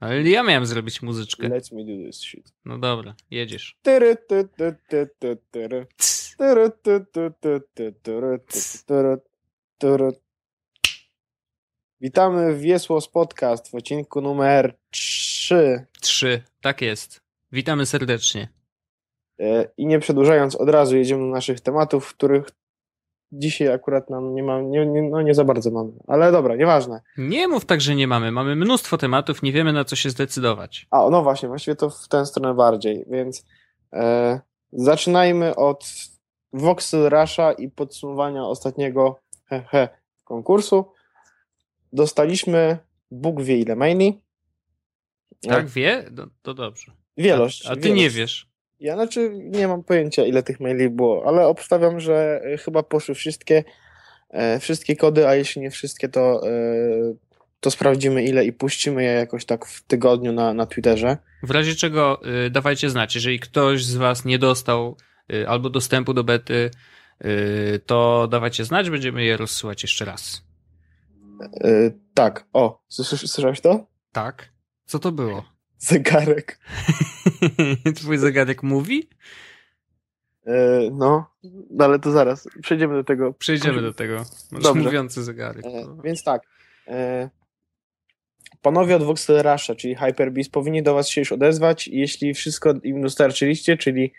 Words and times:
Ale 0.00 0.22
ja 0.22 0.42
miałem 0.42 0.66
zrobić 0.66 1.02
muzyczkę. 1.02 1.48
Let's 1.48 1.74
me 1.74 1.84
do 1.84 2.06
this 2.06 2.20
shit. 2.20 2.52
No 2.64 2.78
dobra, 2.78 3.14
jedziesz. 3.30 3.76
Witamy 12.00 12.54
w 12.54 12.60
Wiesłos 12.60 13.08
Podcast 13.08 13.70
w 13.70 13.74
odcinku 13.74 14.20
numer 14.20 14.78
3. 14.90 15.86
Trzy, 16.00 16.42
tak 16.60 16.82
jest. 16.82 17.20
Witamy 17.52 17.86
serdecznie. 17.86 18.48
E, 19.40 19.68
I 19.76 19.86
nie 19.86 19.98
przedłużając, 19.98 20.56
od 20.56 20.68
razu 20.68 20.96
jedziemy 20.96 21.20
do 21.20 21.26
naszych 21.26 21.60
tematów, 21.60 22.14
których 22.14 22.50
dzisiaj 23.32 23.68
akurat 23.68 24.10
nam 24.10 24.34
nie 24.34 24.42
mam, 24.42 24.70
nie, 24.70 24.86
nie, 24.86 25.02
no 25.02 25.22
nie 25.22 25.34
za 25.34 25.44
bardzo 25.44 25.70
mamy. 25.70 25.92
Ale 26.06 26.32
dobra, 26.32 26.56
nieważne. 26.56 27.00
Nie 27.18 27.48
mów 27.48 27.64
tak, 27.64 27.80
że 27.80 27.94
nie 27.94 28.06
mamy. 28.06 28.32
Mamy 28.32 28.56
mnóstwo 28.56 28.98
tematów, 28.98 29.42
nie 29.42 29.52
wiemy 29.52 29.72
na 29.72 29.84
co 29.84 29.96
się 29.96 30.10
zdecydować. 30.10 30.86
A, 30.90 31.10
no 31.10 31.22
właśnie, 31.22 31.48
właściwie 31.48 31.76
to 31.76 31.90
w 31.90 32.08
tę 32.08 32.26
stronę 32.26 32.54
bardziej, 32.54 33.04
więc 33.10 33.44
e, 33.92 34.40
zaczynajmy 34.72 35.56
od 35.56 35.84
Voxel 36.52 37.08
Rusha 37.10 37.52
i 37.52 37.68
podsumowania 37.68 38.44
ostatniego 38.44 39.20
he, 39.44 39.64
he, 39.70 39.88
konkursu. 40.24 40.84
Dostaliśmy 41.92 42.78
Bóg 43.10 43.42
wie 43.42 43.58
ile 43.58 43.76
maili. 43.76 44.20
Tak 45.48 45.66
wie? 45.66 46.04
No, 46.12 46.26
to 46.42 46.54
dobrze. 46.54 46.92
Wielość. 47.16 47.66
A, 47.66 47.70
a 47.70 47.74
ty 47.74 47.80
wielość. 47.80 48.02
nie 48.02 48.10
wiesz. 48.10 48.48
Ja 48.80 48.94
znaczy 48.94 49.30
nie 49.34 49.68
mam 49.68 49.84
pojęcia 49.84 50.24
ile 50.24 50.42
tych 50.42 50.60
maili 50.60 50.90
było, 50.90 51.24
ale 51.26 51.46
obstawiam, 51.46 52.00
że 52.00 52.40
e, 52.44 52.56
chyba 52.56 52.82
poszły 52.82 53.14
wszystkie, 53.14 53.64
e, 54.30 54.60
wszystkie 54.60 54.96
kody, 54.96 55.28
a 55.28 55.34
jeśli 55.34 55.62
nie 55.62 55.70
wszystkie, 55.70 56.08
to, 56.08 56.48
e, 56.48 56.50
to 57.60 57.70
sprawdzimy 57.70 58.24
ile 58.24 58.44
i 58.44 58.52
puścimy 58.52 59.02
je 59.02 59.10
jakoś 59.10 59.44
tak 59.44 59.66
w 59.66 59.84
tygodniu 59.84 60.32
na, 60.32 60.54
na 60.54 60.66
Twitterze. 60.66 61.16
W 61.42 61.50
razie 61.50 61.74
czego 61.74 62.20
y, 62.46 62.50
dawajcie 62.50 62.90
znać, 62.90 63.14
jeżeli 63.14 63.40
ktoś 63.40 63.84
z 63.84 63.96
was 63.96 64.24
nie 64.24 64.38
dostał 64.38 64.96
y, 65.32 65.48
albo 65.48 65.70
dostępu 65.70 66.14
do 66.14 66.24
bety, 66.24 66.70
y, 67.24 67.80
to 67.86 68.28
dawajcie 68.30 68.64
znać, 68.64 68.90
będziemy 68.90 69.24
je 69.24 69.36
rozsyłać 69.36 69.82
jeszcze 69.82 70.04
raz. 70.04 70.48
Tak, 72.14 72.46
o, 72.52 72.82
słyszałeś 72.88 73.60
to? 73.60 73.86
Tak? 74.12 74.52
Co 74.84 74.98
to 74.98 75.12
było? 75.12 75.57
Zegarek. 75.78 76.58
Twój 77.96 78.18
zegarek 78.18 78.62
mówi? 78.62 79.08
E, 80.46 80.80
no, 80.92 81.30
no, 81.70 81.84
ale 81.84 81.98
to 81.98 82.10
zaraz, 82.10 82.48
przejdziemy 82.62 82.94
do 82.94 83.04
tego. 83.04 83.32
Przejdziemy 83.32 83.82
do 83.82 83.94
tego. 83.94 84.24
Masz 84.52 84.62
Dobrze. 84.62 84.82
mówiący 84.82 85.22
zegarek. 85.22 85.64
E, 85.66 85.96
więc 86.04 86.22
tak, 86.22 86.42
e, 86.88 87.30
panowie 88.62 88.96
od 88.96 89.02
Voxel 89.02 89.42
Rusha, 89.42 89.74
czyli 89.74 89.94
Hyperbeast, 89.94 90.52
powinni 90.52 90.82
do 90.82 90.94
was 90.94 91.08
się 91.08 91.20
już 91.20 91.32
odezwać 91.32 91.88
jeśli 91.88 92.34
wszystko 92.34 92.74
im 92.82 93.02
dostarczyliście, 93.02 93.76
czyli 93.76 94.12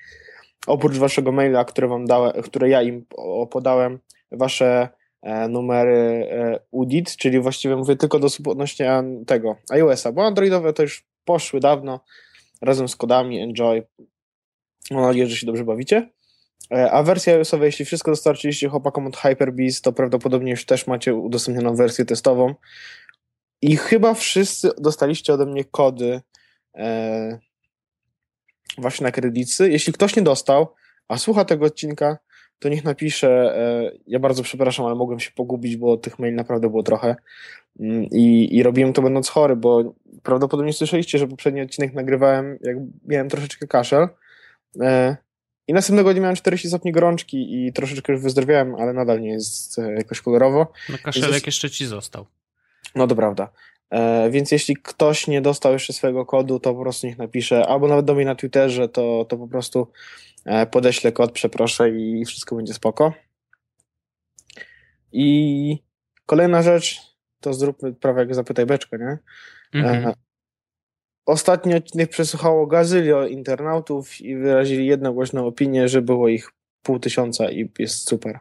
oprócz 0.68 0.98
waszego 0.98 1.32
maila, 1.32 1.66
które 1.66 1.88
wam 1.88 2.06
dałem, 2.06 2.42
które 2.44 2.70
ja 2.70 2.82
im 2.82 3.06
podałem, 3.52 4.00
wasze 4.32 4.90
e, 5.22 5.48
numery 5.48 6.28
e, 6.32 6.60
UDIT, 6.72 7.16
czyli 7.16 7.40
właściwie 7.40 7.76
mówię 7.76 7.96
tylko 7.96 8.20
do 8.20 8.28
odnośnie 8.48 8.92
an- 8.94 9.26
tego 9.26 9.56
iOS-a, 9.70 10.12
bo 10.12 10.26
androidowe 10.26 10.74
to 10.74 10.84
już 10.84 11.04
poszły 11.30 11.60
dawno 11.60 12.00
razem 12.62 12.88
z 12.88 12.96
kodami, 12.96 13.40
enjoy. 13.40 13.84
Mam 14.92 15.02
nadzieję, 15.02 15.28
że 15.28 15.36
się 15.36 15.46
dobrze 15.46 15.64
bawicie. 15.64 16.10
E, 16.72 16.92
A 16.92 17.04
wersja 17.04 17.34
iOS-owa, 17.34 17.66
jeśli 17.66 17.86
wszystko 17.86 18.12
dostarczyliście 18.12 18.70
chłopakom 18.70 19.08
od 19.08 19.18
Hyperbeast, 19.18 19.84
to 19.84 19.94
prawdopodobnie 19.94 20.52
już 20.52 20.66
też 20.66 20.88
macie 20.88 21.16
udostępnioną 21.16 21.76
wersję 21.76 22.06
testową. 22.06 22.56
I 23.62 23.78
chyba 23.78 24.14
wszyscy 24.14 24.72
dostaliście 24.78 25.34
ode 25.34 25.46
mnie 25.46 25.64
kody 25.66 26.22
e, 26.76 27.40
właśnie 28.78 29.04
na 29.04 29.12
kredycy. 29.12 29.72
Jeśli 29.72 29.94
ktoś 29.94 30.16
nie 30.16 30.22
dostał, 30.22 30.74
a 31.08 31.18
słucha 31.18 31.46
tego 31.46 31.66
odcinka, 31.66 32.18
to 32.60 32.70
niech 32.70 32.84
napisze. 32.84 33.30
E, 33.30 33.92
ja 34.08 34.20
bardzo 34.20 34.44
przepraszam, 34.44 34.86
ale 34.86 34.96
mogłem 34.96 35.20
się 35.20 35.32
pogubić, 35.32 35.78
bo 35.78 35.98
tych 35.98 36.20
maili 36.20 36.36
naprawdę 36.36 36.70
było 36.70 36.84
trochę. 36.84 37.16
Mm, 37.80 38.04
I, 38.04 38.56
I 38.58 38.64
robiłem 38.64 38.94
to 38.94 39.02
będąc 39.02 39.30
chory, 39.30 39.56
bo 39.56 39.94
prawdopodobnie 40.24 40.74
słyszeliście, 40.74 41.18
że 41.18 41.28
poprzedni 41.28 41.62
odcinek 41.62 41.94
nagrywałem, 41.94 42.60
jak 42.62 42.78
miałem 43.06 43.30
troszeczkę 43.30 43.68
kaszel. 43.68 44.08
E, 44.82 45.18
I 45.68 45.74
następnego 45.74 46.14
dnia 46.14 46.22
miałem 46.22 46.36
40 46.36 46.68
stopni 46.68 46.92
gorączki 46.92 47.66
i 47.66 47.74
troszeczkę 47.74 48.14
już 48.14 48.22
wyzdrowiałem, 48.22 48.76
ale 48.76 48.94
nadal 48.94 49.22
nie 49.22 49.30
jest 49.30 49.80
e, 49.80 49.94
jakoś 49.94 50.22
kolorowo. 50.22 50.72
No 50.90 50.98
kaszelek 51.04 51.46
jeszcze 51.46 51.70
ci 51.70 51.86
został. 51.86 52.26
No 52.96 53.08
to 53.08 53.16
prawda. 53.16 53.52
E, 53.90 54.30
więc 54.30 54.52
jeśli 54.52 54.76
ktoś 54.76 55.28
nie 55.28 55.42
dostał 55.42 55.74
jeszcze 55.74 55.94
swojego 55.94 56.26
kodu, 56.26 56.60
to 56.60 56.74
po 56.74 56.82
prostu 56.82 57.08
niech 57.08 57.18
napisze, 57.18 57.68
albo 57.68 57.88
nawet 57.88 58.06
do 58.06 58.16
mnie 58.16 58.26
na 58.26 58.36
Twitterze, 58.36 58.90
to, 58.90 59.26
to 59.30 59.38
po 59.38 59.48
prostu 59.48 59.88
e, 60.46 60.66
podeślę 60.66 61.12
kod, 61.12 61.32
przeproszę 61.32 61.90
i 61.90 62.26
wszystko 62.26 62.56
będzie 62.56 62.74
spoko. 62.74 63.14
I 65.12 65.78
kolejna 66.26 66.62
rzecz, 66.62 67.09
to 67.42 67.54
zróbmy 67.54 67.94
prawie 67.94 68.20
jak 68.20 68.36
zapytaj 68.36 68.66
beczkę, 68.66 68.98
nie? 69.00 69.18
E, 69.82 70.14
Ostatni 71.30 71.76
odcinek 71.76 72.10
przesłuchało 72.10 72.68
gazylio 72.68 73.28
internautów 73.28 74.22
i 74.22 74.36
wyrazili 74.36 74.88
jednogłośną 74.88 75.48
opinię, 75.48 75.90
że 75.90 76.02
było 76.02 76.28
ich 76.28 76.52
pół 76.84 77.00
tysiąca 77.00 77.52
i 77.52 77.72
jest 77.80 78.10
super. 78.10 78.40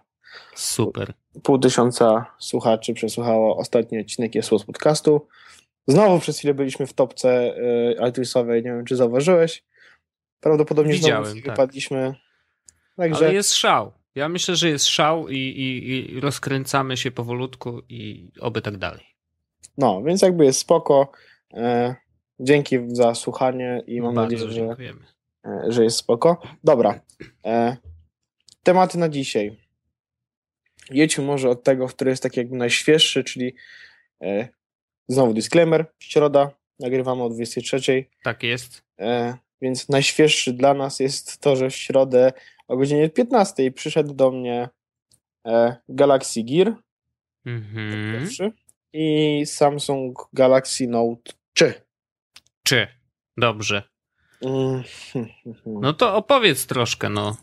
Super. 0.54 1.12
Pół 1.42 1.59
tysiąca 1.59 2.26
słuchaczy 2.38 2.94
przesłuchało 2.94 3.56
ostatni 3.56 4.00
odcinek 4.00 4.34
jest 4.34 4.48
z 4.48 4.64
podcastu. 4.64 5.26
Znowu 5.86 6.20
przez 6.20 6.38
chwilę 6.38 6.54
byliśmy 6.54 6.86
w 6.86 6.92
topce 6.92 7.59
y, 7.59 8.09
iTunesowej, 8.09 8.62
nie 8.62 8.70
wiem 8.70 8.84
czy 8.84 8.97
zauważyłeś. 8.97 9.65
Prawdopodobnie 10.41 10.92
Widziałem, 10.92 11.25
znowu 11.25 11.41
tak. 11.41 11.50
wypadliśmy. 11.50 12.15
Także 12.97 13.25
Ale 13.25 13.34
jest 13.34 13.54
szał. 13.54 13.92
Ja 14.18 14.28
myślę, 14.28 14.56
że 14.56 14.68
jest 14.68 14.86
szał 14.86 15.28
i, 15.28 15.36
i, 15.36 15.90
i 16.16 16.20
rozkręcamy 16.20 16.96
się 16.96 17.10
powolutku 17.10 17.82
i 17.88 18.30
oby 18.40 18.62
tak 18.62 18.76
dalej. 18.76 19.06
no, 19.78 20.02
więc 20.02 20.22
jakby 20.22 20.44
jest 20.44 20.60
spoko. 20.60 21.12
E, 21.54 21.94
dzięki 22.41 22.76
za 22.86 23.15
słuchanie 23.15 23.82
i 23.86 24.00
mam 24.00 24.15
Bardzo 24.15 24.32
nadzieję, 24.34 24.50
że, 24.53 24.56
dziękujemy. 24.66 25.00
e, 25.44 25.72
że 25.72 25.84
jest 25.84 25.97
spoko. 25.97 26.42
Dobra. 26.65 27.00
E, 27.44 27.76
tematy 28.62 28.98
na 28.98 29.09
dzisiaj. 29.09 29.56
Jedźmy 30.91 31.24
może 31.24 31.48
od 31.50 31.62
tego, 31.64 31.86
który 31.86 32.10
jest 32.10 32.22
taki 32.22 32.41
jakby 32.41 32.56
najświeższy, 32.56 33.24
czyli 33.24 33.54
e, 34.22 34.48
znowu 35.09 35.34
disclaimer, 35.34 35.86
środa, 35.98 36.50
nagrywamy 36.80 37.22
o 37.22 37.28
23. 37.30 38.04
Tak 38.22 38.42
jest. 38.42 38.82
E, 38.98 39.38
więc 39.63 39.89
najświeższy 39.89 40.53
dla 40.53 40.75
nas 40.75 41.01
jest 41.01 41.39
to, 41.41 41.57
że 41.57 41.71
w 41.71 41.77
środę 41.77 42.33
o 42.69 42.77
godzinie 42.77 43.09
15 43.10 43.71
przyszedł 43.71 44.15
do 44.15 44.31
mnie 44.31 44.69
e, 45.47 45.77
Galaxy 45.89 46.43
Gear 46.45 46.75
Mhm. 47.47 48.13
pierwszy 48.21 48.53
i 48.93 49.43
Samsung 49.47 50.28
Galaxy 50.33 50.87
Note 50.87 51.33
3. 51.55 51.75
Czy? 52.63 52.87
Dobrze. 53.37 53.83
Mm, 54.43 54.83
No 55.66 55.93
to 55.93 56.16
opowiedz 56.16 56.66
troszkę, 56.66 57.09
no. 57.09 57.37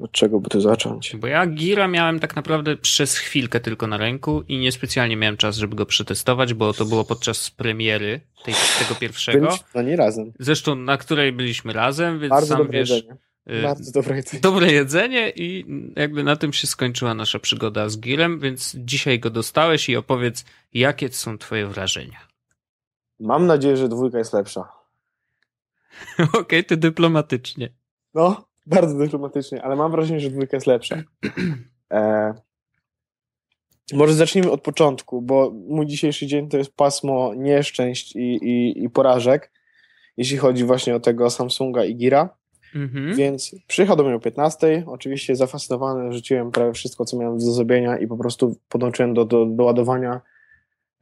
Od 0.00 0.12
czego 0.12 0.40
by 0.40 0.48
tu 0.50 0.60
zacząć? 0.60 1.16
Bo 1.16 1.26
ja 1.26 1.46
Gira 1.46 1.88
miałem 1.88 2.20
tak 2.20 2.36
naprawdę 2.36 2.76
przez 2.76 3.16
chwilkę 3.16 3.60
tylko 3.60 3.86
na 3.86 3.96
ręku 3.96 4.42
i 4.48 4.58
niespecjalnie 4.58 5.16
miałem 5.16 5.36
czas, 5.36 5.56
żeby 5.56 5.76
go 5.76 5.86
przetestować, 5.86 6.54
bo 6.54 6.72
to 6.72 6.84
było 6.84 7.04
podczas 7.04 7.50
premiery 7.50 8.20
tej, 8.44 8.54
tego 8.78 8.94
pierwszego. 9.00 9.46
Byliśmy 9.46 9.66
na 9.74 9.82
nie 9.82 9.96
razem. 9.96 10.32
Zresztą 10.38 10.74
na 10.74 10.96
której 10.96 11.32
byliśmy 11.32 11.72
razem, 11.72 12.20
więc 12.20 12.30
Bardzo 12.30 12.46
sam 12.46 12.58
dobre 12.58 12.78
wiesz. 12.78 12.90
jedzenie. 12.90 13.16
y, 13.50 13.62
Bardzo 13.62 13.92
dobre 13.92 14.16
jedzenie. 14.16 14.40
dobre 14.40 14.72
jedzenie 14.72 15.32
i 15.36 15.64
jakby 15.96 16.24
na 16.24 16.36
tym 16.36 16.52
się 16.52 16.66
skończyła 16.66 17.14
nasza 17.14 17.38
przygoda 17.38 17.88
z 17.88 17.98
Girem, 18.00 18.40
więc 18.40 18.76
dzisiaj 18.78 19.20
go 19.20 19.30
dostałeś 19.30 19.88
i 19.88 19.96
opowiedz, 19.96 20.44
jakie 20.74 21.08
są 21.08 21.38
twoje 21.38 21.66
wrażenia. 21.66 22.18
Mam 23.20 23.46
nadzieję, 23.46 23.76
że 23.76 23.88
dwójka 23.88 24.18
jest 24.18 24.32
lepsza. 24.32 24.68
Okej, 26.40 26.64
ty 26.64 26.76
dyplomatycznie. 26.76 27.68
No, 28.14 28.44
bardzo 28.70 28.98
dyplomatycznie, 28.98 29.62
ale 29.62 29.76
mam 29.76 29.90
wrażenie, 29.92 30.20
że 30.20 30.30
dwójka 30.30 30.56
jest 30.56 30.66
lepsza. 30.66 30.96
E, 31.92 32.34
może 33.92 34.14
zacznijmy 34.14 34.50
od 34.50 34.60
początku, 34.60 35.22
bo 35.22 35.52
mój 35.68 35.86
dzisiejszy 35.86 36.26
dzień 36.26 36.48
to 36.48 36.58
jest 36.58 36.76
pasmo 36.76 37.34
nieszczęść 37.34 38.16
i, 38.16 38.20
i, 38.20 38.84
i 38.84 38.90
porażek, 38.90 39.52
jeśli 40.16 40.36
chodzi 40.36 40.64
właśnie 40.64 40.96
o 40.96 41.00
tego 41.00 41.30
Samsunga 41.30 41.84
i 41.84 41.96
Gira. 41.96 42.36
Mhm. 42.74 43.16
Więc 43.16 43.54
przyjechał 43.66 43.96
do 43.96 44.04
mnie 44.04 44.14
o 44.14 44.20
15. 44.20 44.84
Oczywiście 44.86 45.36
zafascynowany 45.36 46.12
rzuciłem 46.12 46.50
prawie 46.50 46.72
wszystko, 46.72 47.04
co 47.04 47.18
miałem 47.18 47.38
do 47.38 47.44
zrobienia 47.44 47.98
i 47.98 48.06
po 48.06 48.16
prostu 48.16 48.56
podłączyłem 48.68 49.14
do, 49.14 49.24
do, 49.24 49.46
do 49.46 49.64
ładowania. 49.64 50.20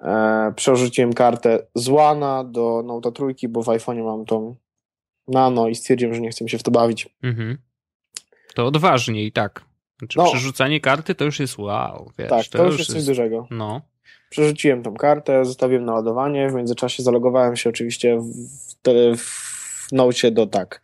E, 0.00 0.52
przerzuciłem 0.56 1.12
kartę 1.12 1.66
z 1.74 1.88
Łana 1.88 2.44
do 2.44 2.82
Note 2.86 3.12
trójki, 3.12 3.48
bo 3.48 3.62
w 3.62 3.66
iPhone'ie 3.66 4.04
mam 4.04 4.24
tą 4.24 4.56
Nano 5.28 5.68
i 5.68 5.74
stwierdziłem, 5.74 6.14
że 6.14 6.20
nie 6.20 6.30
chcę 6.30 6.44
mi 6.44 6.50
się 6.50 6.58
w 6.58 6.62
to 6.62 6.70
bawić. 6.70 7.08
Mhm. 7.22 7.58
To 8.54 8.66
odważnie 8.66 9.24
i 9.24 9.32
tak. 9.32 9.64
Znaczy, 9.98 10.18
No. 10.18 10.24
przerzucanie 10.26 10.80
karty 10.80 11.14
to 11.14 11.24
już 11.24 11.40
jest 11.40 11.58
wow, 11.58 12.12
wiesz. 12.18 12.28
tak, 12.28 12.46
to, 12.46 12.64
już 12.66 12.78
jest 12.78 12.92
coś 12.92 13.04
dużego. 13.04 13.46
No. 13.50 13.80
Przerzuciłem 14.30 14.82
tą 14.82 14.94
kartę, 14.94 15.44
zostawiłem 15.44 15.84
na 15.84 15.92
ładowanie, 15.94 16.48
w 16.50 16.54
międzyczasie 16.54 17.02
zalogowałem 17.02 17.56
się 17.56 17.70
oczywiście 17.70 18.18
w, 18.18 18.74
te- 18.82 19.16
w 19.16 19.48
Nocie 19.92 20.30
do 20.30 20.46
tak 20.46 20.80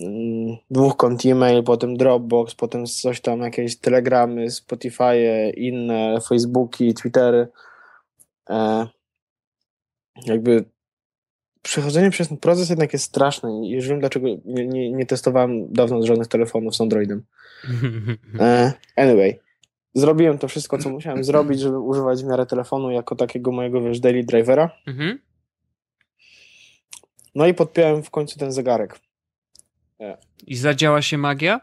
mm, 0.00 0.56
dwóch 0.70 0.96
kont 0.96 1.26
e-mail, 1.26 1.62
potem 1.62 1.96
Dropbox, 1.96 2.54
potem 2.54 2.86
coś 2.86 3.20
tam, 3.20 3.40
jakieś 3.40 3.76
telegramy, 3.76 4.50
Spotify, 4.50 5.14
inne, 5.56 6.18
Facebooki, 6.28 6.94
Twittery. 6.94 7.48
E, 8.50 8.86
jakby 10.26 10.64
przechodzenie 11.68 12.10
przez 12.10 12.28
ten 12.28 12.36
proces 12.36 12.68
jednak 12.68 12.92
jest 12.92 13.04
straszny 13.04 13.66
i 13.66 13.70
już 13.70 13.88
wiem 13.88 14.00
dlaczego 14.00 14.28
nie, 14.44 14.66
nie, 14.66 14.92
nie 14.92 15.06
testowałem 15.06 15.72
dawno 15.72 16.06
żadnych 16.06 16.28
telefonów 16.28 16.76
z 16.76 16.80
Androidem. 16.80 17.24
E, 18.40 18.72
anyway, 18.96 19.40
zrobiłem 19.94 20.38
to 20.38 20.48
wszystko, 20.48 20.78
co 20.78 20.90
musiałem 20.90 21.24
zrobić, 21.24 21.60
żeby 21.60 21.78
używać 21.78 22.22
w 22.22 22.26
miarę 22.26 22.46
telefonu 22.46 22.90
jako 22.90 23.16
takiego 23.16 23.52
mojego, 23.52 23.80
wiesz, 23.80 24.00
daily 24.00 24.24
drivera. 24.24 24.70
mhm. 24.86 25.18
No 27.34 27.46
i 27.46 27.54
podpiąłem 27.54 28.02
w 28.02 28.10
końcu 28.10 28.38
ten 28.38 28.52
zegarek. 28.52 29.00
I 30.46 30.56
zadziała 30.56 31.02
się 31.02 31.18
magia? 31.18 31.60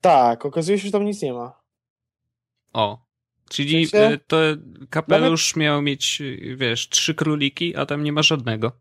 Tak, 0.00 0.46
okazuje 0.46 0.78
się, 0.78 0.86
że 0.86 0.92
tam 0.92 1.04
nic 1.04 1.22
nie 1.22 1.32
ma. 1.32 1.60
O. 2.72 3.07
Czyli 3.50 3.86
W 3.86 3.90
sensie- 3.90 4.14
y, 4.14 4.18
to 4.26 4.36
kapelusz 4.90 5.56
miał 5.56 5.82
mieć, 5.82 6.20
y, 6.20 6.56
wiesz, 6.56 6.88
trzy 6.88 7.14
króliki, 7.14 7.76
a 7.76 7.86
tam 7.86 8.02
nie 8.04 8.12
ma 8.12 8.22
żadnego. 8.22 8.72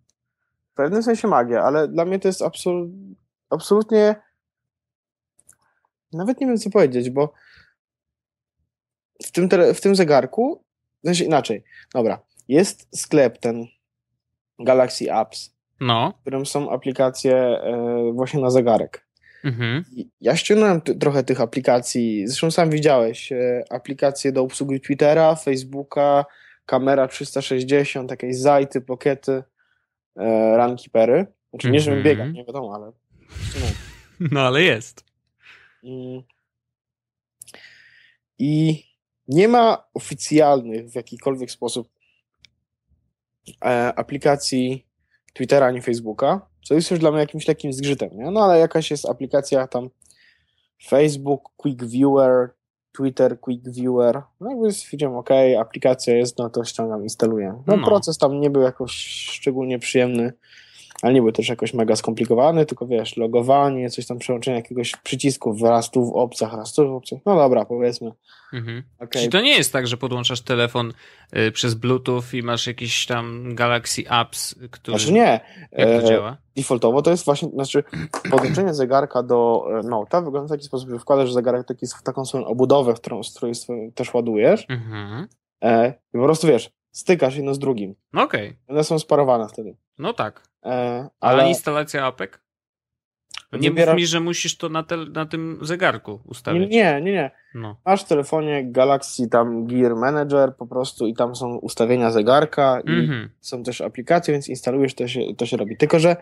W 0.71 0.73
pewnym 0.75 1.03
sensie 1.03 1.27
magia, 1.27 1.63
ale 1.63 1.87
dla 1.87 2.05
mnie 2.05 2.19
to 2.19 2.27
jest 2.27 2.41
absol 2.41 2.87
absolutnie. 3.49 4.15
Nawet 6.13 6.41
nie 6.41 6.47
wiem, 6.47 6.57
co 6.57 6.69
powiedzieć, 6.69 7.09
bo 7.09 7.33
w 9.23 9.31
tym, 9.31 9.49
tele- 9.49 9.73
w 9.73 9.81
tym 9.81 9.95
zegarku, 9.95 10.63
sensie 11.05 11.23
inaczej. 11.25 11.63
Dobra, 11.93 12.19
jest 12.47 12.99
sklep 12.99 13.37
ten 13.37 13.65
Galaxy 14.59 15.13
Apps, 15.13 15.55
No. 15.79 16.13
w 16.17 16.21
którym 16.21 16.45
są 16.45 16.69
aplikacje 16.71 17.35
e, 17.37 18.11
właśnie 18.13 18.41
na 18.41 18.49
zegarek. 18.49 19.06
Mhm. 19.47 19.83
I 19.91 20.09
Ja 20.21 20.35
ściągnąłem 20.35 20.81
trochę 20.81 21.23
tych 21.23 21.41
aplikacji, 21.41 22.27
zresztą 22.27 22.51
sam 22.51 22.69
widziałeś, 22.69 23.31
e, 23.31 23.63
aplikacje 23.69 24.31
do 24.31 24.41
obsługi 24.41 24.81
Twittera, 24.81 25.35
Facebooka, 25.35 26.25
kamera 26.65 27.07
360, 27.07 28.11
jakieś 28.11 28.38
zajty, 28.38 28.81
pokiety, 28.81 29.44
e, 30.15 30.57
runkeepery. 30.57 31.25
Znaczy 31.49 31.71
nie, 31.71 31.79
żebym 31.79 31.99
Mhm. 31.99 32.15
biegał, 32.17 32.31
nie 32.31 32.45
wiadomo, 32.45 32.75
ale. 32.75 32.91
No 34.31 34.41
ale 34.41 34.61
jest. 34.63 35.03
Mm. 35.83 36.21
I 38.39 38.83
nie 39.27 39.47
ma 39.47 39.83
oficjalnych 39.94 40.89
w 40.89 40.95
jakikolwiek 40.95 41.51
sposób 41.51 41.89
e, 43.65 43.94
aplikacji 43.95 44.85
Twittera 45.33 45.65
ani 45.65 45.81
Facebooka, 45.81 46.49
co 46.67 46.73
jest 46.73 46.91
już 46.91 46.99
dla 46.99 47.11
mnie 47.11 47.19
jakimś 47.19 47.47
lekkim 47.47 47.73
zgrzytem, 47.73 48.09
nie? 48.13 48.31
No 48.31 48.43
ale 48.43 48.59
jakaś 48.59 48.91
jest 48.91 49.09
aplikacja 49.09 49.67
tam 49.67 49.89
Facebook, 50.87 51.41
Quick 51.57 51.83
Viewer, 51.83 52.49
Twitter, 52.97 53.39
Quick 53.39 53.69
Viewer. 53.69 54.21
No 54.39 54.49
jakby 54.49 54.71
stwierdziłem, 54.71 55.15
ok, 55.15 55.29
aplikacja 55.59 56.15
jest, 56.15 56.37
no 56.37 56.49
to 56.49 56.63
ściągam, 56.63 57.03
instaluję. 57.03 57.63
No, 57.67 57.77
No. 57.77 57.85
proces 57.85 58.17
tam 58.17 58.39
nie 58.41 58.49
był 58.49 58.61
jakoś 58.61 58.91
szczególnie 59.31 59.79
przyjemny, 59.79 60.33
ale 61.01 61.13
nie 61.13 61.21
był 61.21 61.31
też 61.31 61.49
jakoś 61.49 61.73
mega 61.73 61.95
skomplikowany, 61.95 62.65
tylko 62.65 62.88
wiesz, 62.88 63.17
logowanie, 63.17 63.89
coś 63.89 64.05
tam 64.05 64.17
przełączenie 64.19 64.57
jakiegoś 64.57 64.91
przycisków, 65.03 65.61
raz 65.61 65.91
tu 65.91 66.05
w 66.05 66.15
opcjach, 66.15 66.53
raz 66.53 66.73
tu 66.73 66.88
w 66.89 66.95
opcjach. 66.95 67.21
No 67.25 67.35
dobra, 67.35 67.65
powiedzmy. 67.65 68.11
Mhm. 68.53 68.83
okej. 68.99 69.09
Czyli 69.21 69.29
to 69.31 69.41
nie 69.41 69.55
jest 69.57 69.73
tak, 69.73 69.88
że 69.88 69.97
podłączasz 69.97 70.41
telefon 70.41 70.94
y, 71.38 71.51
przez 71.51 71.73
Bluetooth 71.73 72.23
i 72.33 72.44
masz 72.44 72.67
jakiś 72.67 73.05
tam 73.05 73.55
Galaxy 73.55 74.03
Apps, 74.09 74.55
który... 74.71 74.97
Znaczy 74.99 75.13
nie. 75.13 75.39
Jak 75.71 75.89
to 75.89 75.95
E, 75.95 76.03
działa? 76.03 76.38
defaultowo 76.55 77.01
to 77.01 77.11
jest 77.11 77.25
właśnie, 77.25 77.49
znaczy 77.49 77.83
podłączenie 78.31 78.73
zegarka 78.73 79.23
do 79.23 79.63
e, 79.69 79.81
Note'a 79.81 80.25
wygląda 80.25 80.47
w 80.47 80.51
taki 80.57 80.63
sposób, 80.63 80.89
że 80.89 80.99
wkładasz 80.99 81.33
zegarek 81.33 81.67
taki 81.67 81.88
w 81.88 82.03
taką 82.03 82.25
swoją 82.25 82.45
obudowę, 82.45 82.94
którą, 82.94 83.23
z 83.23 83.35
której 83.38 83.53
też 83.95 84.13
ładujesz 84.13 84.65
Mhm. 84.69 85.27
e, 85.63 85.94
i 86.13 86.17
po 86.17 86.23
prostu 86.23 86.47
wiesz, 86.47 86.69
stykasz 86.91 87.35
jedno 87.35 87.53
z 87.53 87.59
drugim. 87.59 87.95
No 88.13 88.23
okej. 88.23 88.57
One 88.67 88.83
są 88.83 88.99
sparowane 88.99 89.47
wtedy. 89.49 89.75
No 89.97 90.13
tak. 90.13 90.44
Ale 90.71 91.09
ale 91.19 91.49
instalacja 91.49 92.05
apek? 92.05 92.39
Nie 93.53 93.71
Wybiera- 93.71 93.91
mów 93.91 93.95
mi, 93.95 94.05
że 94.07 94.19
musisz 94.19 94.57
to 94.57 94.69
na, 94.69 94.83
tel- 94.83 95.11
na 95.11 95.25
tym 95.25 95.59
zegarku 95.61 96.19
ustawić. 96.25 96.71
nie, 96.71 97.01
nie, 97.01 97.11
nie. 97.11 97.31
No. 97.55 97.75
Masz 97.85 98.03
w 98.03 98.07
telefonie 98.07 98.65
Galaxy 98.71 99.29
tam 99.29 99.65
Gear 99.67 99.95
Manager 99.95 100.55
po 100.55 100.67
prostu 100.67 101.07
i 101.07 101.13
tam 101.13 101.35
są 101.35 101.55
ustawienia 101.57 102.11
zegarka 102.11 102.81
i 102.85 102.89
Mhm. 102.89 103.29
są 103.41 103.63
też 103.63 103.81
aplikacje, 103.81 104.31
więc 104.31 104.49
instalujesz, 104.49 104.95
to 104.95 105.07
się, 105.07 105.21
to 105.37 105.45
się 105.45 105.57
robi. 105.57 105.77
Tylko, 105.77 105.99
że 105.99 106.15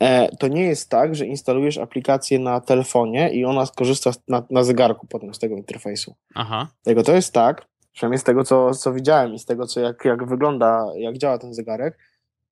e, 0.00 0.28
to 0.36 0.48
nie 0.48 0.62
jest 0.64 0.90
tak, 0.90 1.14
że 1.14 1.26
instalujesz 1.26 1.78
aplikację 1.78 2.38
na 2.38 2.60
telefonie 2.60 3.30
i 3.34 3.44
ona 3.44 3.66
skorzysta 3.66 4.10
na, 4.28 4.42
na 4.50 4.64
zegarku 4.64 5.06
potem 5.06 5.34
z 5.34 5.38
tego 5.38 5.56
interfejsu. 5.56 6.14
Aha. 6.34 6.68
Tego 6.82 7.02
to 7.02 7.12
jest 7.12 7.32
tak, 7.34 7.66
przynajmniej 7.92 8.18
z 8.18 8.24
tego, 8.24 8.44
co, 8.44 8.74
co 8.74 8.92
widziałem 8.92 9.34
i 9.34 9.38
z 9.38 9.44
tego, 9.44 9.66
co 9.66 9.80
jak, 9.80 10.04
jak 10.04 10.24
wygląda, 10.26 10.86
jak 10.96 11.18
działa 11.18 11.38
ten 11.38 11.54
zegarek, 11.54 11.98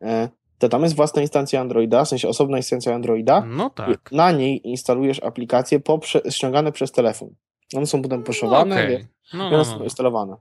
e, 0.02 0.28
to 0.62 0.68
tam 0.68 0.82
jest 0.82 0.96
własna 0.96 1.22
instancja 1.22 1.60
Androida, 1.60 2.04
w 2.04 2.08
sensie 2.08 2.28
osobna 2.28 2.56
instancja 2.56 2.94
Androida. 2.94 3.44
No 3.46 3.70
tak. 3.70 4.12
Na 4.12 4.32
niej 4.32 4.68
instalujesz 4.68 5.22
aplikacje 5.22 5.80
poprze- 5.80 6.30
ściągane 6.30 6.72
przez 6.72 6.92
telefon. 6.92 7.34
One 7.76 7.86
są 7.86 8.02
potem 8.02 8.22
poszowane, 8.22 8.74
Okej. 8.74 8.88
wiesz, 8.88 9.02
No, 9.34 9.50
no, 9.50 9.56
one 9.56 9.64
są 9.64 9.78
no. 9.78 9.84
instalowane. 9.84 10.36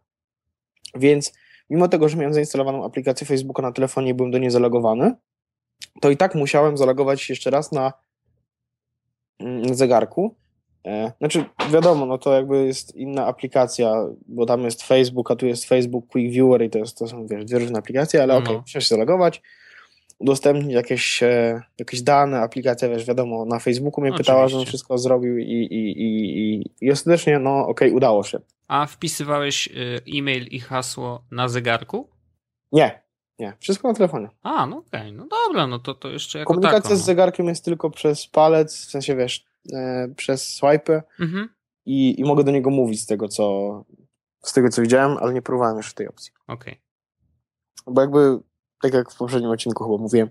Więc 0.96 1.34
mimo 1.70 1.88
tego, 1.88 2.10
że 2.10 2.18
miałem 2.18 2.34
zainstalowaną 2.34 2.86
aplikację 2.86 3.28
Facebooka 3.28 3.62
na 3.62 3.72
telefonie 3.72 4.10
i 4.10 4.14
byłem 4.14 4.32
do 4.32 4.38
niej 4.38 4.52
zalogowany, 4.52 5.16
to 6.02 6.10
i 6.10 6.18
tak 6.18 6.36
musiałem 6.36 6.78
zalogować 6.78 7.22
się 7.22 7.34
jeszcze 7.34 7.50
raz 7.50 7.72
na 7.72 7.94
mm, 9.40 9.76
zegarku. 9.76 10.36
E, 10.86 11.12
Znaczy, 11.18 11.46
wiadomo, 11.72 12.06
no 12.06 12.18
to 12.18 12.34
jakby 12.34 12.66
jest 12.66 12.96
inna 12.96 13.26
aplikacja, 13.26 13.94
bo 14.28 14.46
tam 14.46 14.64
jest 14.64 14.84
Facebook, 14.84 15.32
a 15.32 15.36
tu 15.36 15.46
jest 15.48 15.66
Facebook 15.66 16.08
Quick 16.08 16.34
Viewer 16.34 16.62
i 16.64 16.70
to, 16.70 16.78
jest, 16.80 16.98
to 16.98 17.08
są, 17.08 17.28
wiesz, 17.28 17.46
dwie 17.46 17.60
różne 17.60 17.80
aplikacje, 17.80 18.24
ale 18.24 18.34
No. 18.34 18.40
okej, 18.40 18.58
musiałem 18.58 18.82
się 18.82 18.88
zalogować, 18.88 19.42
udostępnić 20.22 20.74
jakieś, 20.74 21.24
e, 21.24 21.62
jakieś 21.80 22.02
dane, 22.02 22.40
aplikacja, 22.40 22.90
wiesz, 22.90 23.06
wiadomo, 23.06 23.46
na 23.46 23.60
Facebooku 23.60 24.02
mnie 24.02 24.14
pytała, 24.14 24.48
żebym 24.48 24.58
Oczywiście. 24.58 24.70
wszystko 24.70 24.98
zrobił 24.98 25.38
i, 25.38 25.44
i, 25.44 25.74
i, 25.74 26.54
i, 26.56 26.66
i 26.82 26.92
ostatecznie, 26.92 27.40
no 27.40 27.68
okej, 27.68 27.92
udało 27.92 28.24
się. 28.24 28.40
A 28.68 28.86
wpisywałeś 28.86 29.68
y, 29.68 30.02
e-mail 30.18 30.48
i 30.48 30.60
hasło 30.60 31.24
na 31.32 31.50
zegarku? 31.50 32.10
Nie, 32.72 33.04
nie, 33.40 33.54
wszystko 33.60 33.88
na 33.88 33.94
telefonie. 33.94 34.30
A, 34.44 34.66
no 34.66 34.78
okej, 34.78 35.14
no 35.14 35.28
dobra, 35.28 35.68
no 35.68 35.80
to, 35.80 35.94
to 35.94 36.10
jeszcze 36.10 36.40
jako 36.40 36.54
Komunikacja 36.54 36.82
tako, 36.82 36.96
z 36.96 37.06
zegarkiem 37.06 37.48
jest 37.48 37.66
tylko 37.66 37.90
przez 37.90 38.28
palec, 38.28 38.76
w 38.76 38.90
sensie 38.90 39.16
wiesz, 39.16 39.46
e, 39.74 40.08
przez 40.18 40.48
swipe 40.48 41.04
no. 41.20 41.26
Mhm. 41.26 41.50
i, 41.86 42.20
i 42.20 42.24
mogę 42.24 42.44
do 42.44 42.52
niego 42.52 42.70
mówić 42.70 43.02
z 43.02 43.06
tego, 43.06 43.28
co 43.28 43.86
z 44.42 44.54
tego, 44.54 44.70
co 44.70 44.82
widziałem, 44.82 45.18
ale 45.18 45.34
nie 45.34 45.42
próbowałem 45.42 45.78
jeszcze 45.78 45.94
tej 45.94 46.08
opcji. 46.08 46.32
Okej. 46.48 46.82
Bo 47.88 48.02
jakby, 48.02 48.40
tak 48.82 48.94
jak 48.94 49.12
w 49.12 49.18
poprzednim 49.18 49.52
odcinku 49.52 49.84
chyba 49.84 49.98
mówiłem, 49.98 50.30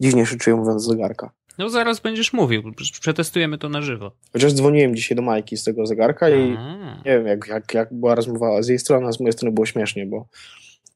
dziwnie 0.00 0.26
się 0.26 0.36
czuję 0.36 0.56
mówiąc 0.56 0.84
zegarka. 0.84 1.30
No 1.58 1.68
zaraz 1.68 2.00
będziesz 2.00 2.32
mówił, 2.32 2.62
przetestujemy 3.00 3.58
to 3.58 3.68
na 3.68 3.82
żywo. 3.82 4.12
Chociaż 4.32 4.52
dzwoniłem 4.52 4.96
dzisiaj 4.96 5.16
do 5.16 5.22
Majki 5.22 5.56
z 5.56 5.64
tego 5.64 5.86
zegarka 5.86 6.28
i 6.28 6.56
A. 6.58 6.94
nie 6.96 7.02
wiem, 7.04 7.26
jak, 7.26 7.48
jak, 7.48 7.74
jak 7.74 7.94
była 7.94 8.14
rozmowa 8.14 8.62
z 8.62 8.68
jej 8.68 8.78
strony, 8.78 9.06
a 9.06 9.12
z 9.12 9.20
mojej 9.20 9.32
strony 9.32 9.54
było 9.54 9.66
śmiesznie, 9.66 10.06
bo 10.06 10.26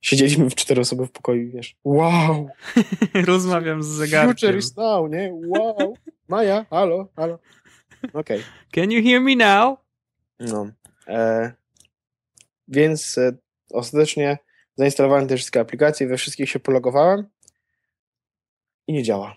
siedzieliśmy 0.00 0.50
w 0.50 0.54
cztery 0.54 0.80
osoby 0.80 1.06
w 1.06 1.10
pokoju 1.12 1.42
i 1.42 1.50
wiesz, 1.50 1.76
wow, 1.84 2.48
Rozmawiam 3.26 3.82
z 3.82 3.86
zegarkiem. 3.86 4.34
future 4.34 4.56
is 4.58 4.76
now, 4.76 5.10
nie? 5.10 5.32
Wow, 5.46 5.96
Maja, 6.28 6.66
halo, 6.70 7.08
halo. 7.16 7.38
Okej. 8.12 8.42
Can 8.74 8.90
you 8.92 9.02
hear 9.04 9.20
me 9.20 9.36
now? 9.36 9.78
No. 10.40 10.66
E, 11.08 11.52
więc 12.68 13.18
e, 13.18 13.32
ostatecznie 13.72 14.38
zainstalowałem 14.78 15.26
te 15.26 15.36
wszystkie 15.36 15.60
aplikacje, 15.60 16.06
we 16.06 16.16
wszystkich 16.16 16.50
się 16.50 16.60
pologowałem 16.60 17.26
i 18.86 18.92
nie 18.92 19.02
działa. 19.02 19.36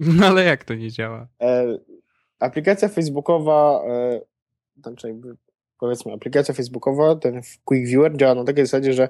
No 0.00 0.26
ale 0.26 0.44
jak 0.44 0.64
to 0.64 0.74
nie 0.74 0.90
działa? 0.90 1.28
E, 1.42 1.78
aplikacja 2.38 2.88
facebookowa, 2.88 3.82
e, 3.88 4.20
znaczy 4.82 5.14
powiedzmy, 5.80 6.12
aplikacja 6.12 6.54
facebookowa, 6.54 7.16
ten 7.16 7.40
Quick 7.64 7.88
Viewer 7.88 8.16
działa 8.16 8.34
na 8.34 8.44
takiej 8.44 8.66
zasadzie, 8.66 8.92
że 8.92 9.08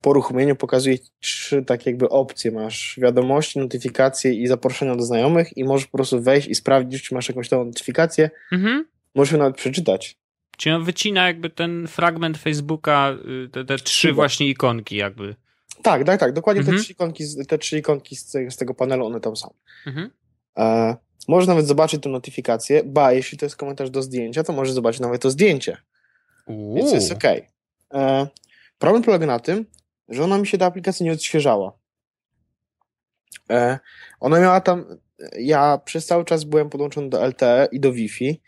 po 0.00 0.10
uruchomieniu 0.10 0.56
pokazuje 0.56 0.98
trzy 1.20 1.64
takie 1.64 1.90
jakby 1.90 2.08
opcje. 2.08 2.50
Masz 2.50 2.98
wiadomości, 3.02 3.58
notyfikacje 3.58 4.34
i 4.34 4.46
zaproszenia 4.46 4.96
do 4.96 5.02
znajomych 5.02 5.56
i 5.56 5.64
możesz 5.64 5.86
po 5.86 5.98
prostu 5.98 6.22
wejść 6.22 6.48
i 6.48 6.54
sprawdzić, 6.54 7.02
czy 7.02 7.14
masz 7.14 7.28
jakąś 7.28 7.48
tą 7.48 7.64
notyfikację. 7.64 8.30
Mhm. 8.52 8.84
Możesz 9.14 9.32
ją 9.32 9.38
nawet 9.38 9.56
przeczytać. 9.56 10.18
Czyli 10.56 10.74
on 10.74 10.84
wycina 10.84 11.26
jakby 11.26 11.50
ten 11.50 11.86
fragment 11.88 12.38
Facebooka, 12.38 13.12
y, 13.44 13.48
te, 13.48 13.64
te 13.64 13.76
trzy 13.78 14.12
właśnie 14.12 14.48
ikonki 14.48 14.96
jakby. 14.96 15.36
Tak, 15.82 16.04
tak, 16.04 16.20
tak. 16.20 16.32
Dokładnie 16.32 16.60
Mhm. 16.60 16.76
te 16.76 16.82
trzy 16.82 16.92
ikonki, 16.92 17.24
te 17.48 17.58
trzy 17.58 17.78
ikonki 17.78 18.16
z, 18.16 18.30
tego- 18.30 18.50
z 18.50 18.56
tego 18.56 18.74
panelu, 18.74 19.06
one 19.06 19.20
tam 19.20 19.36
są. 19.36 19.54
Mhm. 19.86 20.10
E, 20.58 20.96
możesz 21.28 21.48
nawet 21.48 21.66
zobaczyć 21.66 22.02
tę 22.02 22.08
notyfikację, 22.08 22.82
ba, 22.84 23.12
jeśli 23.12 23.38
to 23.38 23.46
jest 23.46 23.56
komentarz 23.56 23.90
do 23.90 24.02
zdjęcia, 24.02 24.44
to 24.44 24.52
możesz 24.52 24.74
zobaczyć 24.74 25.00
nawet 25.00 25.22
to 25.22 25.30
zdjęcie, 25.30 25.76
Uuu. 26.46 26.76
więc 26.76 26.92
jest 26.92 27.12
ok. 27.12 27.24
E, 27.94 28.26
problem 28.78 29.02
polega 29.02 29.26
na 29.26 29.38
tym, 29.40 29.66
że 30.08 30.24
ona 30.24 30.38
mi 30.38 30.46
się 30.46 30.58
ta 30.58 30.66
aplikacja 30.66 31.04
nie 31.06 31.12
odświeżała. 31.12 31.72
E, 33.50 33.78
ona 34.20 34.40
miała 34.40 34.60
tam, 34.60 34.84
ja 35.38 35.78
przez 35.84 36.06
cały 36.06 36.24
czas 36.24 36.44
byłem 36.44 36.70
podłączony 36.70 37.08
do 37.08 37.26
LTE 37.26 37.68
i 37.72 37.80
do 37.80 37.92
Wi-Fi, 37.92 38.40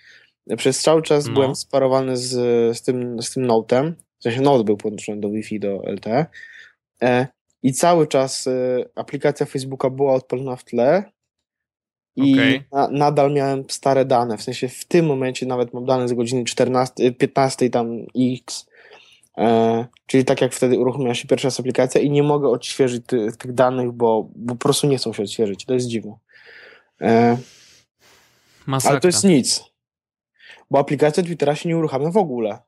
przez 0.57 0.81
cały 0.81 1.03
czas 1.03 1.26
No. 1.26 1.33
byłem 1.33 1.57
sparowany 1.57 2.17
z, 2.17 2.31
z, 2.79 2.83
tym, 2.83 3.23
z 3.23 3.31
tym 3.31 3.47
Note'em, 3.47 3.93
w 4.19 4.23
sensie 4.23 4.41
Note 4.41 4.65
był 4.65 4.76
podłączony 4.76 5.21
do 5.21 5.31
Wi-Fi 5.31 5.61
do 5.61 5.83
LTE 5.87 6.26
e, 7.03 7.26
i 7.62 7.73
cały 7.73 8.07
czas 8.07 8.47
e, 8.47 8.85
aplikacja 8.95 9.47
Facebooka 9.47 9.91
była 9.91 10.15
odpalona 10.15 10.57
w 10.57 10.65
tle 10.65 11.05
i 12.17 12.33
Okej. 12.35 12.62
na, 12.73 12.88
nadal 12.88 13.33
miałem 13.33 13.65
stare 13.71 14.05
dane, 14.05 14.38
w 14.38 14.43
sensie 14.43 14.69
w 14.69 14.85
tym 14.85 15.07
momencie 15.07 15.47
nawet 15.47 15.75
mam 15.75 15.85
dane 15.85 16.09
z 16.09 16.12
godziny 16.12 16.45
14, 16.45 17.12
15 17.12 17.71
tam 17.71 17.99
x, 18.17 18.67
e, 19.38 19.87
czyli 20.07 20.25
tak 20.25 20.41
jak 20.41 20.55
wtedy 20.55 20.79
uruchomiła 20.79 21.15
się 21.15 21.29
pierwsza 21.29 21.47
raz 21.47 21.61
aplikacja 21.61 22.00
i 22.00 22.11
nie 22.11 22.23
mogę 22.23 22.49
odświeżyć 22.49 23.05
ty, 23.07 23.29
tych 23.38 23.53
danych, 23.53 23.93
bo, 23.93 24.29
bo 24.37 24.55
po 24.55 24.59
prostu 24.59 24.87
nie 24.87 24.99
chcą 24.99 25.12
się 25.12 25.23
odświeżyć, 25.23 25.65
to 25.65 25.75
jest 25.75 25.87
dziwne. 25.87 26.15
E, 27.00 27.37
Masakra. 28.67 28.91
ale 28.91 29.00
to 29.00 29.09
jest 29.09 29.25
nic, 29.25 29.65
bo 30.70 30.78
aplikacja 30.78 31.23
Twittera 31.23 31.54
się 31.54 31.68
nie 31.68 31.76
uruchamia 31.76 32.11
w 32.11 32.16
ogóle. 32.16 32.58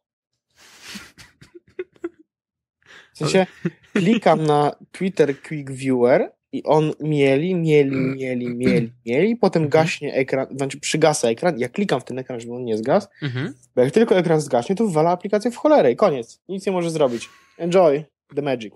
W 3.15 3.19
sensie 3.19 3.47
klikam 3.93 4.45
na 4.47 4.73
Twitter 4.93 5.43
Quick 5.43 5.71
Viewer 5.71 6.33
i 6.53 6.63
on 6.65 6.93
mieli, 7.01 7.55
mieli, 7.55 7.91
mieli, 7.97 8.49
mieli, 8.55 8.93
mieli, 9.07 9.37
potem 9.37 9.63
Mhm. 9.63 9.71
gaśnie 9.85 10.15
ekran, 10.15 10.47
znaczy 10.57 10.81
przygasa 10.81 11.29
ekran, 11.29 11.59
ja 11.59 11.69
klikam 11.69 12.01
w 12.01 12.05
ten 12.05 12.19
ekran, 12.19 12.41
żeby 12.41 12.55
on 12.55 12.65
nie 12.65 12.77
zgasł, 12.77 13.09
Mhm. 13.23 13.55
bo 13.77 13.83
jak 13.83 13.93
tylko 13.93 14.17
ekran 14.19 14.41
zgaśnie, 14.41 14.77
to 14.77 14.85
wywala 14.87 15.11
aplikację 15.11 15.51
w 15.51 15.57
cholerę 15.57 15.93
i 15.93 15.97
koniec. 15.97 16.41
Nic 16.49 16.67
nie 16.67 16.73
może 16.73 16.91
zrobić. 16.91 17.29
Enjoy 17.59 18.05
the 18.37 18.43
magic. 18.43 18.75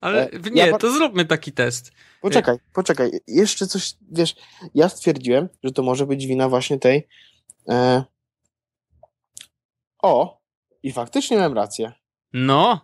Ale 0.00 0.30
E, 0.30 0.50
nie, 0.50 0.66
ja 0.66 0.78
to 0.78 0.92
zróbmy 0.92 1.24
taki 1.24 1.52
test. 1.52 1.92
Poczekaj, 2.20 2.56
poczekaj. 2.74 3.10
Jeszcze 3.26 3.66
coś, 3.66 3.94
wiesz, 4.12 4.34
ja 4.74 4.88
stwierdziłem, 4.88 5.48
że 5.64 5.72
to 5.72 5.82
może 5.82 6.06
być 6.06 6.26
wina 6.26 6.48
właśnie 6.48 6.78
tej 6.78 7.06
e... 7.68 8.04
o, 10.02 10.40
i 10.82 10.92
faktycznie 10.92 11.36
miałem 11.36 11.54
rację. 11.54 11.92
No, 12.32 12.80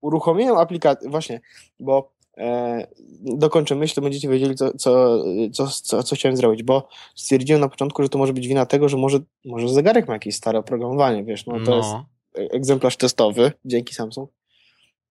uruchomiłem 0.00 0.56
aplikację, 0.56 1.10
właśnie, 1.10 1.40
bo 1.80 2.12
e, 2.38 2.86
dokończę 3.20 3.74
myśl, 3.74 3.94
to 3.94 4.00
będziecie 4.00 4.28
wiedzieli, 4.28 4.54
co, 4.54 4.78
co, 4.78 5.24
co, 5.52 5.66
co, 5.68 6.02
co 6.02 6.16
chciałem 6.16 6.36
zrobić, 6.36 6.62
bo 6.62 6.88
stwierdziłem 7.14 7.60
na 7.60 7.68
początku, 7.68 8.02
że 8.02 8.08
to 8.08 8.18
może 8.18 8.32
być 8.32 8.48
wina 8.48 8.66
tego, 8.66 8.88
że 8.88 8.96
może, 8.96 9.18
może 9.44 9.68
zegarek 9.68 10.08
ma 10.08 10.14
jakieś 10.14 10.36
stare 10.36 10.58
oprogramowanie, 10.58 11.24
wiesz, 11.24 11.46
no 11.46 11.60
to 11.64 11.76
jest 11.76 11.88
no. 11.88 12.06
egzemplarz 12.34 12.96
testowy, 12.96 13.52
dzięki 13.64 13.94
Samsung, 13.94 14.30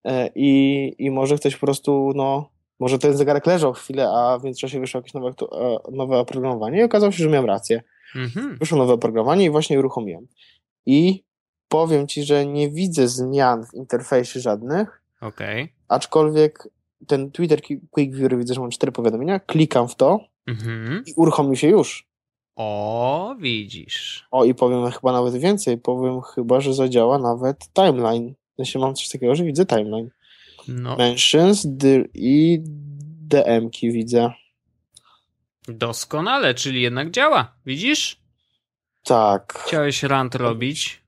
e, 0.03 0.29
i, 0.35 0.95
i 0.97 1.11
może 1.11 1.37
ktoś 1.37 1.55
po 1.55 1.65
prostu, 1.65 2.11
no, 2.15 2.49
może 2.79 2.99
ten 2.99 3.17
zegarek 3.17 3.45
leżał 3.45 3.73
chwilę, 3.73 4.09
a 4.09 4.39
w 4.39 4.43
międzyczasie 4.43 4.79
wyszło 4.79 4.97
jakieś 4.97 5.13
nowe, 5.13 5.29
e, 5.29 5.77
nowe 5.91 6.17
oprogramowanie 6.17 6.79
i 6.79 6.83
okazało 6.83 7.11
się, 7.11 7.23
że 7.23 7.29
miałem 7.29 7.45
rację. 7.45 7.83
Mhm. 8.15 8.57
Wyszło 8.57 8.77
nowe 8.77 8.93
oprogramowanie 8.93 9.45
i 9.45 9.49
właśnie 9.49 9.79
uruchomiłem. 9.79 10.27
I 10.85 11.23
powiem 11.67 12.07
Ci, 12.07 12.23
że 12.23 12.45
nie 12.45 12.69
widzę 12.69 13.07
zmian 13.07 13.65
w 13.65 13.73
interfejsie 13.73 14.39
żadnych, 14.39 15.01
Okej. 15.21 15.73
aczkolwiek 15.87 16.67
ten 17.07 17.31
Twitter 17.31 17.61
Quick 17.91 18.15
View 18.15 18.31
widzę, 18.37 18.53
że 18.53 18.61
mam 18.61 18.69
cztery 18.69 18.91
powiadomienia, 18.91 19.39
klikam 19.39 19.87
w 19.87 19.95
to 19.95 20.19
Mhm. 20.47 21.03
i 21.07 21.13
uruchomił 21.15 21.55
się 21.55 21.67
już. 21.67 22.07
O, 22.55 23.35
widzisz. 23.39 24.27
O, 24.31 24.45
i 24.45 24.55
powiem 24.55 24.91
chyba 24.91 25.11
nawet 25.11 25.35
więcej, 25.35 25.77
powiem 25.77 26.21
chyba, 26.21 26.61
że 26.61 26.73
zadziała 26.73 27.17
nawet 27.17 27.57
timeline. 27.73 28.33
Sensie 28.57 28.79
mam 28.79 28.95
coś 28.95 29.09
takiego, 29.09 29.35
że 29.35 29.43
widzę 29.43 29.65
timeline. 29.65 30.09
No, 30.67 30.97
Mentions 30.97 31.67
i 32.13 32.61
DM-ki 33.27 33.91
widzę. 33.91 34.31
Doskonale, 35.67 36.53
czyli 36.53 36.81
jednak 36.81 37.11
działa. 37.11 37.55
Widzisz? 37.65 38.21
Tak. 39.03 39.53
Chciałeś 39.65 40.03
rant 40.03 40.35
robić. 40.35 41.01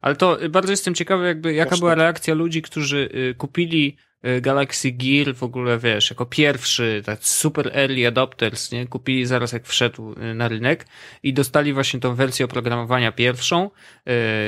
Ale 0.00 0.16
to 0.16 0.42
y, 0.42 0.48
bardzo 0.48 0.70
jestem 0.70 0.94
ciekawy, 0.94 1.26
jakby 1.26 1.54
jaka 1.54 1.68
Właśnie. 1.68 1.80
była 1.80 1.94
reakcja 1.94 2.34
ludzi, 2.34 2.62
którzy 2.62 3.08
y, 3.14 3.34
kupili 3.34 3.96
y, 4.26 4.40
Galaxy 4.40 4.90
Gear 4.92 5.34
w 5.34 5.42
ogóle, 5.42 5.78
wiesz, 5.78 6.10
jako 6.10 6.26
pierwszy, 6.26 7.02
tak 7.06 7.18
super 7.22 7.70
early 7.74 8.06
adopters, 8.06 8.72
nie? 8.72 8.86
Kupili 8.86 9.26
zaraz 9.26 9.52
jak 9.52 9.66
wszedł 9.66 10.14
na 10.34 10.48
rynek 10.48 10.86
i 11.22 11.32
dostali 11.32 11.72
właśnie 11.72 12.00
tą 12.00 12.14
wersję 12.14 12.44
oprogramowania 12.44 13.12
pierwszą, 13.12 13.70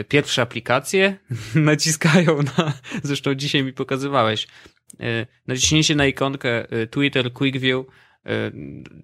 pierwsze 0.08 0.42
aplikacje, 0.42 1.16
naciskają 1.54 2.42
na, 2.42 2.72
zresztą 3.02 3.34
dzisiaj 3.34 3.64
mi 3.64 3.72
pokazywałeś, 3.72 4.46
y, 4.94 5.26
naciśnięcie 5.46 5.94
na 5.94 6.06
ikonkę 6.06 6.66
Twitter 6.90 7.32
Quick 7.32 7.58
View, 7.58 7.86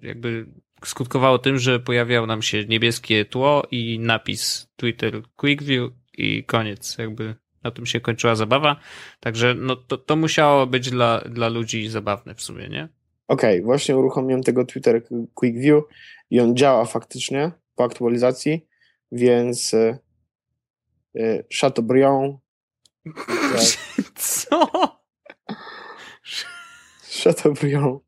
jakby 0.01 0.45
skutkowało 0.85 1.39
tym, 1.39 1.57
że 1.57 1.79
pojawiało 1.79 2.27
nam 2.27 2.41
się 2.41 2.65
niebieskie 2.65 3.25
tło 3.25 3.67
i 3.71 3.99
napis 3.99 4.69
Twitter 4.75 5.21
Quick 5.35 5.63
View 5.63 5.91
i 6.17 6.43
koniec. 6.43 6.97
Jakby 6.97 7.35
na 7.63 7.71
tym 7.71 7.85
się 7.85 7.99
kończyła 7.99 8.35
zabawa. 8.35 8.79
Także 9.19 9.55
no 9.57 9.75
to, 9.75 9.97
to 9.97 10.15
musiało 10.15 10.67
być 10.67 10.89
dla, 10.89 11.21
dla 11.21 11.49
ludzi 11.49 11.89
zabawne 11.89 12.35
w 12.35 12.41
sumie, 12.41 12.69
nie? 12.69 12.89
Okej, 13.27 13.61
właśnie 13.61 13.97
uruchomiłem 13.97 14.43
tego 14.43 14.65
Twitter 14.65 15.03
Quick 15.33 15.57
View 15.57 15.83
i 16.29 16.39
on 16.39 16.55
działa 16.55 16.85
faktycznie 16.85 17.51
po 17.75 17.83
aktualizacji, 17.83 18.67
więc 19.11 19.73
y, 19.73 19.97
y, 21.15 21.45
Chateaubriand 21.61 22.37
tak, 23.53 24.11
Co? 24.15 24.67
Chateaubriand 27.23 28.01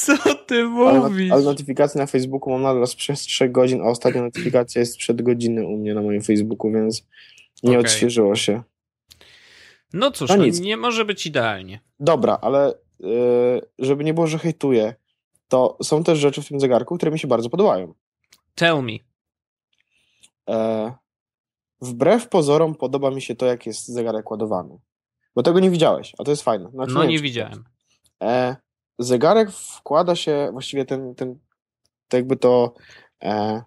Co 0.00 0.34
ty 0.34 0.54
ale, 0.54 1.00
mówisz? 1.00 1.28
not- 1.28 1.32
ale 1.32 1.42
notyfikacje 1.44 2.00
na 2.00 2.06
Facebooku 2.06 2.50
mam 2.52 2.62
nadal 2.62 2.86
sprzed 2.86 3.18
3 3.20 3.48
godzin, 3.48 3.82
a 3.82 3.84
ostatnia 3.84 4.22
notyfikacja 4.28 4.80
jest 4.80 4.94
sprzed 4.94 5.22
godziny 5.22 5.66
u 5.66 5.76
mnie 5.76 5.94
na 5.94 6.02
moim 6.02 6.22
Facebooku, 6.22 6.72
więc 6.72 7.06
nie 7.62 7.70
Okej. 7.70 7.80
odświeżyło 7.80 8.36
się. 8.36 8.62
No 9.92 10.10
cóż, 10.10 10.30
No 10.30 10.36
no 10.36 10.44
nic. 10.44 10.60
nie 10.60 10.76
może 10.76 11.04
być 11.04 11.26
idealnie. 11.26 11.80
Dobra, 12.00 12.38
ale 12.42 12.72
y, 12.72 12.74
żeby 13.78 14.04
nie 14.04 14.14
było, 14.14 14.26
że 14.26 14.38
hejtuję, 14.38 14.94
to 15.48 15.76
są 15.82 16.04
też 16.04 16.18
rzeczy 16.18 16.42
w 16.42 16.48
tym 16.48 16.60
zegarku, 16.60 16.96
które 16.96 17.12
mi 17.12 17.18
się 17.18 17.28
bardzo 17.28 17.50
podobają. 17.50 17.94
Tell 18.54 18.82
me. 18.82 18.92
E, 20.50 20.92
wbrew 21.80 22.28
pozorom 22.28 22.74
podoba 22.74 23.10
mi 23.10 23.22
się 23.22 23.34
to, 23.36 23.46
jak 23.46 23.66
jest 23.66 23.86
zegarek 23.88 24.30
ładowany. 24.30 24.78
Bo 25.34 25.42
tego 25.42 25.60
nie 25.60 25.70
widziałeś, 25.70 26.12
a 26.18 26.24
to 26.24 26.30
jest 26.30 26.42
fajne. 26.42 26.70
Znaczy, 26.70 26.92
No 26.94 27.04
nie 27.04 27.16
czy- 27.16 27.22
widziałem. 27.22 27.64
E, 28.22 28.56
zegarek 29.02 29.50
wkłada 29.50 30.16
się, 30.16 30.48
właściwie 30.52 30.84
ten, 30.84 31.14
ten 31.14 31.38
to 32.08 32.16
jakby 32.16 32.36
to, 32.36 32.74
e, 33.22 33.62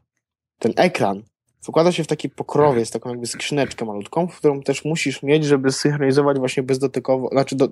ten 0.59 0.73
ekran 0.75 1.23
wkłada 1.63 1.91
się 1.91 2.03
w 2.03 2.07
taki 2.07 2.29
pokrowiec, 2.29 2.91
taką 2.91 3.09
jakby 3.09 3.27
skrzyneczkę 3.27 3.85
malutką, 3.85 4.27
w 4.27 4.37
którą 4.37 4.61
też 4.61 4.85
musisz 4.85 5.23
mieć, 5.23 5.45
żeby 5.45 5.71
synchronizować 5.71 6.37
właśnie 6.39 6.63
bezdotykowo, 6.63 7.29
znaczy 7.31 7.55
do, 7.55 7.69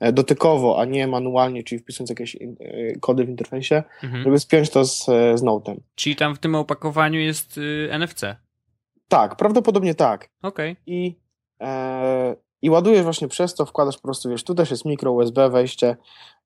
e, 0.00 0.12
dotykowo, 0.12 0.80
a 0.80 0.84
nie 0.84 1.06
manualnie, 1.06 1.62
czyli 1.62 1.78
wpisując 1.78 2.10
jakieś 2.10 2.36
e, 2.36 2.46
kody 3.00 3.24
w 3.24 3.28
interfejsie, 3.28 3.82
Mhm. 4.02 4.24
żeby 4.24 4.38
spiąć 4.38 4.70
to 4.70 4.84
z, 4.84 5.08
e, 5.08 5.38
z 5.38 5.42
Note'em. 5.42 5.76
Czyli 5.94 6.16
tam 6.16 6.34
w 6.34 6.38
tym 6.38 6.54
opakowaniu 6.54 7.20
jest 7.20 7.58
y, 7.58 7.88
NFC. 7.92 8.36
Tak, 9.08 9.36
prawdopodobnie 9.36 9.94
tak. 9.94 10.28
Okej. 10.42 10.76
I, 10.86 11.16
e, 11.60 12.36
i 12.62 12.70
ładujesz 12.70 13.02
właśnie 13.02 13.28
przez 13.28 13.54
to, 13.54 13.66
wkładasz 13.66 13.96
po 13.96 14.02
prostu, 14.02 14.28
wiesz, 14.28 14.44
tu 14.44 14.54
też 14.54 14.70
jest 14.70 14.84
mikro 14.84 15.12
USB 15.12 15.50
wejście, 15.50 15.96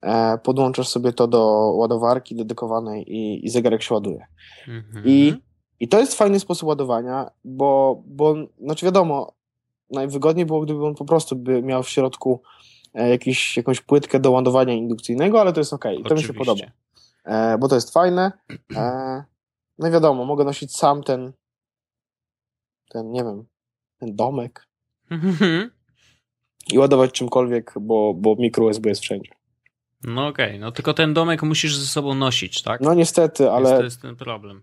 e, 0.01 0.39
podłączasz 0.39 0.89
sobie 0.89 1.13
to 1.13 1.27
do 1.27 1.73
ładowarki 1.77 2.37
dedykowanej 2.37 3.13
i, 3.13 3.47
i 3.47 3.51
zegarek 3.51 3.83
się 3.83 3.95
ładuje. 3.95 4.27
Mhm. 4.69 5.05
I, 5.07 5.35
I 5.81 5.89
to 5.89 5.99
jest 5.99 6.15
fajny 6.15 6.41
sposób 6.41 6.69
ładowania, 6.69 7.31
bo, 7.45 8.03
bo 8.07 8.35
znaczy 8.61 8.87
wiadomo, 8.87 9.33
najwygodniej 9.91 10.47
było, 10.47 10.61
gdyby 10.61 10.87
on 10.87 10.95
po 10.95 11.05
prostu 11.05 11.37
by 11.37 11.63
miał 11.63 11.83
w 11.83 11.89
środku 11.89 12.43
e, 12.95 13.09
jakiś, 13.09 13.57
jakąś 13.57 13.81
płytkę 13.81 14.21
do 14.21 14.31
ładowania 14.31 14.75
indukcyjnego, 14.75 15.41
ale 15.41 15.53
to 15.53 15.61
jest 15.61 15.73
ok, 15.73 15.85
to 16.09 16.15
mi 16.15 16.23
się 16.23 16.35
podoba, 16.35 16.65
e, 17.25 17.59
bo 17.59 17.69
to 17.69 17.75
jest 17.75 17.93
fajne. 17.93 18.33
E, 18.77 19.25
no 19.79 19.89
i 19.89 19.91
wiadomo, 19.91 20.25
mogę 20.25 20.45
nosić 20.45 20.77
sam 20.77 21.03
ten, 21.03 21.33
ten, 22.91 23.11
nie 23.11 23.25
wiem, 23.25 23.45
ten 23.99 24.17
domek 24.17 24.73
Mhm. 25.13 25.71
I 26.73 26.79
ładować 26.79 27.13
czymkolwiek, 27.13 27.75
bo, 27.81 28.15
bo 28.15 28.37
mikro 28.39 28.65
USB 28.65 28.89
jest 28.89 29.03
wszędzie. 29.03 29.31
No 30.05 30.27
okej, 30.27 30.59
no 30.59 30.73
tylko 30.73 30.95
ten 30.95 31.15
domek 31.15 31.43
musisz 31.43 31.77
ze 31.77 31.87
sobą 31.87 32.15
nosić, 32.15 32.63
tak? 32.63 32.81
No 32.81 32.95
niestety, 32.95 33.43
Więc 33.43 33.55
ale 33.55 33.79
to 33.79 33.85
jest 33.85 34.03
ten 34.03 34.17
problem. 34.17 34.63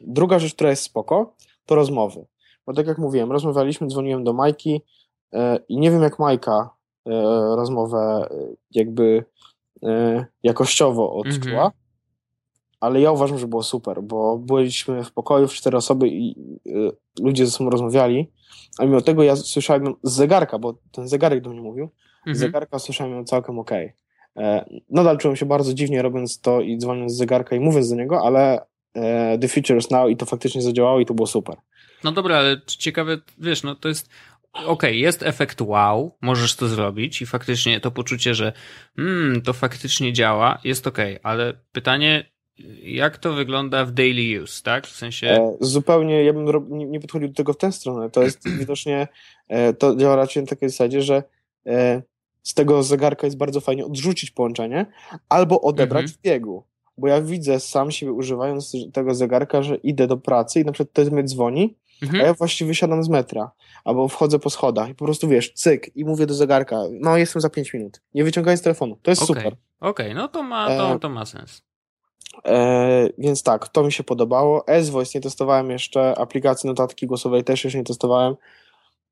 Druga 0.00 0.38
rzecz, 0.38 0.54
która 0.54 0.70
jest 0.70 0.82
spoko, 0.82 1.34
to 1.66 1.74
rozmowy. 1.74 2.26
Bo 2.66 2.72
tak 2.72 2.86
jak 2.86 2.98
mówiłem, 2.98 3.32
rozmawialiśmy, 3.32 3.86
dzwoniłem 3.86 4.24
do 4.24 4.32
Majki 4.32 4.80
e, 5.32 5.58
i 5.68 5.78
nie 5.78 5.90
wiem 5.90 6.02
jak 6.02 6.18
Majka 6.18 6.70
e, 7.06 7.10
rozmowę 7.56 8.28
e, 8.30 8.54
jakby 8.70 9.24
jakościowo 10.42 11.12
odczuła, 11.14 11.64
Mhm. 11.64 11.70
ale 12.80 13.00
ja 13.00 13.12
uważam, 13.12 13.38
że 13.38 13.46
było 13.46 13.62
super, 13.62 14.02
bo 14.02 14.38
byliśmy 14.38 15.04
w 15.04 15.12
pokoju 15.12 15.48
w 15.48 15.52
cztery 15.54 15.76
osoby 15.76 16.08
i 16.08 16.34
ludzie 17.20 17.46
ze 17.46 17.52
sobą 17.52 17.70
rozmawiali, 17.70 18.30
a 18.78 18.84
mimo 18.84 19.00
tego 19.00 19.22
ja 19.22 19.36
słyszałem 19.36 19.84
ją 19.84 19.94
z 20.02 20.12
zegarka, 20.12 20.58
bo 20.58 20.74
ten 20.92 21.08
zegarek 21.08 21.40
do 21.40 21.50
mnie 21.50 21.60
mówił, 21.60 21.90
z 22.26 22.28
Mhm. 22.28 22.36
zegarka 22.36 22.78
słyszałem 22.78 23.12
ją 23.12 23.24
całkiem 23.24 23.58
okej. 23.58 23.92
E, 24.36 24.64
Nadal 24.90 25.18
czułem 25.18 25.36
się 25.36 25.46
bardzo 25.46 25.74
dziwnie 25.74 26.02
robiąc 26.02 26.40
to 26.40 26.60
i 26.60 26.78
dzwoniąc 26.78 27.12
z 27.12 27.16
zegarka 27.16 27.56
i 27.56 27.60
mówiąc 27.60 27.90
do 27.90 27.96
niego, 27.96 28.20
ale 28.26 28.66
e, 28.94 29.38
The 29.38 29.48
Future 29.48 29.76
is 29.76 29.90
Now 29.90 30.10
i 30.10 30.16
to 30.16 30.26
faktycznie 30.26 30.62
zadziałało 30.62 31.00
i 31.00 31.06
to 31.06 31.14
było 31.14 31.26
super. 31.26 31.56
No 32.04 32.12
dobra, 32.12 32.36
ale 32.36 32.60
ciekawe, 32.66 33.18
wiesz, 33.38 33.62
no 33.62 33.74
to 33.74 33.88
jest. 33.88 34.08
Okej, 34.66 35.00
jest 35.00 35.22
efekt 35.22 35.60
wow, 35.60 36.16
możesz 36.20 36.56
to 36.56 36.68
zrobić 36.68 37.22
i 37.22 37.26
faktycznie 37.26 37.80
to 37.80 37.90
poczucie, 37.90 38.34
że 38.34 38.52
mm, 38.98 39.42
to 39.42 39.52
faktycznie 39.52 40.12
działa, 40.12 40.58
jest 40.64 40.86
okej, 40.86 41.18
ale 41.22 41.52
pytanie, 41.72 42.24
jak 42.82 43.18
to 43.18 43.32
wygląda 43.32 43.84
w 43.84 43.90
daily 43.92 44.42
use, 44.42 44.62
tak? 44.62 44.86
W 44.86 44.96
sensie. 44.96 45.26
E, 45.26 45.56
zupełnie, 45.60 46.24
ja 46.24 46.32
bym 46.32 46.48
rob- 46.48 46.70
nie, 46.70 46.86
nie 46.86 47.00
podchodził 47.00 47.28
do 47.28 47.34
tego 47.34 47.52
w 47.52 47.56
tę 47.56 47.72
stronę. 47.72 48.10
To 48.10 48.22
jest 48.22 48.48
widocznie, 48.60 49.08
e, 49.48 49.72
to 49.72 49.96
działa 49.96 50.16
raczej 50.16 50.42
na 50.42 50.46
takiej 50.48 50.68
zasadzie, 50.68 51.02
że 51.02 51.22
e, 51.66 52.02
z 52.42 52.54
tego 52.54 52.82
zegarka 52.82 53.26
jest 53.26 53.36
bardzo 53.36 53.60
fajnie 53.60 53.86
odrzucić 53.86 54.30
połączenie 54.30 54.86
albo 55.28 55.60
odebrać 55.60 56.02
Mhm. 56.02 56.18
w 56.18 56.22
biegu. 56.22 56.64
Bo 56.98 57.08
ja 57.08 57.22
widzę 57.22 57.60
sam 57.60 57.90
siebie 57.90 58.12
używając 58.12 58.72
tego 58.92 59.14
zegarka, 59.14 59.62
że 59.62 59.76
idę 59.76 60.06
do 60.06 60.16
pracy 60.16 60.60
i 60.60 60.64
na 60.64 60.72
przykład 60.72 60.92
ktoś 60.92 61.10
mnie 61.10 61.24
dzwoni, 61.24 61.76
a 62.02 62.04
Mhm. 62.04 62.24
ja 62.26 62.34
właściwie 62.34 62.68
wysiadam 62.68 63.02
z 63.04 63.08
metra 63.08 63.50
albo 63.84 64.08
wchodzę 64.08 64.38
po 64.38 64.50
schodach 64.50 64.88
i 64.90 64.94
po 64.94 65.04
prostu 65.04 65.28
wiesz, 65.28 65.52
cyk 65.52 65.96
i 65.96 66.04
mówię 66.04 66.26
do 66.26 66.34
zegarka, 66.34 66.76
no 67.00 67.16
jestem 67.16 67.42
za 67.42 67.50
5 67.50 67.72
minut, 67.74 68.00
nie 68.14 68.24
wyciągając 68.24 68.62
telefonu. 68.62 68.98
To 69.02 69.10
jest 69.10 69.22
Okej, 69.22 69.36
super. 69.36 69.56
okej, 69.80 70.14
no 70.14 70.28
to 70.28 70.42
ma, 70.42 70.66
to, 70.66 70.94
E, 70.94 70.98
to 70.98 71.08
ma 71.08 71.24
sens. 71.26 71.62
E, 72.44 73.08
więc 73.18 73.42
tak, 73.42 73.68
to 73.68 73.84
mi 73.84 73.92
się 73.92 74.04
podobało. 74.04 74.66
S-Voice 74.66 75.10
nie 75.14 75.20
testowałem 75.20 75.70
jeszcze, 75.70 76.18
aplikacji 76.18 76.68
notatki 76.68 77.06
głosowej 77.06 77.44
też 77.44 77.64
jeszcze 77.64 77.78
nie 77.78 77.84
testowałem. 77.84 78.36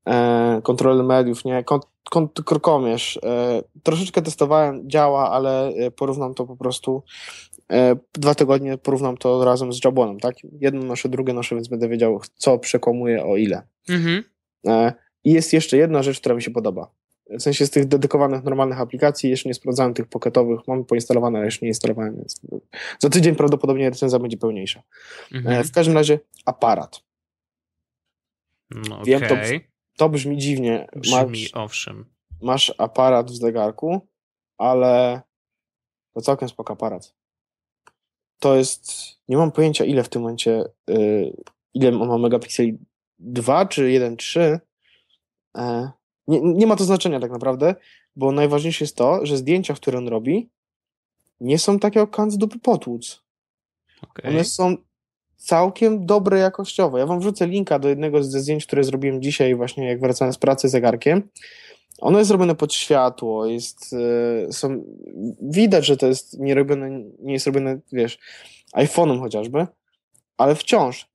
E, 0.09 0.61
kontroler 0.62 1.04
mediów, 1.04 1.45
nie. 1.45 1.64
Kont, 1.64 1.87
kont, 2.11 2.40
krokomierz. 2.45 3.19
E, 3.23 3.62
troszeczkę 3.83 4.23
testowałem, 4.23 4.90
działa, 4.90 5.31
ale 5.31 5.69
e, 5.69 5.90
porównam 5.90 6.35
to 6.35 6.46
po 6.46 6.57
prostu. 6.57 7.03
E, 7.72 7.96
dwa 8.12 8.35
tygodnie 8.35 8.79
porównam 8.79 9.16
to 9.16 9.44
razem 9.44 9.72
z 9.72 9.85
Jabonem, 9.85 10.20
tak? 10.20 10.37
Jedno 10.61 10.83
noszę, 10.83 11.09
drugie 11.09 11.33
noszę, 11.33 11.55
więc 11.55 11.68
będę 11.68 11.88
wiedział, 11.88 12.20
co 12.35 12.59
przekłamuje 12.59 13.25
o 13.25 13.37
ile. 13.37 13.62
Mhm. 13.88 14.25
E, 14.66 14.92
I 15.25 15.33
jest 15.33 15.53
jeszcze 15.53 15.77
jedna 15.77 16.03
rzecz, 16.03 16.20
która 16.20 16.35
mi 16.35 16.42
się 16.42 16.51
podoba. 16.51 16.90
W 17.31 17.43
sensie 17.43 17.67
z 17.67 17.71
tych 17.71 17.85
dedykowanych, 17.89 18.45
normalnych 18.45 18.81
aplikacji, 18.81 19.31
jeszcze 19.31 19.49
nie 19.49 19.55
sprawdzałem 19.55 19.95
tych 19.95 20.07
pocketowych, 20.07 20.61
mam 20.69 20.85
poinstalowane, 20.85 21.39
ale 21.39 21.47
jeszcze 21.47 21.67
nie 21.67 21.69
instalowałem, 21.71 22.17
więc 22.17 22.41
za 22.99 23.09
tydzień 23.11 23.37
prawdopodobnie 23.37 23.91
recenzja 23.91 24.19
będzie 24.19 24.37
pełniejsza. 24.37 24.83
E, 25.33 25.37
Mhm. 25.39 25.65
W 25.65 25.73
każdym 25.73 25.95
razie 25.95 26.19
aparat. 26.45 27.03
No, 28.71 29.03
wiem, 29.05 29.21
to. 29.21 29.35
To 29.97 30.09
brzmi 30.09 30.39
dziwnie. 30.39 30.87
Brzmi, 30.97 31.17
Masz, 31.31 31.51
owszem. 31.55 32.05
masz 32.43 32.75
aparat 32.79 33.31
w 33.31 33.37
zegarku, 33.37 34.07
ale 34.59 35.23
to 36.15 36.21
całkiem 36.21 36.49
spoko 36.49 36.73
aparat. 36.73 37.15
To 38.39 38.57
jest, 38.57 38.93
nie 39.29 39.37
mam 39.37 39.53
pojęcia 39.53 39.85
ile 39.85 40.03
w 40.05 40.09
tym 40.09 40.23
momencie, 40.23 40.65
y, 40.91 41.37
ile 41.75 41.89
on 41.89 42.09
ma 42.09 42.19
megapikseli, 42.19 42.79
2 43.19 43.67
czy 43.67 43.83
1,3. 43.83 44.59
Nie, 46.29 46.41
nie 46.41 46.67
ma 46.67 46.77
to 46.77 46.85
znaczenia 46.85 47.21
tak 47.21 47.31
naprawdę, 47.31 47.75
bo 48.17 48.33
najważniejsze 48.33 48.85
jest 48.85 48.97
to, 48.97 49.27
że 49.27 49.37
zdjęcia, 49.37 49.75
które 49.75 49.99
on 49.99 50.09
robi, 50.09 50.51
nie 51.41 51.59
są 51.59 51.79
takie 51.79 52.01
jak 52.01 52.11
kant 52.11 52.33
z 52.33 52.39
dupy 52.39 52.59
potłuc. 52.59 53.23
Okej. 54.03 54.31
One 54.31 54.45
są 54.45 54.77
całkiem 55.37 56.07
dobre 56.07 56.39
jakościowo. 56.39 56.99
Ja 56.99 57.07
wam 57.07 57.21
wrzucę 57.21 57.47
linka 57.47 57.79
do 57.79 57.89
jednego 57.89 58.25
ze 58.25 58.41
zdjęć, 58.41 58.67
które 58.67 58.85
zrobiłem 58.85 59.23
dzisiaj, 59.23 59.55
właśnie 59.55 59.89
jak 59.89 60.01
wracałem 60.01 60.33
z 60.35 60.39
pracy 60.39 60.69
zegarkiem. 60.69 61.29
Ono 61.99 62.19
jest 62.19 62.31
robione 62.31 62.55
pod 62.55 62.75
światło, 62.75 63.47
jest, 63.47 63.95
e, 64.49 64.53
są, 64.53 64.85
widać, 65.43 65.87
że 65.87 65.97
to 65.97 66.07
jest 66.07 66.39
nie 66.39 66.55
robione, 66.55 66.91
nie 67.19 67.33
jest 67.33 67.47
robione, 67.47 67.79
wiesz, 67.93 68.19
iPhone'em 68.75 69.21
chociażby, 69.21 69.67
ale 70.37 70.55
wciąż 70.55 71.09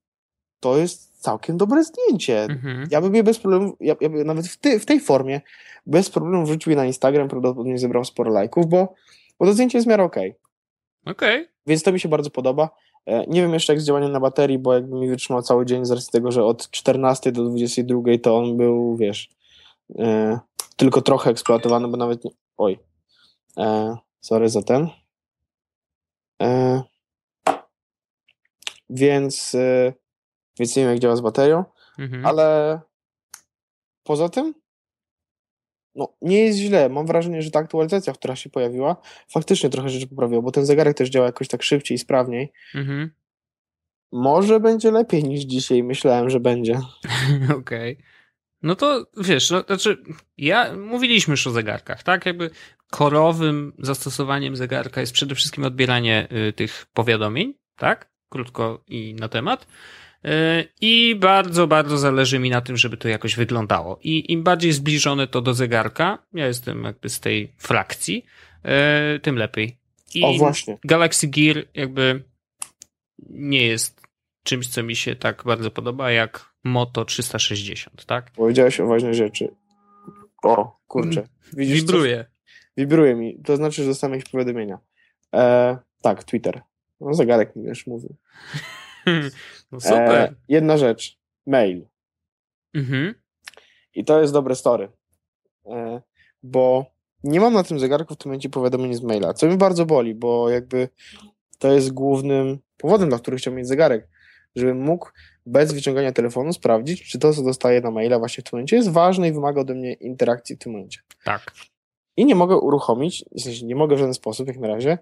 to 0.60 0.78
jest 0.78 1.09
całkiem 1.20 1.56
dobre 1.56 1.84
zdjęcie. 1.84 2.42
Mhm. 2.44 2.88
Ja 2.90 3.00
bym 3.00 3.14
je 3.14 3.22
bez 3.22 3.38
problemu, 3.38 3.76
ja, 3.80 3.94
ja 4.00 4.08
bym 4.08 4.26
nawet 4.26 4.48
w, 4.48 4.56
ty, 4.56 4.80
w 4.80 4.86
tej 4.86 5.00
formie 5.00 5.40
bez 5.86 6.10
problemu 6.10 6.44
wrzucił 6.44 6.70
je 6.70 6.76
na 6.76 6.86
Instagram, 6.86 7.28
prawdopodobnie 7.28 7.78
zebrał 7.78 8.04
sporo 8.04 8.32
lajków, 8.32 8.66
bo, 8.66 8.94
bo 9.38 9.46
to 9.46 9.52
zdjęcie 9.52 9.78
jest 9.78 9.88
w 9.88 9.90
miarę 9.90 10.04
okej. 10.04 10.34
Okej. 11.06 11.48
Więc 11.66 11.82
to 11.82 11.92
mi 11.92 12.00
się 12.00 12.08
bardzo 12.08 12.30
podoba. 12.30 12.70
E, 13.06 13.26
Nie 13.26 13.42
wiem 13.42 13.54
jeszcze 13.54 13.72
jak 13.72 13.82
z 13.82 13.84
działaniem 13.84 14.12
na 14.12 14.20
baterii, 14.20 14.58
bo 14.58 14.74
jakby 14.74 14.96
mi 14.96 15.08
wytrzymał 15.08 15.42
cały 15.42 15.66
dzień 15.66 15.84
z 15.84 15.90
racji 15.90 16.12
tego, 16.12 16.32
że 16.32 16.44
od 16.44 16.70
14 16.70 17.32
do 17.32 17.44
22 17.44 18.02
to 18.22 18.36
on 18.36 18.56
był, 18.56 18.96
wiesz, 18.96 19.30
e, 19.98 20.38
tylko 20.76 21.02
trochę 21.02 21.30
eksploatowany, 21.30 21.88
bo 21.88 21.96
nawet 21.96 22.24
nie... 22.24 22.30
Oj. 22.56 22.78
E, 23.58 23.96
sorry 24.20 24.48
za 24.48 24.62
ten. 24.62 24.88
E, 26.42 26.82
więc, 28.90 29.54
e, 29.54 29.92
więc 30.60 30.76
nie 30.76 30.82
wiem 30.82 30.90
jak 30.92 31.00
działa 31.00 31.16
z 31.16 31.20
baterią, 31.20 31.64
Mhm. 31.98 32.26
ale 32.26 32.80
poza 34.04 34.28
tym 34.28 34.54
no, 35.94 36.16
nie 36.22 36.38
jest 36.44 36.58
źle. 36.58 36.88
Mam 36.88 37.06
wrażenie, 37.06 37.42
że 37.42 37.50
ta 37.50 37.58
aktualizacja, 37.58 38.12
która 38.12 38.36
się 38.36 38.50
pojawiła, 38.50 38.96
faktycznie 39.28 39.70
trochę 39.70 39.88
rzeczy 39.88 40.06
poprawiła, 40.06 40.42
bo 40.42 40.50
ten 40.50 40.66
zegarek 40.66 40.96
też 40.96 41.08
działa 41.10 41.26
jakoś 41.26 41.48
tak 41.48 41.62
szybciej 41.62 41.94
i 41.94 41.98
sprawniej. 41.98 42.52
Mhm. 42.74 43.10
Może 44.12 44.60
będzie 44.60 44.90
lepiej 44.90 45.24
niż 45.24 45.40
dzisiaj 45.40 45.82
myślałem, 45.82 46.30
że 46.30 46.40
będzie. 46.40 46.80
Okej. 47.60 47.98
No 48.62 48.76
to 48.76 49.06
wiesz, 49.16 49.50
no, 49.50 49.60
znaczy, 49.60 50.02
ja 50.38 50.76
mówiliśmy 50.76 51.32
już 51.32 51.46
o 51.46 51.50
zegarkach, 51.50 52.02
tak? 52.02 52.26
Jakby 52.26 52.50
korowym 52.90 53.72
zastosowaniem 53.78 54.56
zegarka 54.56 55.00
jest 55.00 55.12
przede 55.12 55.34
wszystkim 55.34 55.64
odbieranie 55.64 56.28
y, 56.48 56.52
tych 56.52 56.86
powiadomień, 56.94 57.54
tak? 57.76 58.10
Krótko 58.28 58.84
i 58.86 59.14
na 59.14 59.28
temat. 59.28 59.66
Y, 60.24 60.68
I 60.80 61.16
bardzo, 61.16 61.66
bardzo 61.66 61.98
zależy 61.98 62.38
mi 62.38 62.50
na 62.50 62.60
tym, 62.60 62.76
żeby 62.76 62.96
to 62.96 63.08
jakoś 63.08 63.36
wyglądało. 63.36 63.98
I 64.02 64.32
im 64.32 64.42
bardziej 64.42 64.72
zbliżone 64.72 65.26
to 65.26 65.40
do 65.40 65.54
zegarka, 65.54 66.18
ja 66.32 66.46
jestem 66.46 66.84
jakby 66.84 67.08
z 67.08 67.20
tej 67.20 67.52
frakcji, 67.56 68.24
y, 69.16 69.20
tym 69.20 69.36
lepiej. 69.36 69.76
I 70.14 70.24
O 70.24 70.32
właśnie. 70.32 70.78
Galaxy 70.84 71.28
Gear 71.28 71.64
jakby 71.74 72.22
nie 73.30 73.66
jest 73.66 74.00
czymś, 74.42 74.68
co 74.68 74.82
mi 74.82 74.96
się 74.96 75.16
tak 75.16 75.42
bardzo 75.46 75.70
podoba, 75.70 76.10
jak 76.10 76.50
Moto 76.64 77.04
360, 77.04 78.04
tak? 78.04 78.30
Powiedziałeś 78.30 78.80
o 78.80 78.86
ważnej 78.86 79.14
rzeczy. 79.14 79.48
O, 80.42 80.80
kurczę. 80.86 81.28
Widzisz, 81.52 81.80
co? 81.80 81.86
Wibruje. 81.86 82.24
Wibruje 82.76 83.14
mi. 83.14 83.42
To 83.44 83.56
znaczy, 83.56 83.82
że 83.82 83.88
dostałem 83.88 84.14
jakieś 84.14 84.32
powiadomienia. 84.32 84.78
E, 85.34 85.78
tak, 86.02 86.24
Twitter. 86.24 86.62
No, 87.00 87.14
zegarek 87.14 87.56
mi 87.56 87.64
już 87.64 87.86
mówił. 87.86 88.16
No 89.72 89.80
super. 89.80 90.16
E, 90.16 90.34
jedna 90.48 90.76
rzecz. 90.76 91.18
Mail. 91.46 91.86
Mhm. 92.74 93.14
I 93.94 94.04
to 94.04 94.20
jest 94.20 94.32
dobre 94.32 94.54
story. 94.54 94.88
E, 95.66 96.00
bo 96.42 96.86
nie 97.24 97.40
mam 97.40 97.52
na 97.52 97.62
tym 97.62 97.80
zegarku 97.80 98.14
w 98.14 98.16
tym 98.16 98.30
momencie 98.30 98.48
powiadomień 98.48 98.94
z 98.94 99.02
maila, 99.02 99.34
co 99.34 99.46
mi 99.46 99.56
bardzo 99.56 99.86
boli, 99.86 100.14
bo 100.14 100.50
jakby 100.50 100.88
to 101.58 101.72
jest 101.72 101.92
głównym 101.92 102.58
powodem, 102.76 103.08
dla 103.08 103.18
którego 103.18 103.38
chciałbym 103.38 103.58
mieć 103.58 103.68
zegarek, 103.68 104.08
żebym 104.56 104.80
mógł 104.80 105.10
bez 105.46 105.72
wyciągania 105.72 106.12
telefonu 106.12 106.52
sprawdzić, 106.52 107.10
czy 107.10 107.18
to, 107.18 107.32
co 107.32 107.42
dostaję 107.42 107.80
na 107.80 107.90
maila 107.90 108.18
właśnie 108.18 108.42
w 108.42 108.44
tym 108.44 108.56
momencie 108.56 108.76
jest 108.76 108.90
ważne 108.90 109.28
i 109.28 109.32
wymaga 109.32 109.60
ode 109.60 109.74
mnie 109.74 109.92
interakcji 109.92 110.56
w 110.56 110.58
tym 110.58 110.72
momencie. 110.72 111.00
Tak. 111.24 111.52
I 112.16 112.24
nie 112.24 112.34
mogę 112.34 112.56
uruchomić, 112.56 113.24
w 113.32 113.40
sensie 113.40 113.66
nie 113.66 113.76
mogę 113.76 113.96
w 113.96 113.98
żaden 113.98 114.14
sposób, 114.14 114.48
jak 114.48 114.58
na 114.58 114.68
razie, 114.68 114.98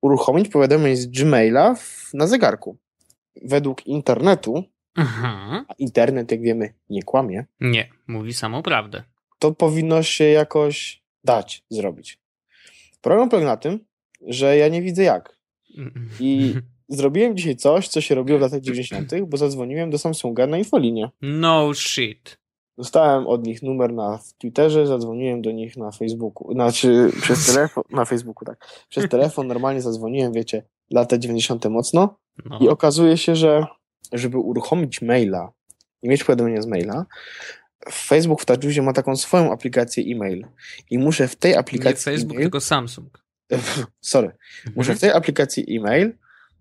uruchomić 0.00 0.48
powiadomień 0.48 0.96
z 0.96 1.06
Gmaila 1.06 1.74
w, 1.74 2.10
na 2.14 2.26
zegarku. 2.26 2.76
Według 3.44 3.86
internetu, 3.86 4.64
Mhm. 4.96 5.64
a 5.68 5.74
internet, 5.78 6.30
jak 6.32 6.40
wiemy, 6.42 6.74
nie 6.90 7.02
kłamie, 7.02 7.44
Nie, 7.60 7.88
mówi 8.06 8.32
samą 8.34 8.62
prawdę. 8.62 9.02
to 9.38 9.52
powinno 9.52 10.02
się 10.02 10.24
jakoś 10.24 11.02
dać 11.24 11.64
zrobić. 11.70 12.18
Problem 13.00 13.28
polega 13.28 13.48
na 13.48 13.56
tym, 13.56 13.84
że 14.26 14.56
ja 14.56 14.68
nie 14.68 14.82
widzę 14.82 15.02
jak. 15.02 15.36
I 16.20 16.54
zrobiłem 16.88 17.36
dzisiaj 17.36 17.56
coś, 17.56 17.88
co 17.88 18.00
się 18.00 18.14
robiło 18.14 18.38
w 18.38 18.42
latach 18.42 18.60
90., 18.60 19.12
bo 19.26 19.36
zadzwoniłem 19.36 19.90
do 19.90 19.98
Samsunga 19.98 20.46
na 20.46 20.58
infolinię. 20.58 21.10
No 21.22 21.74
shit. 21.74 22.38
Dostałem 22.78 23.26
od 23.26 23.46
nich 23.46 23.62
numer 23.62 23.92
na 23.92 24.18
Twitterze, 24.38 24.86
zadzwoniłem 24.86 25.42
do 25.42 25.50
nich 25.50 25.76
na 25.76 25.90
Facebooku, 25.90 26.52
znaczy 26.52 27.10
przez 27.22 27.46
telefon, 27.54 27.84
na 27.90 28.04
Facebooku, 28.04 28.44
tak. 28.44 28.68
Przez 28.88 29.08
telefon 29.08 29.46
normalnie 29.46 29.82
zadzwoniłem, 29.82 30.32
wiecie, 30.32 30.62
lata 30.92 31.18
90. 31.18 31.64
mocno 31.70 32.18
No. 32.44 32.58
i 32.60 32.68
okazuje 32.68 33.16
się, 33.16 33.36
że 33.36 33.66
żeby 34.12 34.38
uruchomić 34.38 35.02
maila 35.02 35.52
i 36.02 36.08
mieć 36.08 36.24
powiadomienia 36.24 36.62
z 36.62 36.66
maila, 36.66 37.06
Facebook 37.92 38.42
w 38.42 38.44
TouchWizie 38.44 38.82
ma 38.82 38.92
taką 38.92 39.16
swoją 39.16 39.52
aplikację 39.52 40.04
e-mail 40.06 40.46
i 40.90 40.98
muszę 40.98 41.28
w 41.28 41.36
tej 41.36 41.52
Nie 41.52 41.58
aplikacji 41.58 42.04
Facebook, 42.04 42.32
e-mail, 42.32 42.44
tylko 42.44 42.60
Samsung. 42.60 43.22
sorry, 44.00 44.30
Muszę 44.76 44.94
w 44.94 45.00
tej 45.00 45.10
aplikacji 45.10 45.76
e-mail 45.76 46.12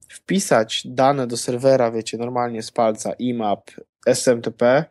wpisać 0.10 0.82
dane 0.88 1.28
do 1.28 1.38
serwera, 1.38 1.92
wiecie, 1.92 2.18
normalnie 2.18 2.62
z 2.64 2.72
palca, 2.72 3.14
IMAP, 3.14 3.72
SMTP, 4.06 4.86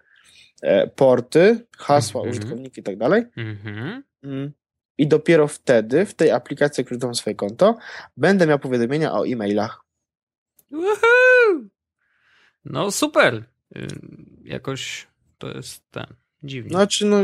e, 0.62 0.86
porty, 0.86 1.66
hasła, 1.78 2.20
Mhm. 2.20 2.30
użytkowniki 2.30 2.80
i 2.80 2.84
tak 2.84 2.96
dalej. 2.96 3.22
Mhm. 3.36 4.02
Mm. 4.22 4.52
I 5.00 5.06
dopiero 5.06 5.48
wtedy, 5.48 6.06
w 6.06 6.14
tej 6.14 6.30
aplikacji, 6.30 6.84
już 6.90 6.98
dam 6.98 7.14
swoje 7.14 7.36
konto, 7.36 7.76
będę 8.16 8.46
miał 8.46 8.58
powiadomienia 8.58 9.12
o 9.12 9.26
e-mailach. 9.26 9.84
Woohoo! 10.70 11.68
No 12.64 12.90
super. 12.90 13.44
Y, 13.76 13.86
Jakoś 14.44 15.06
to 15.38 15.48
jest 15.48 15.90
ten. 15.90 16.06
Dziwnie. 16.42 16.70
Znaczy, 16.70 17.06
no, 17.06 17.16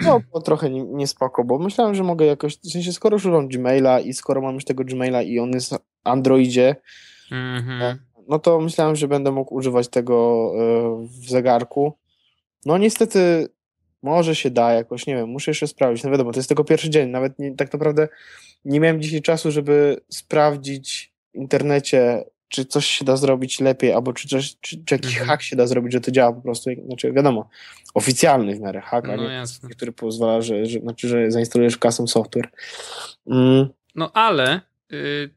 no 0.00 0.20
było 0.20 0.40
trochę 0.40 0.70
nie- 0.70 0.84
niespoko, 0.84 1.44
bo 1.44 1.58
myślałem, 1.58 1.94
że 1.94 2.02
mogę 2.02 2.26
jakoś, 2.26 2.56
w 2.56 2.70
sensie, 2.70 2.92
skoro 2.92 3.16
używam 3.16 3.48
Gmaila 3.48 4.00
i 4.00 4.12
skoro 4.12 4.40
mam 4.40 4.54
już 4.54 4.64
tego 4.64 4.84
Gmaila 4.84 5.22
i 5.22 5.38
on 5.38 5.50
jest 5.50 5.74
w 5.74 5.78
Androidzie, 6.04 6.76
Mhm. 7.30 7.98
no 8.28 8.38
to 8.38 8.60
myślałem, 8.60 8.96
że 8.96 9.08
będę 9.08 9.30
mógł 9.32 9.54
używać 9.54 9.88
tego 9.88 10.50
e, 10.56 11.06
w 11.06 11.30
zegarku. 11.30 11.92
No 12.66 12.78
niestety 12.78 13.48
może 14.02 14.34
się 14.34 14.50
da 14.50 14.72
jakoś, 14.72 15.06
nie 15.06 15.16
wiem, 15.16 15.28
muszę 15.28 15.50
jeszcze 15.50 15.66
sprawdzić. 15.66 16.04
No 16.04 16.10
wiadomo, 16.10 16.32
to 16.32 16.38
jest 16.38 16.48
tylko 16.48 16.64
pierwszy 16.64 16.90
dzień, 16.90 17.10
nawet 17.10 17.38
nie, 17.38 17.56
tak 17.56 17.72
naprawdę 17.72 18.08
nie 18.64 18.80
miałem 18.80 19.02
dzisiaj 19.02 19.22
czasu, 19.22 19.50
żeby 19.50 20.00
sprawdzić 20.08 21.12
w 21.34 21.36
internecie, 21.36 22.24
czy 22.48 22.64
coś 22.64 22.86
się 22.86 23.04
da 23.04 23.16
zrobić 23.16 23.60
lepiej, 23.60 23.92
albo 23.92 24.12
czy, 24.12 24.28
coś, 24.28 24.56
czy, 24.60 24.84
czy 24.84 24.94
jakiś 24.94 25.10
Mhm. 25.12 25.28
hack 25.28 25.42
się 25.42 25.56
da 25.56 25.66
zrobić, 25.66 25.92
że 25.92 26.00
to 26.00 26.10
działa 26.10 26.32
po 26.32 26.40
prostu, 26.42 26.70
znaczy 26.86 27.12
wiadomo, 27.12 27.48
oficjalny 27.94 28.54
w 28.56 28.60
miarę 28.60 28.80
hack, 28.80 29.06
No 29.06 29.16
nie 29.16 29.24
jasne. 29.24 29.68
który 29.68 29.92
pozwala, 29.92 30.42
że, 30.42 30.66
że, 30.66 30.80
znaczy, 30.80 31.08
że 31.08 31.30
zainstalujesz 31.30 31.78
custom 31.78 32.08
software. 32.08 32.48
Mm, 33.26 33.68
No 33.94 34.12
ale 34.12 34.60
y, 34.92 35.30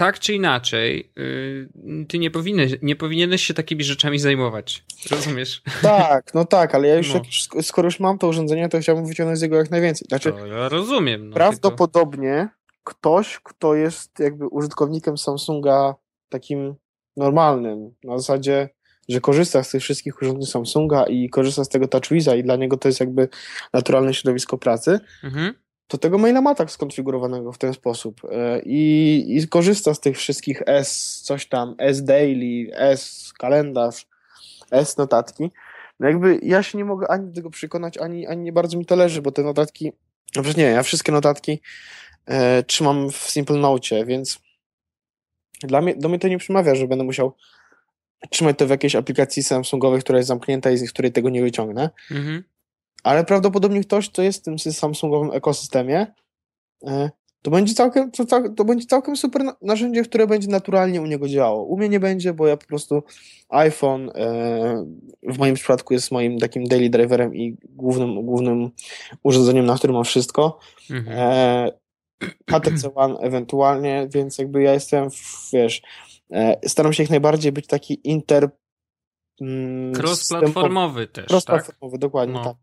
tak 0.00 0.18
czy 0.18 0.34
inaczej, 0.34 1.12
y, 1.18 1.68
ty 2.08 2.18
nie 2.18 2.30
powinieneś, 2.30 2.72
nie 2.82 2.96
powinieneś 2.96 3.42
się 3.42 3.54
takimi 3.54 3.84
rzeczami 3.84 4.18
zajmować. 4.18 4.84
Rozumiesz? 5.10 5.62
tak, 5.82 6.34
no 6.34 6.44
tak, 6.44 6.74
ale 6.74 6.88
ja 6.88 6.96
już, 6.96 7.08
No. 7.08 7.14
jak, 7.54 7.64
skoro 7.64 7.86
już 7.86 8.00
mam 8.00 8.18
to 8.18 8.28
urządzenie, 8.28 8.68
to 8.68 8.80
chciałbym 8.80 9.06
wyciągnąć 9.06 9.38
z 9.38 9.42
niego 9.42 9.56
jak 9.56 9.70
najwięcej. 9.70 10.06
Znaczy, 10.08 10.32
To 10.32 10.46
ja 10.46 10.68
rozumiem. 10.68 11.20
No, 11.20 11.24
tylko... 11.26 11.34
Prawdopodobnie 11.36 12.48
ktoś, 12.84 13.40
kto 13.42 13.74
jest 13.74 14.18
jakby 14.18 14.46
użytkownikiem 14.46 15.18
Samsunga 15.18 15.94
takim 16.28 16.74
normalnym, 17.16 17.94
na 18.04 18.18
zasadzie, 18.18 18.68
że 19.08 19.20
korzysta 19.20 19.62
z 19.62 19.70
tych 19.70 19.82
wszystkich 19.82 20.22
urządzeń 20.22 20.46
Samsunga 20.46 21.04
i 21.04 21.28
korzysta 21.28 21.64
z 21.64 21.68
tego 21.68 21.88
TouchWiza 21.88 22.34
i 22.36 22.42
dla 22.42 22.56
niego 22.56 22.76
to 22.76 22.88
jest 22.88 23.00
jakby 23.00 23.28
naturalne 23.72 24.14
środowisko 24.14 24.58
pracy, 24.58 25.00
Mhm. 25.24 25.54
To 25.90 25.98
tego 25.98 26.18
maila 26.18 26.40
ma 26.40 26.54
tak 26.54 26.70
skonfigurowanego 26.70 27.52
w 27.52 27.58
ten 27.58 27.74
sposób 27.74 28.20
E, 28.32 28.60
i, 28.62 29.36
i 29.36 29.48
korzysta 29.48 29.94
z 29.94 30.00
tych 30.00 30.16
wszystkich 30.16 30.62
S, 30.66 31.20
coś 31.24 31.46
tam, 31.46 31.74
S 31.78 32.04
Daily, 32.04 32.70
S 32.74 33.32
kalendarz, 33.38 34.06
S 34.70 34.96
notatki. 34.96 35.50
No 36.00 36.08
jakby 36.08 36.38
ja 36.42 36.62
się 36.62 36.78
nie 36.78 36.84
mogę 36.84 37.10
ani 37.10 37.28
do 37.28 37.34
tego 37.34 37.50
przekonać, 37.50 37.98
ani, 37.98 38.26
ani 38.26 38.42
nie 38.42 38.52
bardzo 38.52 38.78
mi 38.78 38.86
to 38.86 38.96
leży, 38.96 39.22
bo 39.22 39.32
te 39.32 39.42
notatki, 39.42 39.92
no 40.36 40.42
przecież 40.42 40.56
nie, 40.56 40.64
ja 40.64 40.82
wszystkie 40.82 41.12
notatki 41.12 41.60
e, 42.26 42.62
trzymam 42.62 43.10
w 43.10 43.16
Simple 43.16 43.58
Note, 43.58 44.04
więc 44.04 44.38
dla 45.62 45.80
mnie, 45.80 45.94
do 45.94 46.08
mnie 46.08 46.18
to 46.18 46.28
nie 46.28 46.38
przemawia, 46.38 46.74
że 46.74 46.86
będę 46.88 47.04
musiał 47.04 47.34
trzymać 48.30 48.58
to 48.58 48.66
w 48.66 48.70
jakiejś 48.70 48.94
aplikacji 48.96 49.42
Samsungowej, 49.42 50.00
która 50.00 50.18
jest 50.18 50.28
zamknięta 50.28 50.70
i 50.70 50.76
z 50.76 50.92
której 50.92 51.12
tego 51.12 51.30
nie 51.30 51.42
wyciągnę 51.42 51.90
Mhm. 52.10 52.44
Ale 53.02 53.24
prawdopodobnie 53.24 53.80
ktoś, 53.80 54.10
kto 54.10 54.22
jest 54.22 54.40
w 54.40 54.44
tym 54.44 54.58
Samsungowym 54.58 55.32
ekosystemie, 55.32 56.06
e, 56.86 57.10
to 57.42 57.50
będzie 57.50 57.74
całkiem, 57.74 58.10
to, 58.10 58.24
to 58.56 58.64
będzie 58.64 58.86
całkiem 58.86 59.16
super 59.16 59.44
na- 59.44 59.56
narzędzie, 59.62 60.02
które 60.02 60.26
będzie 60.26 60.48
naturalnie 60.48 61.02
u 61.02 61.06
niego 61.06 61.28
działało. 61.28 61.64
U 61.64 61.76
mnie 61.76 61.88
nie 61.88 62.00
będzie, 62.00 62.34
bo 62.34 62.46
ja 62.46 62.56
po 62.56 62.66
prostu 62.66 63.02
iPhone 63.48 64.10
e, 64.14 64.86
w 65.22 65.38
moim 65.38 65.54
przypadku 65.54 65.94
jest 65.94 66.10
moim 66.10 66.38
takim 66.38 66.64
daily 66.64 66.90
driverem 66.90 67.34
i 67.34 67.56
głównym, 67.68 68.26
głównym 68.26 68.70
urządzeniem, 69.22 69.66
na 69.66 69.76
którym 69.76 69.96
mam 69.96 70.04
wszystko. 70.04 70.58
Mhm. 70.90 71.18
E, 71.18 71.70
HTC 72.50 72.94
One 72.94 73.18
ewentualnie, 73.18 74.08
więc 74.14 74.38
jakby 74.38 74.62
ja 74.62 74.72
jestem, 74.72 75.08
wiesz, 75.52 75.82
staram 76.66 76.92
się 76.92 77.02
jak 77.02 77.10
najbardziej 77.10 77.52
być 77.52 77.66
taki 77.66 78.00
inter 78.04 78.50
mm, 79.40 79.92
Cross-platformowy 79.92 81.06
też, 81.06 81.26
tak? 81.26 81.30
Cross-platformowy, 81.30 81.98
dokładnie 81.98 82.34
No. 82.34 82.44
tak. 82.44 82.56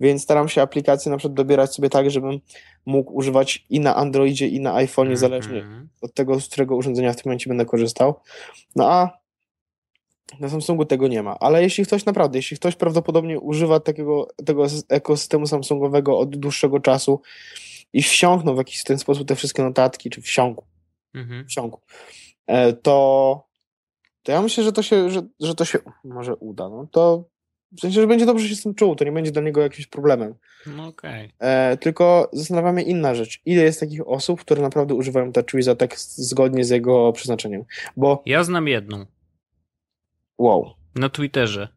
Więc 0.00 0.22
staram 0.22 0.48
się 0.48 0.62
aplikacje 0.62 1.10
na 1.10 1.18
przykład 1.18 1.34
dobierać 1.34 1.74
sobie 1.74 1.90
tak, 1.90 2.10
żebym 2.10 2.40
mógł 2.86 3.14
używać 3.14 3.66
i 3.70 3.80
na 3.80 3.96
Androidzie, 3.96 4.48
i 4.48 4.60
na 4.60 4.74
iPhone'ie, 4.74 5.16
zależnie 5.16 5.58
Mhm. 5.58 5.88
od 6.00 6.14
tego, 6.14 6.40
z 6.40 6.48
którego 6.48 6.76
urządzenia 6.76 7.12
w 7.12 7.16
tym 7.16 7.22
momencie 7.24 7.48
będę 7.48 7.64
korzystał. 7.64 8.14
No 8.76 8.92
a 8.92 9.18
na 10.40 10.48
Samsungu 10.48 10.84
tego 10.84 11.08
nie 11.08 11.22
ma. 11.22 11.38
Ale 11.38 11.62
jeśli 11.62 11.84
ktoś 11.84 12.04
naprawdę, 12.04 12.38
jeśli 12.38 12.56
ktoś 12.56 12.76
prawdopodobnie 12.76 13.40
używa 13.40 13.80
takiego, 13.80 14.28
tego 14.46 14.66
ekosystemu 14.88 15.46
Samsungowego 15.46 16.18
od 16.18 16.36
dłuższego 16.36 16.80
czasu 16.80 17.20
i 17.92 18.02
wsiąknął 18.02 18.54
w 18.54 18.58
jakiś 18.58 18.84
ten 18.84 18.98
sposób 18.98 19.28
te 19.28 19.34
wszystkie 19.36 19.62
notatki, 19.62 20.10
czy 20.10 20.22
wsiąkł, 20.22 20.64
Mhm. 21.14 21.46
wsiąkł, 21.48 21.80
e, 22.46 22.72
to, 22.72 23.46
to 24.22 24.32
ja 24.32 24.42
myślę, 24.42 24.64
że 24.64 24.72
to 24.72 24.82
się, 24.82 25.10
że, 25.10 25.22
że 25.40 25.54
to 25.54 25.64
się 25.64 25.78
może 26.04 26.36
uda. 26.36 26.68
No 26.68 26.86
to 26.90 27.24
w 27.72 27.80
sensie, 27.80 28.00
że 28.00 28.06
będzie 28.06 28.26
dobrze 28.26 28.48
się 28.48 28.56
z 28.56 28.62
tym 28.62 28.74
czuł, 28.74 28.96
to 28.96 29.04
nie 29.04 29.12
będzie 29.12 29.30
dla 29.30 29.42
niego 29.42 29.60
jakimś 29.60 29.86
problemem. 29.86 30.34
No 30.66 30.86
okej. 30.86 31.32
E, 31.38 31.76
tylko 31.76 32.30
zastanawia 32.32 32.72
mnie 32.72 32.82
inna 32.82 33.14
rzecz. 33.14 33.40
Ile 33.44 33.62
jest 33.62 33.80
takich 33.80 34.08
osób, 34.08 34.40
które 34.40 34.62
naprawdę 34.62 34.94
używają 34.94 35.32
TouchWiza 35.32 35.74
tak 35.74 35.98
zgodnie 36.00 36.64
z 36.64 36.70
jego 36.70 37.12
przeznaczeniem? 37.12 37.64
Bo, 37.96 38.22
Ja 38.26 38.44
znam 38.44 38.68
jedną. 38.68 39.06
wow, 40.38 40.70
Na 40.94 41.08
Twitterze. 41.08 41.68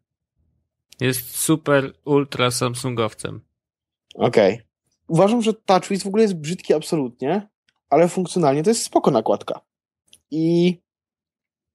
Jest 1.00 1.36
super 1.36 1.92
ultra 2.04 2.50
Samsungowcem. 2.50 3.40
okej. 4.14 4.62
Uważam, 5.08 5.42
że 5.42 5.54
TouchWiz 5.54 6.02
w 6.02 6.06
ogóle 6.06 6.22
jest 6.22 6.34
brzydki 6.34 6.74
absolutnie, 6.74 7.48
ale 7.90 8.08
funkcjonalnie 8.08 8.62
to 8.62 8.70
jest 8.70 8.82
spoko 8.82 9.10
nakładka. 9.10 9.60
I 10.30 10.76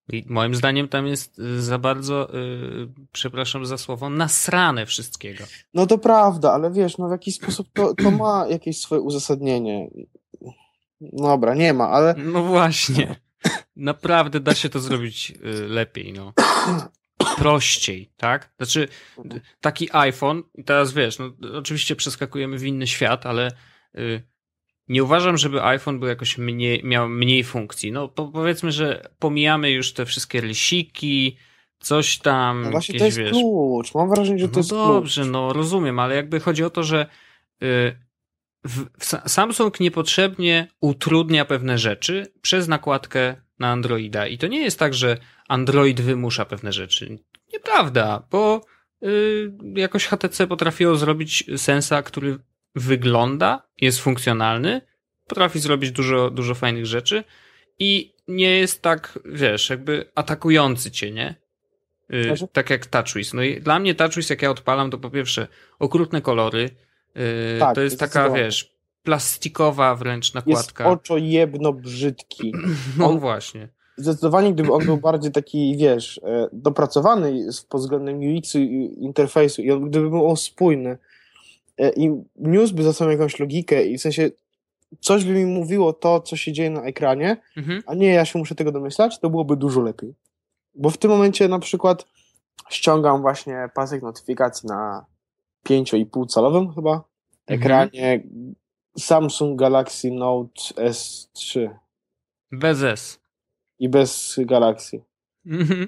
I 0.10 0.24
moim 0.28 0.56
zdaniem 0.56 0.88
tam 0.88 1.08
jest 1.08 1.39
y, 1.39 1.62
za 1.62 1.78
bardzo, 1.78 2.36
y, 2.36 2.88
przepraszam 3.12 3.65
za 3.65 3.78
słowo, 3.78 4.10
nasrane 4.10 4.86
wszystkiego. 4.86 5.44
no 5.74 5.88
to 5.88 5.98
prawda, 5.98 6.54
ale 6.54 6.72
wiesz, 6.72 6.98
no 6.98 7.08
w 7.08 7.12
jakiś 7.12 7.36
sposób 7.36 7.68
to, 7.74 7.96
to 7.96 8.12
ma 8.12 8.46
jakieś 8.50 8.80
swoje 8.80 9.02
uzasadnienie. 9.02 9.89
Dobra, 11.02 11.56
nie 11.56 11.74
ma, 11.74 11.89
ale 11.89 12.15
No 12.18 12.44
właśnie. 12.44 13.15
Naprawdę 13.76 14.39
da 14.39 14.56
się 14.56 14.70
to 14.70 14.80
zrobić 14.80 15.34
y, 15.46 15.68
lepiej, 15.68 16.13
no. 16.13 16.34
Prościej, 17.38 18.12
tak? 18.18 18.54
Znaczy, 18.58 18.88
taki 19.62 19.89
iPhone, 19.91 20.44
teraz 20.65 20.94
wiesz, 20.94 21.20
no 21.20 21.32
oczywiście 21.58 21.96
przeskakujemy 21.96 22.58
w 22.58 22.65
inny 22.65 22.88
świat, 22.88 23.26
ale 23.26 23.52
y, 23.98 24.24
nie 24.88 25.04
uważam, 25.04 25.38
żeby 25.38 25.63
iPhone 25.63 26.00
był 26.00 26.10
jakoś 26.10 26.38
mniej, 26.38 26.84
miał 26.84 27.10
mniej 27.10 27.43
funkcji. 27.43 27.91
No 27.91 28.08
po, 28.08 28.28
powiedzmy, 28.28 28.71
że 28.71 29.10
pomijamy 29.19 29.71
już 29.71 29.93
te 29.93 30.06
wszystkie 30.06 30.41
rysiki, 30.41 31.38
coś 31.80 32.17
tam, 32.17 32.63
no 32.63 32.71
właśnie 32.71 32.95
jakieś, 32.95 33.15
to 33.15 33.21
jest 33.21 33.34
wiesz, 33.34 33.43
klucz. 33.43 33.93
Mam 33.93 34.10
wrażenie, 34.10 34.39
że 34.39 34.48
to 34.48 34.54
no 34.54 34.60
jest 34.60 34.69
klucz. 34.69 34.88
dobrze, 34.88 35.26
no 35.26 35.54
rozumiem, 35.54 36.00
ale 36.00 36.15
jakby 36.15 36.39
chodzi 36.39 36.63
o 36.63 36.69
to, 36.69 36.84
że 36.84 37.06
y, 37.63 37.95
w, 38.63 38.86
w, 39.00 39.30
Samsung 39.30 39.80
niepotrzebnie 39.80 40.67
utrudnia 40.82 41.45
pewne 41.45 41.78
rzeczy 41.78 42.34
przez 42.41 42.67
nakładkę 42.67 43.36
na 43.60 43.71
Androida. 43.71 44.28
I 44.28 44.38
to 44.38 44.48
nie 44.48 44.62
jest 44.62 44.80
tak, 44.80 44.93
że 44.93 45.17
Android 45.48 46.02
wymusza 46.02 46.45
pewne 46.45 46.74
rzeczy. 46.74 47.19
Nieprawda, 47.54 48.28
bo 48.32 48.62
y, 49.04 49.52
jakoś 49.76 50.06
HTC 50.06 50.48
potrafiło 50.48 50.95
zrobić 50.95 51.43
sensa, 51.58 52.02
który 52.02 52.39
wygląda, 52.76 53.68
jest 53.82 54.00
funkcjonalny, 54.00 54.82
potrafi 55.28 55.60
zrobić 55.60 55.92
dużo, 55.92 56.30
dużo 56.30 56.56
fajnych 56.56 56.86
rzeczy 56.86 57.24
i 57.80 58.16
nie 58.28 58.58
jest 58.58 58.82
tak, 58.82 59.20
wiesz, 59.26 59.70
jakby 59.70 60.12
atakujący 60.16 60.92
cię, 60.92 61.12
nie? 61.12 61.36
Yy? 62.10 62.34
Tak 62.54 62.70
jak 62.70 62.86
TouchWiz. 62.86 63.34
No 63.34 63.42
i 63.42 63.62
dla 63.62 63.80
mnie 63.80 63.96
TouchWiz, 63.96 64.30
jak 64.30 64.42
ja 64.42 64.52
odpalam, 64.52 64.92
to 64.92 64.98
po 64.98 65.10
pierwsze 65.10 65.48
okrutne 65.80 66.22
kolory, 66.22 66.70
yy, 67.16 67.22
tak, 67.60 67.76
to 67.76 67.82
jest 67.82 68.00
taka, 68.00 68.30
wiesz, 68.30 68.76
plastikowa 69.04 69.96
wręcz 69.96 70.34
nakładka. 70.34 70.84
Jest 70.84 71.02
oczo 71.02 71.18
jedno 71.18 71.74
brzydki. 71.74 72.54
No 72.98 73.06
on, 73.10 73.20
właśnie. 73.20 73.70
Zdecydowanie, 73.98 74.54
gdyby 74.54 74.74
on 74.74 74.86
był 74.86 74.98
bardziej 74.98 75.32
taki, 75.32 75.78
wiesz, 75.78 76.22
e, 76.24 76.50
dopracowany 76.54 77.48
pod 77.70 77.82
względem 77.82 78.18
UX-u 78.18 78.60
i 78.60 78.96
interfejsu 79.02 79.62
i 79.62 79.72
on, 79.72 79.90
gdyby 79.90 80.10
był 80.10 80.30
on 80.30 80.38
spójny 80.38 80.98
i 81.96 82.24
niósłby 82.36 82.84
za 82.84 82.94
sobą 82.94 83.12
jakąś 83.12 83.40
logikę 83.40 83.86
i 83.86 83.98
w 83.98 84.02
sensie 84.02 84.30
coś 85.00 85.26
by 85.26 85.32
mi 85.32 85.46
mówiło 85.46 85.94
to, 85.94 86.22
co 86.22 86.36
się 86.36 86.52
dzieje 86.52 86.70
na 86.70 86.84
ekranie, 86.84 87.38
mhm. 87.58 87.84
a 87.86 87.94
nie 87.94 88.08
ja 88.08 88.26
się 88.26 88.40
muszę 88.40 88.56
tego 88.56 88.72
domyślać, 88.72 89.20
to 89.20 89.30
byłoby 89.30 89.58
dużo 89.58 89.82
lepiej. 89.82 90.16
Bo 90.76 90.90
w 90.90 90.98
tym 90.98 91.12
momencie 91.12 91.48
na 91.48 91.60
przykład 91.60 92.06
ściągam 92.70 93.22
właśnie 93.22 93.70
pasek 93.76 94.02
notyfikacji 94.02 94.68
na 94.68 95.06
5,5 95.68 96.28
calowym 96.28 96.74
chyba 96.74 96.92
mhm. 96.92 97.04
ekranie 97.48 98.14
mhm. 98.14 98.56
Samsung 98.98 99.60
Galaxy 99.60 100.12
Note 100.12 100.62
S3. 100.76 101.70
Bez 102.52 102.84
S. 102.84 103.20
I 103.80 103.90
bez 103.90 104.36
Galaxy. 104.40 105.02
Mhm. 105.46 105.88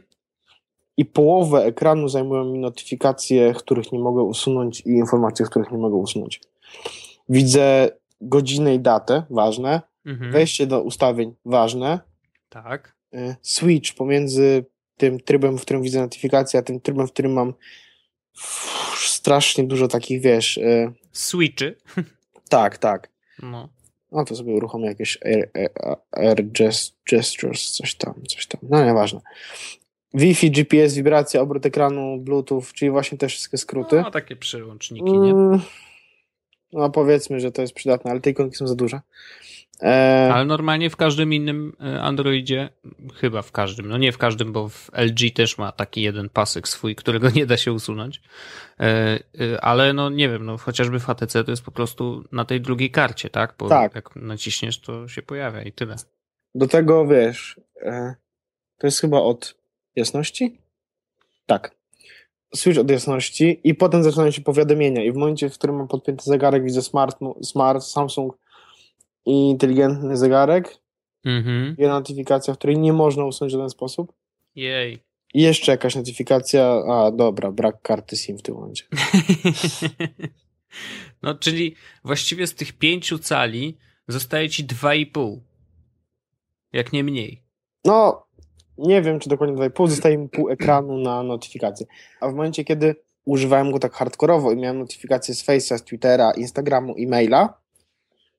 I 0.97 1.05
połowę 1.05 1.65
ekranu 1.65 2.09
zajmują 2.09 2.45
mi 2.45 2.59
notyfikacje, 2.59 3.53
których 3.53 3.91
nie 3.91 3.99
mogę 3.99 4.23
usunąć 4.23 4.81
i 4.81 4.89
informacje, 4.89 5.45
których 5.45 5.71
nie 5.71 5.77
mogę 5.77 5.95
usunąć. 5.95 6.41
Widzę 7.29 7.89
godzinę 8.21 8.75
i 8.75 8.79
datę, 8.79 9.23
ważne. 9.29 9.81
Mhm. 10.05 10.31
Wejście 10.31 10.67
do 10.67 10.81
ustawień, 10.81 11.35
ważne. 11.45 11.99
Tak. 12.49 12.95
Y, 13.13 13.35
switch 13.41 13.93
pomiędzy 13.93 14.65
tym 14.97 15.19
trybem, 15.19 15.57
w 15.57 15.61
którym 15.61 15.81
widzę 15.81 16.01
notyfikację, 16.01 16.59
a 16.59 16.63
tym 16.63 16.79
trybem, 16.79 17.07
w 17.07 17.11
którym 17.11 17.33
mam 17.33 17.53
strasznie 18.95 19.63
dużo 19.63 19.87
takich, 19.87 20.21
wiesz... 20.21 20.57
Y, 20.57 20.93
Switchy. 21.11 21.75
Tak, 22.49 22.77
tak. 22.77 23.09
No. 23.43 23.69
No 24.11 24.25
to 24.25 24.35
sobie 24.35 24.53
uruchomię 24.53 24.85
jakieś 24.87 25.17
air, 25.25 25.49
air, 25.53 25.97
air 26.11 26.45
gestures, 27.11 27.71
coś 27.71 27.95
tam, 27.95 28.13
coś 28.27 28.47
tam. 28.47 28.61
No 28.69 28.85
nieważne. 28.85 29.21
Wi-Fi, 30.13 30.51
GPS, 30.51 30.95
wibracja, 30.95 31.41
obrót 31.41 31.65
ekranu, 31.65 32.17
Bluetooth, 32.17 32.63
czyli 32.73 32.91
właśnie 32.91 33.17
te 33.17 33.27
wszystkie 33.27 33.57
skróty. 33.57 34.01
No, 34.01 34.11
takie 34.11 34.35
przełączniki, 34.35 35.11
nie? 35.11 35.31
Mm, 35.31 35.59
no 36.73 36.89
powiedzmy, 36.89 37.39
że 37.39 37.51
to 37.51 37.61
jest 37.61 37.73
przydatne, 37.73 38.11
ale 38.11 38.19
te 38.19 38.29
ikonki 38.29 38.55
są 38.55 38.67
za 38.67 38.75
duże. 38.75 39.01
E... 39.81 40.29
Ale 40.33 40.45
normalnie 40.45 40.89
w 40.89 40.95
każdym 40.95 41.33
innym 41.33 41.73
e, 41.81 42.01
Androidzie, 42.01 42.69
chyba 43.15 43.41
w 43.41 43.51
każdym, 43.51 43.87
no 43.87 43.97
nie 43.97 44.11
w 44.11 44.17
każdym, 44.17 44.53
bo 44.53 44.69
w 44.69 44.89
LG 44.93 45.33
też 45.35 45.57
ma 45.57 45.71
taki 45.71 46.01
jeden 46.01 46.29
pasek 46.29 46.67
swój, 46.67 46.95
którego 46.95 47.29
nie 47.35 47.45
da 47.45 47.57
się 47.57 47.73
usunąć. 47.73 48.21
E, 48.79 48.83
e, 48.83 49.61
ale 49.61 49.93
no 49.93 50.09
nie 50.09 50.29
wiem, 50.29 50.45
no 50.45 50.57
chociażby 50.57 50.99
w 50.99 51.05
HTC 51.05 51.43
to 51.43 51.51
jest 51.51 51.63
po 51.63 51.71
prostu 51.71 52.23
na 52.31 52.45
tej 52.45 52.61
drugiej 52.61 52.91
karcie, 52.91 53.29
tak? 53.29 53.55
Bo 53.59 53.69
tak. 53.69 53.95
jak 53.95 54.15
naciśniesz, 54.15 54.81
to 54.81 55.07
się 55.07 55.21
pojawia 55.21 55.61
i 55.61 55.71
tyle. 55.71 55.95
Do 56.55 56.67
tego 56.67 57.07
wiesz, 57.07 57.59
to 58.77 58.87
jest 58.87 59.01
chyba 59.01 59.19
od 59.19 59.57
jasności? 59.97 60.61
Tak 61.45 61.77
switch 62.55 62.79
od 62.79 62.91
jasności 62.91 63.61
i 63.63 63.75
potem 63.75 64.03
zaczynają 64.03 64.31
się 64.31 64.41
powiadomienia 64.41 65.03
i 65.03 65.11
w 65.11 65.15
momencie, 65.15 65.49
w 65.49 65.53
którym 65.53 65.75
mam 65.75 65.87
podpięty 65.87 66.23
zegarek, 66.25 66.63
widzę 66.63 66.81
smart, 66.81 67.17
smart 67.43 67.83
Samsung 67.83 68.37
i 69.25 69.49
inteligentny 69.49 70.17
zegarek 70.17 70.77
mhm. 71.25 71.75
jest 71.77 71.89
notyfikacja, 71.89 72.53
w 72.53 72.57
której 72.57 72.77
nie 72.77 72.93
można 72.93 73.25
usunąć 73.25 73.51
w 73.51 73.55
żaden 73.55 73.69
sposób. 73.69 74.13
Jej. 74.55 74.99
I 75.33 75.41
jeszcze 75.41 75.71
jakaś 75.71 75.95
notyfikacja, 75.95 76.83
a 76.89 77.11
dobra, 77.11 77.51
brak 77.51 77.81
karty 77.81 78.17
SIM 78.17 78.37
w 78.37 78.41
tym 78.41 78.55
momencie. 78.55 78.83
no, 81.23 81.35
czyli 81.35 81.75
właściwie 82.03 82.47
z 82.47 82.55
tych 82.55 82.73
pięciu 82.73 83.19
cali 83.19 83.77
zostaje 84.07 84.49
ci 84.49 84.63
dwa 84.63 84.95
i 84.95 85.05
pół. 85.05 85.43
Jak 86.73 86.93
nie 86.93 87.03
mniej. 87.03 87.43
No, 87.85 88.26
nie 88.77 89.01
wiem, 89.01 89.19
czy 89.19 89.29
dokładnie 89.29 89.55
2,5, 89.55 89.87
zostaje 89.87 90.17
mi 90.17 90.29
pół 90.29 90.49
ekranu 90.49 90.97
na 90.97 91.23
notyfikacje. 91.23 91.85
A 92.21 92.27
w 92.27 92.33
momencie, 92.33 92.63
kiedy 92.63 92.95
używałem 93.25 93.71
go 93.71 93.79
tak 93.79 93.93
hardkorowo 93.93 94.51
i 94.51 94.55
miałem 94.55 94.79
notyfikacje 94.79 95.35
z 95.35 95.45
Face'a, 95.45 95.77
z 95.77 95.83
Twittera, 95.83 96.31
Instagramu, 96.31 96.95
e-maila, 96.99 97.61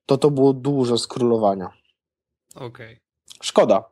to 0.06 0.18
to 0.18 0.30
było 0.30 0.52
dużo 0.52 0.98
skrólowania. 0.98 1.70
Okej. 2.54 2.66
Okay. 2.66 3.00
Szkoda, 3.42 3.84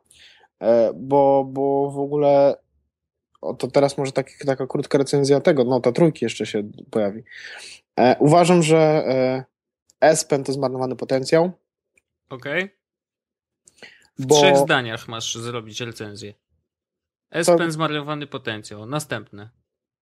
e, 0.61 0.93
bo, 0.95 1.45
bo 1.47 1.91
w 1.91 1.99
ogóle 1.99 2.57
o, 3.41 3.53
to 3.53 3.67
teraz 3.67 3.97
może 3.97 4.11
tak, 4.11 4.27
taka 4.45 4.67
krótka 4.67 4.97
recenzja 4.97 5.41
tego, 5.41 5.63
no 5.63 5.79
ta 5.79 5.91
trójki 5.91 6.25
jeszcze 6.25 6.45
się 6.45 6.63
pojawi. 6.91 7.23
E, 7.99 8.15
uważam, 8.19 8.63
że 8.63 8.77
e, 8.77 9.43
S-Pen 10.01 10.43
to 10.43 10.53
zmarnowany 10.53 10.95
potencjał. 10.95 11.51
Okej. 12.29 12.63
Okay. 12.63 12.76
W 14.19 14.25
bo... 14.25 14.35
trzech 14.35 14.57
zdaniach 14.57 15.07
masz 15.07 15.35
zrobić 15.35 15.81
recenzję. 15.81 16.33
S-Pen 17.31 17.57
to... 17.57 17.71
zmarnowany 17.71 18.27
potencjał. 18.27 18.85
Następne. 18.85 19.49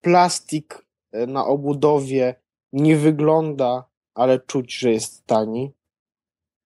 Plastik 0.01 0.85
e, 1.11 1.27
na 1.27 1.45
obudowie 1.45 2.35
nie 2.73 2.95
wygląda, 2.95 3.89
ale 4.13 4.39
czuć, 4.39 4.77
że 4.77 4.91
jest 4.91 5.25
tani. 5.25 5.71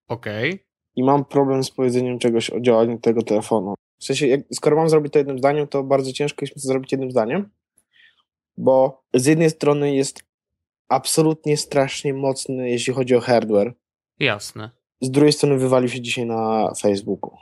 Okej. 0.08 0.50
Okay. 0.52 0.64
I 0.96 1.04
mam 1.04 1.24
problem 1.24 1.64
z 1.64 1.70
powiedzeniem 1.70 2.18
czegoś 2.18 2.50
o 2.50 2.60
działaniu 2.60 2.98
tego 2.98 3.22
telefonu. 3.22 3.74
W 3.98 4.04
sensie, 4.04 4.26
jak, 4.26 4.40
skoro 4.52 4.76
mam 4.76 4.88
zrobić 4.88 5.12
to 5.12 5.18
jednym 5.18 5.38
zdaniem, 5.38 5.68
to 5.68 5.82
bardzo 5.82 6.12
ciężko 6.12 6.38
jest 6.40 6.56
mi 6.56 6.62
to 6.62 6.68
zrobić 6.68 6.92
jednym 6.92 7.10
zdaniem, 7.10 7.50
bo 8.56 9.02
z 9.14 9.26
jednej 9.26 9.50
strony 9.50 9.94
jest 9.94 10.24
absolutnie 10.88 11.56
strasznie 11.56 12.14
mocny, 12.14 12.70
jeśli 12.70 12.94
chodzi 12.94 13.14
o 13.16 13.20
hardware. 13.20 13.74
Jasne 14.18 14.79
z 15.00 15.10
drugiej 15.10 15.32
strony 15.32 15.58
wywalił 15.58 15.88
się 15.88 16.00
dzisiaj 16.00 16.26
na 16.26 16.72
Facebooku. 16.80 17.36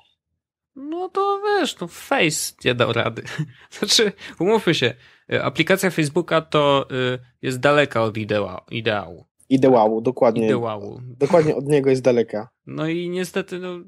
No 0.77 1.09
to 1.09 1.41
wiesz, 1.45 1.81
no 1.81 1.89
Face 1.89 2.53
nie 2.65 2.75
dał 2.75 2.93
rady. 2.93 3.23
Znaczy, 3.79 4.13
umówmy 4.39 4.75
się, 4.75 4.95
y, 5.33 5.43
aplikacja 5.43 5.91
Facebooka 5.91 6.41
to 6.41 6.87
y, 7.15 7.19
jest 7.43 7.61
daleka 7.61 8.03
od 8.03 8.17
ideału. 8.17 8.61
Ideału, 8.71 9.27
ideału 9.49 10.01
dokładnie. 10.01 10.47
Ideału. 10.47 11.01
Dokładnie 11.05 11.57
od 11.57 11.67
niego 11.67 11.91
jest 11.91 12.03
daleka. 12.03 12.49
No 12.67 12.89
i 12.89 13.11
niestety, 13.11 13.59
no... 13.59 13.79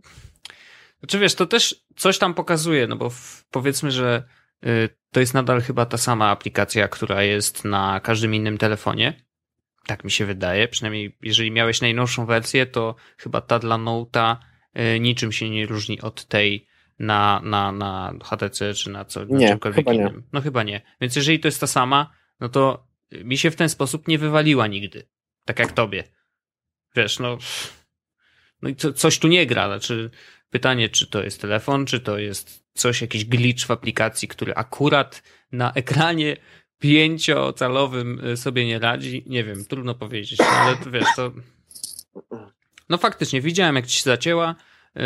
Znaczy 1.01 1.19
wiesz, 1.19 1.35
to 1.35 1.47
też 1.47 1.85
coś 1.97 2.19
tam 2.19 2.35
pokazuje, 2.35 2.87
no 2.87 2.97
bo 2.97 3.11
w, 3.11 3.45
powiedzmy, 3.51 3.91
że 3.91 4.25
y, 4.67 4.89
to 5.13 5.21
jest 5.21 5.35
nadal 5.35 5.61
chyba 5.61 5.87
ta 5.87 5.99
sama 5.99 6.29
aplikacja, 6.31 6.89
która 6.89 7.23
jest 7.23 7.65
na 7.65 8.01
każdym 8.01 8.35
innym 8.35 8.59
telefonie. 8.59 9.30
Tak 9.87 10.05
mi 10.05 10.11
się 10.11 10.27
wydaje. 10.27 10.69
Przynajmniej 10.69 11.17
jeżeli 11.23 11.51
miałeś 11.51 11.81
najnowszą 11.81 12.27
wersję, 12.27 12.67
to 12.67 12.95
chyba 13.17 13.41
ta 13.41 13.59
dla 13.59 13.77
Note'a 13.77 14.37
e, 14.75 15.01
niczym 15.01 15.33
się 15.33 15.51
nie 15.51 15.67
różni 15.67 16.01
od 16.01 16.25
tej 16.25 16.67
na, 16.99 17.41
na, 17.45 17.73
na 17.73 18.13
HTC 18.25 18.75
czy 18.75 18.91
na, 18.91 19.05
co, 19.05 19.25
na 19.25 19.39
nie, 19.39 19.49
czymkolwiek 19.49 19.85
chyba 19.87 19.93
innym. 19.93 20.17
Nie. 20.17 20.23
No 20.33 20.41
chyba 20.41 20.63
nie. 20.63 20.81
Więc 21.01 21.17
jeżeli 21.17 21.41
to 21.41 21.49
jest 21.49 21.61
ta 21.61 21.67
sama, 21.67 22.13
no 22.41 22.49
to 22.49 22.87
mi 23.25 23.39
się 23.39 23.51
w 23.51 23.57
ten 23.57 23.69
sposób 23.69 24.09
nie 24.09 24.19
wywaliła 24.19 24.67
nigdy. 24.67 25.09
Tak 25.45 25.59
jak 25.59 25.73
tobie. 25.73 26.05
Wiesz, 26.97 27.19
no. 27.19 27.39
No 28.63 28.69
i 28.69 28.77
co, 28.77 28.93
coś 28.93 29.19
tu 29.19 29.29
nie 29.29 29.47
gra. 29.47 29.67
Znaczy, 29.67 30.11
pytanie, 30.51 30.89
czy 30.89 31.07
to 31.07 31.23
jest 31.23 31.41
telefon, 31.41 31.87
czy 31.87 32.01
to 32.01 32.19
jest 32.19 32.65
coś, 32.75 33.01
jakiś 33.01 33.25
glitch 33.25 33.67
w 33.67 33.71
aplikacji, 33.71 34.29
który 34.29 34.55
akurat 34.55 35.23
na 35.53 35.73
ekranie 35.73 36.37
pięciocalowym 36.81 38.25
y, 38.27 38.37
sobie 38.37 38.67
nie 38.67 38.79
radzi, 38.79 39.25
nie 39.27 39.45
wiem, 39.45 39.65
trudno 39.65 39.95
powiedzieć, 39.95 40.39
no, 40.39 40.47
ale 40.47 40.77
to 40.77 40.91
wiesz, 40.91 41.09
to... 41.17 41.31
No 42.89 42.99
faktycznie, 42.99 43.41
widziałem 43.41 43.77
jak 43.77 43.87
ci 43.87 43.99
się 43.99 44.11
zacięła, 44.11 44.55
y, 44.97 45.01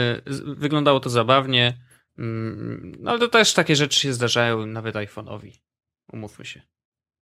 wyglądało 0.57 1.01
to 1.01 1.11
zabawnie, 1.11 1.79
mm, 2.19 2.93
no 3.01 3.11
ale 3.11 3.21
to 3.21 3.29
też 3.29 3.55
takie 3.55 3.77
rzeczy 3.77 4.01
się 4.01 4.13
zdarzają 4.13 4.67
nawet 4.67 4.95
iPhone'owi, 4.95 5.51
umówmy 6.13 6.45
się. 6.45 6.63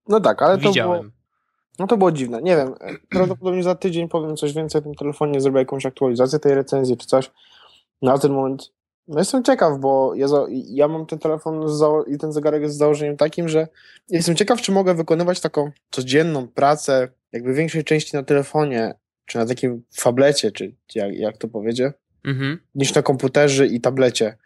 No 0.09 0.21
tak, 0.21 0.43
ale 0.43 0.59
Widziałem. 0.59 0.97
to 0.97 1.03
było... 1.03 1.13
No 1.79 1.87
to 1.87 1.97
było 1.97 2.13
dziwne, 2.13 2.43
nie 2.43 2.57
wiem, 2.57 2.75
prawdopodobnie 3.09 3.63
za 3.63 3.75
tydzień 3.75 4.09
powiem 4.09 4.37
coś 4.37 4.53
więcej 4.53 4.79
o 4.79 4.83
tym 4.83 4.95
telefonie, 4.95 5.41
zrobię 5.41 5.59
jakąś 5.59 5.87
aktualizację 5.87 6.39
tej 6.39 6.55
recenzji 6.55 6.97
czy 6.97 7.07
coś. 7.07 7.31
Na 8.03 8.19
ten 8.19 8.33
moment 8.33 8.73
no 9.09 9.19
jestem 9.19 9.45
ciekaw, 9.45 9.79
bo 9.81 10.15
ja, 10.15 10.29
za, 10.29 10.47
ja 10.51 10.89
mam 10.89 11.07
ten 11.07 11.19
telefon 11.19 11.67
i 12.07 12.19
ten 12.19 12.33
zegarek 12.33 12.63
jest 12.63 12.75
z 12.75 12.79
założeniem 12.79 13.17
takim, 13.17 13.49
że 13.49 13.69
jestem 14.09 14.37
ciekaw, 14.37 14.61
czy 14.61 14.73
mogę 14.73 14.95
wykonywać 14.95 15.41
taką 15.41 15.71
codzienną 15.91 16.49
pracę, 16.49 17.09
jakby 17.33 17.55
większej 17.55 17.85
części 17.85 18.17
na 18.17 18.23
telefonie 18.23 18.95
czy 19.27 19.39
na 19.39 19.47
takim 19.47 19.83
fablecie, 19.95 20.53
czy 20.53 20.75
jak, 20.95 21.15
jak 21.15 21.37
to 21.37 21.49
powiedzie, 21.49 21.93
Mhm. 22.25 22.59
niż 22.75 22.95
na 22.95 23.03
komputerze 23.03 23.67
i 23.67 23.81
tablecie. 23.81 24.37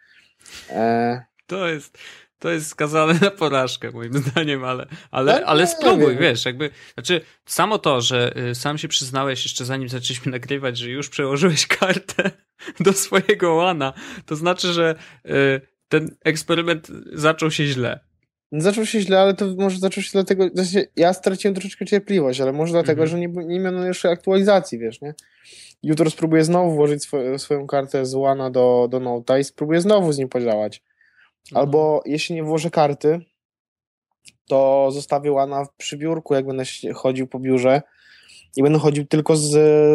E, 0.69 1.21
To 1.47 1.67
jest, 1.67 1.97
to 2.39 2.49
jest 2.49 2.67
skazane 2.67 3.13
na 3.21 3.31
porażkę, 3.31 3.91
moim 3.91 4.13
zdaniem, 4.23 4.63
ale, 4.63 4.85
ale, 5.11 5.33
Tak, 5.33 5.43
ale 5.45 5.67
spróbuj, 5.67 6.17
wiesz, 6.17 6.45
jakby, 6.45 6.69
znaczy, 6.93 7.21
samo 7.45 7.77
to, 7.79 8.01
że 8.01 8.37
y, 8.51 8.55
sam 8.55 8.77
się 8.77 8.87
przyznałeś 8.87 9.43
jeszcze 9.43 9.65
zanim 9.65 9.89
zaczęliśmy 9.89 10.31
nagrywać, 10.31 10.77
że 10.77 10.89
już 10.89 11.09
przełożyłeś 11.09 11.67
kartę 11.77 12.31
do 12.79 12.93
swojego 12.93 13.53
łana, 13.53 13.93
to 14.25 14.35
znaczy, 14.35 14.73
że 14.73 14.95
y, 15.25 15.31
ten 15.87 16.15
eksperyment 16.23 16.87
zaczął 17.13 17.51
się 17.51 17.65
źle. 17.65 17.99
zaczął 18.51 18.85
się 18.85 19.01
źle, 19.01 19.19
ale 19.19 19.33
to 19.33 19.45
może 19.57 19.79
zaczął 19.79 20.03
się 20.03 20.09
dlatego, 20.13 20.49
sensie 20.55 20.83
ja 20.95 21.13
straciłem 21.13 21.55
troszeczkę 21.55 21.85
cierpliwość, 21.85 22.41
ale 22.41 22.53
może 22.53 22.71
dlatego, 22.73 23.03
Mhm. 23.03 23.09
że 23.09 23.19
nie, 23.27 23.45
nie 23.47 23.59
miano 23.59 23.85
jeszcze 23.85 24.09
aktualizacji, 24.09 24.79
wiesz, 24.79 25.01
nie? 25.01 25.13
Jutro 25.83 26.09
spróbuję 26.09 26.43
znowu 26.43 26.71
włożyć 26.71 27.03
swo- 27.03 27.37
swoją 27.39 27.67
kartę 27.67 28.05
z 28.05 28.13
Łana 28.15 28.49
do, 28.49 28.87
do 28.91 28.99
Note'a 28.99 29.39
i 29.39 29.43
spróbuję 29.43 29.81
znowu 29.81 30.11
z 30.11 30.17
nim 30.17 30.29
podziałać. 30.29 30.83
Albo 31.53 32.01
jeśli 32.05 32.35
nie 32.35 32.43
włożę 32.43 32.69
karty, 32.71 33.19
to 34.47 34.89
zostawię 34.91 35.31
Łana 35.31 35.65
przy 35.77 35.97
biurku, 35.97 36.33
jak 36.33 36.45
będę 36.47 36.63
chodził 36.95 37.27
po 37.27 37.39
biurze 37.39 37.81
i 38.57 38.63
będę 38.63 38.79
chodził 38.79 39.05
tylko 39.05 39.35
z, 39.37 39.49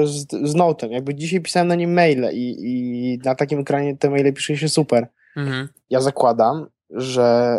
z, 0.08 0.26
z 0.30 0.54
Note'em. 0.54 0.90
Jakby 0.90 1.14
dzisiaj 1.14 1.40
pisałem 1.40 1.68
na 1.68 1.74
nim 1.74 1.92
maile 1.92 2.24
i, 2.32 2.56
i 2.60 3.18
na 3.24 3.34
takim 3.34 3.58
ekranie 3.60 3.96
te 3.96 4.10
maile 4.10 4.32
pisze 4.32 4.56
się 4.56 4.68
super. 4.68 5.06
Mhm. 5.36 5.68
Ja 5.90 6.00
zakładam, 6.00 6.66
że 6.90 7.58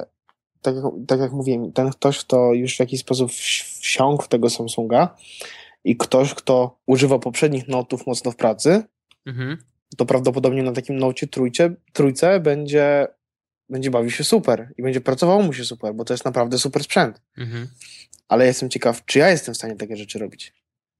tak 0.61 0.75
jak, 0.75 0.85
tak 1.07 1.19
jak 1.19 1.31
mówiłem, 1.31 1.71
ten 1.71 1.89
ktoś, 1.89 2.19
kto 2.19 2.53
już 2.53 2.75
w 2.75 2.79
jakiś 2.79 2.99
sposób 2.99 3.31
wsi- 3.31 3.79
wsiąkł 3.81 4.23
w 4.23 4.27
tego 4.27 4.49
Samsunga 4.49 5.15
i 5.83 5.97
ktoś, 5.97 6.33
kto 6.33 6.77
używa 6.85 7.19
poprzednich 7.19 7.67
notów 7.67 8.07
mocno 8.07 8.31
w 8.31 8.35
pracy, 8.35 8.83
Mhm. 9.25 9.57
to 9.97 10.05
prawdopodobnie 10.05 10.63
na 10.63 10.71
takim 10.71 10.97
nocie 10.99 11.27
trójce, 11.27 11.73
trójce 11.93 12.39
będzie, 12.39 13.07
będzie 13.69 13.91
bawił 13.91 14.11
się 14.11 14.23
super 14.23 14.73
i 14.77 14.83
będzie 14.83 15.01
pracowało 15.01 15.43
mu 15.43 15.53
się 15.53 15.65
super, 15.65 15.93
bo 15.93 16.05
to 16.05 16.13
jest 16.13 16.25
naprawdę 16.25 16.57
super 16.57 16.83
sprzęt. 16.83 17.21
Mhm. 17.37 17.67
Ale 18.27 18.45
jestem 18.45 18.69
ciekaw, 18.69 19.05
czy 19.05 19.19
ja 19.19 19.29
jestem 19.29 19.53
w 19.53 19.57
stanie 19.57 19.75
takie 19.75 19.97
rzeczy 19.97 20.19
robić. 20.19 20.53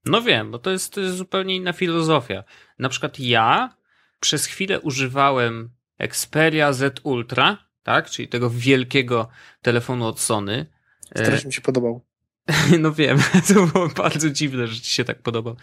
No 0.04 0.22
wiem, 0.22 0.50
bo 0.50 0.58
to 0.58 0.70
jest, 0.70 0.92
to 0.92 1.00
jest 1.00 1.16
zupełnie 1.16 1.56
inna 1.56 1.72
filozofia. 1.72 2.44
Na 2.78 2.88
przykład 2.88 3.20
ja 3.20 3.76
przez 4.20 4.46
chwilę 4.46 4.80
używałem 4.80 5.70
Xperia 5.98 6.72
Z 6.72 7.00
Ultra, 7.02 7.58
tak, 7.82 8.10
czyli 8.10 8.28
tego 8.28 8.50
wielkiego 8.50 9.28
telefonu 9.62 10.06
od 10.06 10.20
Sony. 10.20 10.66
E, 11.14 11.24
Strasznie 11.24 11.48
mi 11.48 11.54
się 11.54 11.60
podobał. 11.60 12.00
No 12.78 12.92
wiem, 12.92 13.18
to 13.48 13.66
było 13.66 13.88
bardzo 13.88 14.30
dziwne, 14.30 14.66
że 14.66 14.80
ci 14.80 14.94
się 14.94 15.04
tak 15.04 15.22
podobał. 15.22 15.56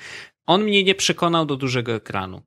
On 0.46 0.64
mnie 0.64 0.84
nie 0.84 0.96
przekonał 0.96 1.46
do 1.46 1.56
dużego 1.56 1.94
ekranu. 1.94 2.42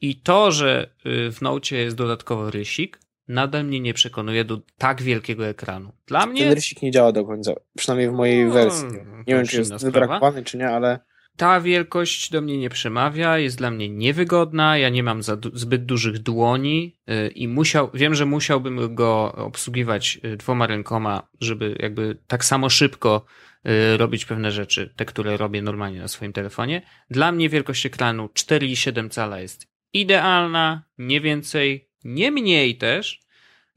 I 0.00 0.16
to, 0.16 0.52
że 0.52 0.94
y, 1.06 1.32
w 1.32 1.40
Nocie 1.40 1.76
jest 1.76 1.96
dodatkowo 1.96 2.50
rysik, 2.50 3.00
nadal 3.30 3.64
mnie 3.64 3.80
nie 3.80 3.94
przekonuje 3.94 4.44
do 4.44 4.60
tak 4.78 5.02
wielkiego 5.02 5.46
ekranu. 5.46 5.92
Dla 6.06 6.26
mnie 6.26 6.42
Ten 6.44 6.52
rysik 6.52 6.82
nie 6.82 6.90
działa 6.90 7.12
do 7.12 7.24
końca, 7.24 7.52
przynajmniej 7.76 8.10
w 8.10 8.12
mojej 8.12 8.44
No, 8.44 8.52
wersji. 8.52 8.86
Nie 9.26 9.34
wiem, 9.34 9.46
czy 9.46 9.56
jest 9.56 9.84
wybrakowany, 9.84 10.44
czy 10.44 10.58
nie, 10.58 10.68
ale 10.68 11.00
ta 11.36 11.60
wielkość 11.60 12.30
do 12.30 12.40
mnie 12.40 12.58
nie 12.58 12.70
przemawia, 12.70 13.38
jest 13.38 13.58
dla 13.58 13.70
mnie 13.70 13.88
niewygodna, 13.88 14.78
ja 14.78 14.88
nie 14.88 15.02
mam 15.02 15.20
du- 15.38 15.58
zbyt 15.58 15.84
dużych 15.84 16.18
dłoni 16.18 16.96
y, 17.10 17.28
i 17.28 17.48
musiał, 17.48 17.90
wiem, 17.94 18.14
że 18.14 18.26
musiałbym 18.26 18.94
go 18.94 19.32
obsługiwać 19.32 20.20
y, 20.24 20.36
dwoma 20.36 20.66
rękoma, 20.66 21.28
żeby 21.40 21.76
jakby 21.78 22.18
tak 22.26 22.44
samo 22.44 22.68
szybko 22.70 23.24
y, 23.66 23.96
robić 23.96 24.24
pewne 24.24 24.50
rzeczy, 24.52 24.94
te, 24.96 25.04
które 25.04 25.36
robię 25.36 25.62
normalnie 25.62 26.00
na 26.00 26.08
swoim 26.08 26.32
telefonie. 26.32 26.82
Dla 27.10 27.32
mnie 27.32 27.48
wielkość 27.48 27.86
ekranu 27.86 28.26
4,7 28.26 29.08
cala 29.08 29.40
jest 29.40 29.66
idealna, 29.92 30.84
nie 30.98 31.20
więcej, 31.20 31.89
nie 32.04 32.30
mniej 32.30 32.76
też, 32.76 33.20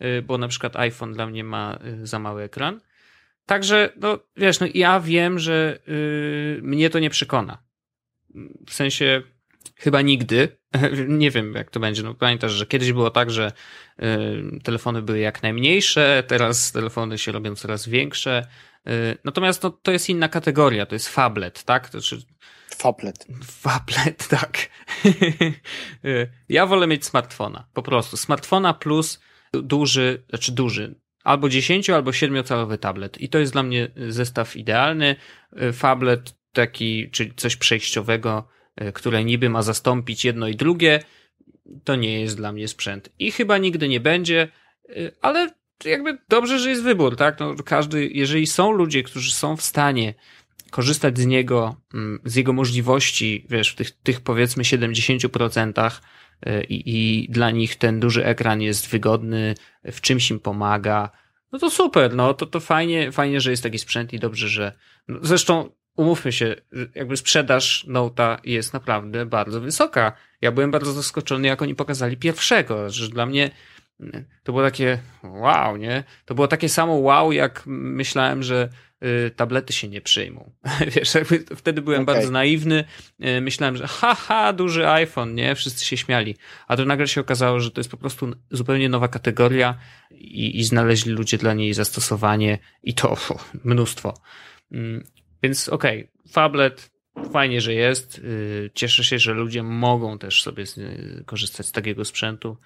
y, 0.01 0.21
bo 0.21 0.37
na 0.37 0.47
przykład 0.47 0.75
iPhone 0.75 1.13
dla 1.13 1.27
mnie 1.27 1.43
ma 1.43 1.79
y, 2.03 2.07
za 2.07 2.19
mały 2.19 2.43
ekran. 2.43 2.81
Także, 3.45 3.93
no 3.99 4.19
wiesz, 4.37 4.59
no 4.59 4.67
ja 4.73 4.99
wiem, 4.99 5.39
że 5.39 5.79
y, 5.87 6.59
mnie 6.61 6.89
to 6.89 6.99
nie 6.99 7.09
przekona. 7.09 7.57
W 8.67 8.73
sensie 8.73 9.21
chyba 9.75 10.01
nigdy. 10.01 10.57
nie 11.07 11.31
wiem, 11.31 11.53
jak 11.53 11.69
to 11.69 11.79
będzie. 11.79 12.03
No 12.03 12.13
pamiętasz, 12.13 12.51
że 12.51 12.65
kiedyś 12.65 12.91
było 12.91 13.09
tak, 13.11 13.31
że 13.31 13.51
y, 13.99 14.59
telefony 14.63 15.01
były 15.01 15.19
jak 15.19 15.43
najmniejsze, 15.43 16.23
teraz 16.27 16.71
telefony 16.71 17.17
się 17.17 17.31
robią 17.31 17.55
coraz 17.55 17.87
większe. 17.87 18.47
Y, 18.87 19.17
natomiast 19.23 19.63
no, 19.63 19.69
to 19.69 19.91
jest 19.91 20.09
inna 20.09 20.29
kategoria, 20.29 20.85
to 20.85 20.95
jest 20.95 21.09
fablet, 21.09 21.63
tak? 21.63 21.89
To 21.89 22.01
znaczy, 22.01 22.25
fablet. 22.73 23.27
Fablet, 23.43 24.27
tak. 24.37 24.57
ja 26.49 26.65
wolę 26.65 26.87
mieć 26.87 27.05
smartfona, 27.05 27.67
po 27.73 27.83
prostu. 27.83 28.17
Smartfona 28.17 28.73
plus 28.73 29.19
duży, 29.53 30.23
znaczy 30.29 30.51
duży, 30.51 30.95
albo 31.23 31.49
10, 31.49 31.89
albo 31.89 32.11
7-calowy 32.11 32.77
tablet. 32.77 33.21
I 33.21 33.29
to 33.29 33.39
jest 33.39 33.53
dla 33.53 33.63
mnie 33.63 33.91
zestaw 34.07 34.55
idealny. 34.55 35.15
Fablet 35.73 36.35
taki, 36.51 37.11
czyli 37.11 37.33
coś 37.35 37.55
przejściowego, 37.55 38.47
które 38.93 39.23
niby 39.23 39.49
ma 39.49 39.61
zastąpić 39.61 40.25
jedno 40.25 40.47
i 40.47 40.55
drugie, 40.55 40.99
to 41.83 41.95
nie 41.95 42.21
jest 42.21 42.37
dla 42.37 42.51
mnie 42.51 42.67
sprzęt. 42.67 43.09
I 43.19 43.31
chyba 43.31 43.57
nigdy 43.57 43.87
nie 43.87 43.99
będzie, 43.99 44.47
ale 45.21 45.49
jakby 45.85 46.17
dobrze, 46.29 46.59
że 46.59 46.69
jest 46.69 46.83
wybór, 46.83 47.15
tak? 47.15 47.39
No, 47.39 47.55
każdy, 47.65 48.07
jeżeli 48.07 48.47
są 48.47 48.71
ludzie, 48.71 49.03
którzy 49.03 49.33
są 49.33 49.57
w 49.57 49.61
stanie 49.61 50.13
korzystać 50.73 51.19
z 51.19 51.25
niego, 51.25 51.75
mm, 51.93 52.19
z 52.25 52.35
jego 52.35 52.53
możliwości, 52.53 53.45
wiesz, 53.49 53.69
w 53.71 53.75
tych, 53.75 53.91
tych 53.91 54.21
powiedzmy 54.21 54.63
70% 54.63 56.01
i, 56.69 56.83
i 56.85 57.27
dla 57.31 57.51
nich 57.51 57.75
ten 57.75 57.99
duży 57.99 58.25
ekran 58.25 58.61
jest 58.61 58.89
wygodny, 58.89 59.55
w 59.83 60.01
czymś 60.01 60.31
im 60.31 60.39
pomaga, 60.39 61.09
no 61.53 61.59
to 61.59 61.69
super, 61.69 62.15
no 62.15 62.33
to, 62.33 62.45
to 62.45 62.59
fajnie, 62.59 63.11
fajnie, 63.11 63.41
że 63.41 63.51
jest 63.51 63.63
taki 63.63 63.79
sprzęt 63.79 64.13
i 64.13 64.19
dobrze, 64.19 64.47
że 64.47 64.73
no, 65.07 65.19
zresztą 65.21 65.69
umówmy 65.95 66.31
się, 66.31 66.55
jakby 66.95 67.17
sprzedaż 67.17 67.85
Note'a 67.87 68.37
jest 68.43 68.73
naprawdę 68.73 69.25
bardzo 69.25 69.61
wysoka. 69.61 70.11
Ja 70.41 70.51
byłem 70.51 70.71
bardzo 70.71 70.91
zaskoczony, 70.91 71.47
jak 71.47 71.61
oni 71.61 71.75
pokazali 71.75 72.17
pierwszego, 72.17 72.89
że 72.89 73.09
dla 73.09 73.25
mnie 73.25 73.51
to 74.43 74.51
było 74.51 74.63
takie 74.63 74.99
wow, 75.23 75.77
nie? 75.77 76.03
To 76.25 76.35
było 76.35 76.47
takie 76.47 76.69
samo 76.69 76.93
wow, 76.93 77.31
jak 77.31 77.63
myślałem, 77.65 78.43
że 78.43 78.69
y, 79.03 79.31
tablety 79.31 79.73
się 79.73 79.87
nie 79.87 80.01
przyjmą. 80.01 80.51
Wiesz, 80.95 81.13
wtedy 81.55 81.81
byłem 81.81 82.01
Okej. 82.01 82.15
bardzo 82.15 82.31
naiwny. 82.31 82.83
Y, 83.25 83.41
myślałem, 83.41 83.77
że 83.77 83.87
haha, 83.87 84.53
duży 84.53 84.89
iPhone, 84.89 85.35
nie? 85.35 85.55
Wszyscy 85.55 85.85
się 85.85 85.97
śmiali. 85.97 86.35
A 86.67 86.77
to 86.77 86.85
nagle 86.85 87.07
się 87.07 87.21
okazało, 87.21 87.59
że 87.59 87.71
to 87.71 87.79
jest 87.79 87.91
po 87.91 87.97
prostu 87.97 88.31
zupełnie 88.51 88.89
nowa 88.89 89.07
kategoria 89.07 89.77
i, 90.11 90.59
i 90.59 90.63
znaleźli 90.63 91.11
ludzie 91.11 91.37
dla 91.37 91.53
niej 91.53 91.73
zastosowanie 91.73 92.57
i 92.83 92.93
to 92.93 93.11
o, 93.11 93.17
mnóstwo. 93.63 94.13
Mm, 94.71 95.03
Więc 95.43 95.69
okej, 95.69 95.99
okay, 95.99 96.31
Fablet 96.31 96.93
fajnie, 97.31 97.61
że 97.61 97.73
jest. 97.73 98.19
Y, 98.19 98.71
Cieszę 98.73 99.03
się, 99.03 99.19
że 99.19 99.33
ludzie 99.33 99.63
mogą 99.63 100.17
też 100.17 100.43
sobie 100.43 100.63
y, 100.77 101.23
korzystać 101.25 101.65
z 101.65 101.71
takiego 101.71 102.05
sprzętu. 102.05 102.57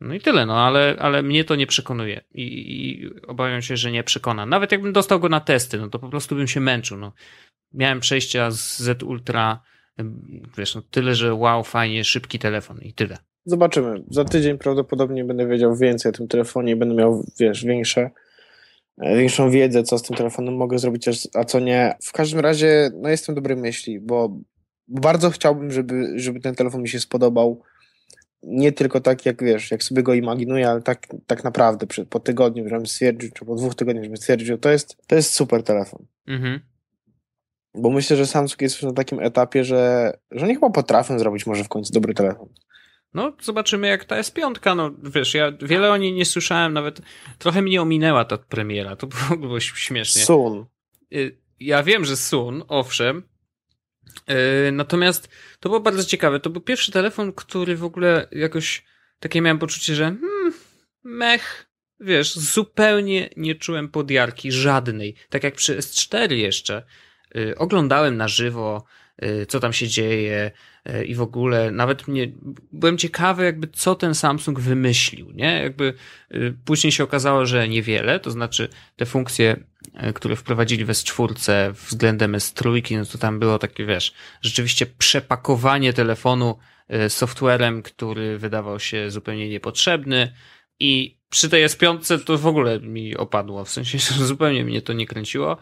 No 0.00 0.14
i 0.14 0.20
tyle, 0.20 0.46
no 0.46 0.60
ale, 0.60 0.96
ale 0.98 1.22
mnie 1.22 1.44
to 1.44 1.56
nie 1.56 1.66
przekonuje 1.66 2.20
I, 2.34 2.42
i 2.42 3.10
obawiam 3.26 3.62
się, 3.62 3.76
że 3.76 3.92
nie 3.92 4.04
przekona. 4.04 4.46
Nawet 4.46 4.72
jakbym 4.72 4.92
dostał 4.92 5.20
go 5.20 5.28
na 5.28 5.40
testy, 5.40 5.78
no 5.78 5.88
to 5.88 5.98
po 5.98 6.08
prostu 6.08 6.36
bym 6.36 6.46
się 6.46 6.60
męczył. 6.60 6.98
No. 6.98 7.12
Miałem 7.74 8.00
przejścia 8.00 8.50
z 8.50 8.78
Z 8.78 9.02
Ultra, 9.02 9.60
wiesz, 10.58 10.74
no 10.74 10.82
tyle, 10.90 11.14
że 11.14 11.34
wow, 11.34 11.64
fajnie, 11.64 12.04
szybki 12.04 12.38
telefon 12.38 12.78
i 12.82 12.94
tyle. 12.94 13.18
Zobaczymy. 13.44 14.04
Za 14.10 14.24
tydzień 14.24 14.58
prawdopodobnie 14.58 15.24
będę 15.24 15.46
wiedział 15.46 15.76
więcej 15.76 16.10
o 16.10 16.12
tym 16.12 16.28
telefonie 16.28 16.76
będę 16.76 16.94
miał, 16.94 17.24
wiesz, 17.40 17.64
większe, 17.64 18.10
większą 18.98 19.50
wiedzę, 19.50 19.82
co 19.82 19.98
z 19.98 20.02
tym 20.02 20.16
telefonem 20.16 20.56
mogę 20.56 20.78
zrobić, 20.78 21.08
a 21.34 21.44
co 21.44 21.60
nie. 21.60 21.96
W 22.02 22.12
każdym 22.12 22.40
razie, 22.40 22.90
no 22.94 23.08
jestem 23.08 23.34
dobrej 23.34 23.56
myśli, 23.56 24.00
bo 24.00 24.38
bardzo 24.88 25.30
chciałbym, 25.30 25.70
żeby, 25.70 26.12
żeby 26.16 26.40
ten 26.40 26.54
telefon 26.54 26.82
mi 26.82 26.88
się 26.88 27.00
spodobał. 27.00 27.62
Nie 28.42 28.72
tylko 28.72 29.00
tak, 29.00 29.26
jak 29.26 29.44
wiesz, 29.44 29.70
jak 29.70 29.82
sobie 29.82 30.02
go 30.02 30.14
imaginuję, 30.14 30.70
ale 30.70 30.82
tak, 30.82 31.06
tak 31.26 31.44
naprawdę 31.44 31.86
przed, 31.86 32.08
po 32.08 32.20
tygodniu, 32.20 32.68
żebym 32.68 32.86
stwierdził, 32.86 33.30
czy 33.34 33.44
po 33.44 33.54
dwóch 33.54 33.74
tygodniach, 33.74 34.04
żebym 34.04 34.16
stwierdził, 34.16 34.58
to 34.58 34.70
jest, 34.70 34.96
to 35.06 35.14
jest 35.14 35.34
super 35.34 35.62
telefon. 35.62 36.06
Mhm. 36.26 36.60
Bo 37.74 37.90
myślę, 37.90 38.16
że 38.16 38.26
Samsung 38.26 38.62
jest 38.62 38.74
już 38.74 38.82
na 38.82 38.92
takim 38.92 39.20
etapie, 39.20 39.64
że, 39.64 40.12
że 40.30 40.44
oni 40.44 40.54
chyba 40.54 40.70
potrafią 40.70 41.18
zrobić 41.18 41.46
może 41.46 41.64
w 41.64 41.68
końcu 41.68 41.92
dobry 41.92 42.14
telefon. 42.14 42.48
No, 43.14 43.32
zobaczymy 43.42 43.88
jak 43.88 44.04
ta 44.04 44.16
jest 44.16 44.34
piątka. 44.34 44.74
No, 44.74 44.90
wiesz, 45.02 45.34
ja 45.34 45.52
wiele 45.62 45.90
o 45.90 45.96
niej 45.96 46.12
nie 46.12 46.24
słyszałem, 46.24 46.72
nawet 46.72 47.00
trochę 47.38 47.62
mnie 47.62 47.82
ominęła 47.82 48.24
ta 48.24 48.38
premiera. 48.38 48.96
To 48.96 49.06
było, 49.06 49.40
było 49.40 49.60
śmiesznie. 49.60 50.22
Sun. 50.22 50.66
Ja 51.60 51.82
wiem, 51.82 52.04
że 52.04 52.16
Sun, 52.16 52.62
owszem. 52.68 53.22
Natomiast 54.72 55.28
to 55.60 55.68
było 55.68 55.80
bardzo 55.80 56.04
ciekawe. 56.04 56.40
To 56.40 56.50
był 56.50 56.60
pierwszy 56.62 56.92
telefon, 56.92 57.32
który 57.32 57.76
w 57.76 57.84
ogóle 57.84 58.28
jakoś 58.32 58.84
takie 59.20 59.40
miałem 59.40 59.58
poczucie, 59.58 59.94
że 59.94 60.04
hmm, 60.04 60.52
mech, 61.04 61.66
wiesz, 62.00 62.34
zupełnie 62.34 63.30
nie 63.36 63.54
czułem 63.54 63.88
podjarki 63.88 64.52
żadnej. 64.52 65.14
Tak 65.30 65.44
jak 65.44 65.54
przy 65.54 65.78
S4 65.78 66.32
jeszcze. 66.32 66.82
Oglądałem 67.56 68.16
na 68.16 68.28
żywo 68.28 68.84
y, 69.22 69.46
co 69.46 69.60
tam 69.60 69.72
się 69.72 69.88
dzieje 69.88 70.50
y, 70.50 70.52
i 71.06 71.14
w 71.14 71.22
ogóle 71.22 71.70
nawet 71.70 72.08
mnie, 72.08 72.32
byłem 72.72 72.98
ciekawy 72.98 73.44
jakby 73.44 73.68
co 73.68 73.94
ten 73.94 74.14
Samsung 74.14 74.60
wymyślił, 74.60 75.30
nie? 75.30 75.62
Jakby 75.62 75.94
y, 76.34 76.54
później 76.64 76.92
się 76.92 77.04
okazało, 77.04 77.46
że 77.46 77.68
niewiele, 77.68 78.20
to 78.20 78.30
znaczy 78.30 78.68
te 78.96 79.06
funkcje, 79.06 79.56
które 80.14 80.36
wprowadzili 80.36 80.84
w 80.84 80.88
S4 80.88 81.72
względem 81.72 82.32
S3, 82.32 82.98
no 82.98 83.04
to 83.04 83.18
tam 83.18 83.38
było 83.38 83.58
takie, 83.58 83.86
wiesz, 83.86 84.12
rzeczywiście 84.42 84.86
przepakowanie 84.86 85.92
telefonu 85.92 86.58
softwarem, 87.08 87.82
który 87.82 88.38
wydawał 88.38 88.80
się 88.80 89.10
zupełnie 89.10 89.48
niepotrzebny 89.48 90.32
i 90.80 91.18
przy 91.30 91.48
tej 91.48 91.66
S5 91.66 92.24
to 92.24 92.38
w 92.38 92.46
ogóle 92.46 92.80
mi 92.80 93.16
opadło, 93.16 93.64
w 93.64 93.70
sensie 93.70 93.98
zupełnie 94.32 94.64
mnie 94.64 94.82
to 94.82 94.92
nie 94.92 95.06
kręciło. 95.06 95.56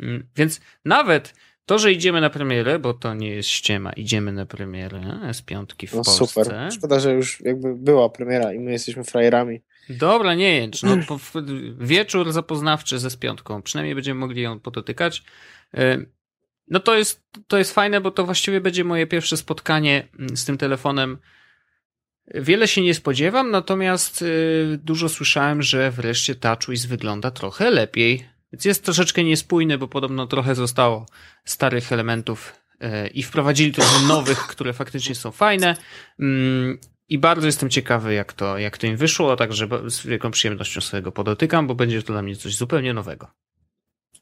Mm, 0.00 0.26
więc 0.36 0.60
nawet 0.84 1.34
to, 1.66 1.78
że 1.78 1.92
idziemy 1.92 2.20
na 2.20 2.30
premierę, 2.30 2.78
bo 2.78 2.94
to 2.94 3.14
nie 3.14 3.30
jest 3.30 3.48
ściema, 3.48 3.92
idziemy 3.92 4.32
na 4.32 4.46
premierę 4.46 5.00
S5 5.30 5.86
w 5.88 5.94
no, 5.94 6.04
Polsce. 6.04 6.26
Super. 6.26 6.72
Szkoda, 6.72 7.00
że 7.00 7.12
już 7.12 7.40
jakby 7.40 7.74
była 7.76 8.08
premiera 8.08 8.52
i 8.52 8.58
my 8.58 8.72
jesteśmy 8.72 9.04
frajerami. 9.04 9.60
Dobra, 9.88 10.34
nie 10.34 10.56
jęcz. 10.56 10.82
No, 10.82 10.96
wieczór 11.78 12.32
zapoznawczy 12.32 12.98
ze 12.98 13.08
S5. 13.08 13.62
Przynajmniej 13.62 13.94
będziemy 13.94 14.20
mogli 14.20 14.42
ją 14.42 14.60
podotykać. 14.60 15.22
No 16.68 16.80
to 16.80 16.96
jest, 16.96 17.24
to 17.46 17.58
jest 17.58 17.74
fajne, 17.74 18.00
bo 18.00 18.10
to 18.10 18.24
właściwie 18.24 18.60
będzie 18.60 18.84
moje 18.84 19.06
pierwsze 19.06 19.36
spotkanie 19.36 20.08
mm, 20.18 20.36
z 20.36 20.44
tym 20.44 20.58
telefonem. 20.58 21.18
Wiele 22.34 22.68
się 22.68 22.82
nie 22.82 22.94
spodziewam, 22.94 23.50
natomiast 23.50 24.22
y, 24.22 24.78
dużo 24.82 25.08
słyszałem, 25.08 25.62
że 25.62 25.90
wreszcie 25.90 26.34
TouchWiz 26.34 26.86
wygląda 26.86 27.30
trochę 27.30 27.70
lepiej. 27.70 28.28
Więc 28.52 28.64
jest 28.64 28.84
troszeczkę 28.84 29.24
niespójny, 29.24 29.78
bo 29.78 29.88
podobno 29.88 30.26
trochę 30.26 30.54
zostało 30.54 31.06
starych 31.44 31.92
elementów 31.92 32.52
y, 32.72 33.08
i 33.08 33.22
wprowadzili 33.22 33.72
trochę 33.72 34.06
nowych, 34.14 34.38
które 34.38 34.72
faktycznie 34.72 35.14
są 35.14 35.30
fajne. 35.30 35.76
Mm, 36.20 36.78
I 37.08 37.18
bardzo 37.18 37.46
jestem 37.46 37.70
ciekawy, 37.70 38.14
jak 38.14 38.32
to, 38.32 38.58
jak 38.58 38.78
to 38.78 38.86
im 38.86 38.96
wyszło, 38.96 39.36
także 39.36 39.68
z 39.86 40.06
wielką 40.06 40.30
przyjemnością 40.30 40.80
sobie 40.80 41.02
go 41.02 41.12
podotykam, 41.12 41.66
bo 41.66 41.74
będzie 41.74 42.02
to 42.02 42.12
dla 42.12 42.22
mnie 42.22 42.36
coś 42.36 42.56
zupełnie 42.56 42.94
nowego. 42.94 43.30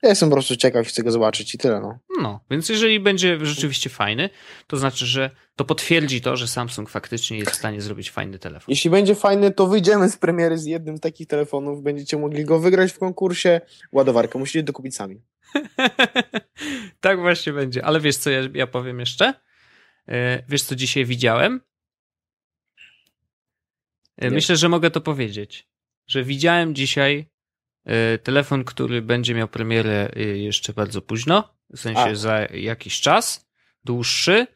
Ja 0.03 0.09
jestem 0.09 0.29
po 0.29 0.37
prostu 0.37 0.57
ciekaw, 0.57 0.87
chcę 0.87 1.03
go 1.03 1.11
zobaczyć 1.11 1.55
i 1.55 1.59
tyle. 1.59 1.81
No. 1.81 1.99
no, 2.23 2.41
więc 2.51 2.69
jeżeli 2.69 3.01
będzie 3.01 3.47
rzeczywiście 3.47 3.91
fajny, 3.91 4.31
to 4.67 4.77
znaczy, 4.77 5.07
że 5.07 5.31
to 5.57 5.65
potwierdzi 5.65 6.21
to, 6.21 6.37
że 6.37 6.49
Samsung 6.49 6.91
faktycznie 6.91 7.39
jest 7.39 7.51
w 7.51 7.55
stanie 7.55 7.81
zrobić 7.81 8.11
fajny 8.11 8.39
telefon. 8.39 8.67
Jeśli 8.69 8.91
będzie 8.91 9.15
fajny, 9.15 9.51
to 9.51 9.67
wyjdziemy 9.67 10.09
z 10.09 10.17
premiery 10.17 10.59
z 10.59 10.65
jednym 10.65 10.97
z 10.97 11.01
takich 11.01 11.29
telefonów, 11.29 11.83
będziecie 11.83 12.19
mogli 12.19 12.45
go 12.45 12.59
wygrać 12.59 12.93
w 12.93 12.99
konkursie. 12.99 13.61
Ładowarkę 13.93 14.39
musicie 14.39 14.63
dokupić 14.63 14.97
sami. 14.97 15.23
tak 17.01 17.21
właśnie 17.21 17.53
będzie. 17.53 17.85
Ale 17.85 18.01
wiesz, 18.01 18.17
co 18.17 18.31
ja, 18.31 18.41
ja 18.55 18.67
powiem 18.67 19.01
jeszcze? 19.01 19.35
E, 20.09 20.43
wiesz, 20.49 20.63
co 20.63 20.77
dzisiaj 20.77 21.05
widziałem? 21.05 21.61
E, 24.17 24.31
myślę, 24.31 24.57
że 24.57 24.69
mogę 24.69 24.91
to 24.91 25.01
powiedzieć. 25.01 25.69
Że 26.07 26.25
widziałem 26.25 26.75
dzisiaj 26.75 27.31
telefon, 28.23 28.65
który 28.65 29.03
będzie 29.03 29.35
miał 29.35 29.49
premierę 29.49 30.11
e, 30.17 30.21
jeszcze 30.23 30.73
bardzo 30.73 31.03
późno, 31.03 31.55
w 31.71 31.79
sensie 31.79 32.01
A. 32.01 32.15
za 32.15 32.39
jakiś 32.41 33.01
czas 33.01 33.51
dłuższy 33.85 34.47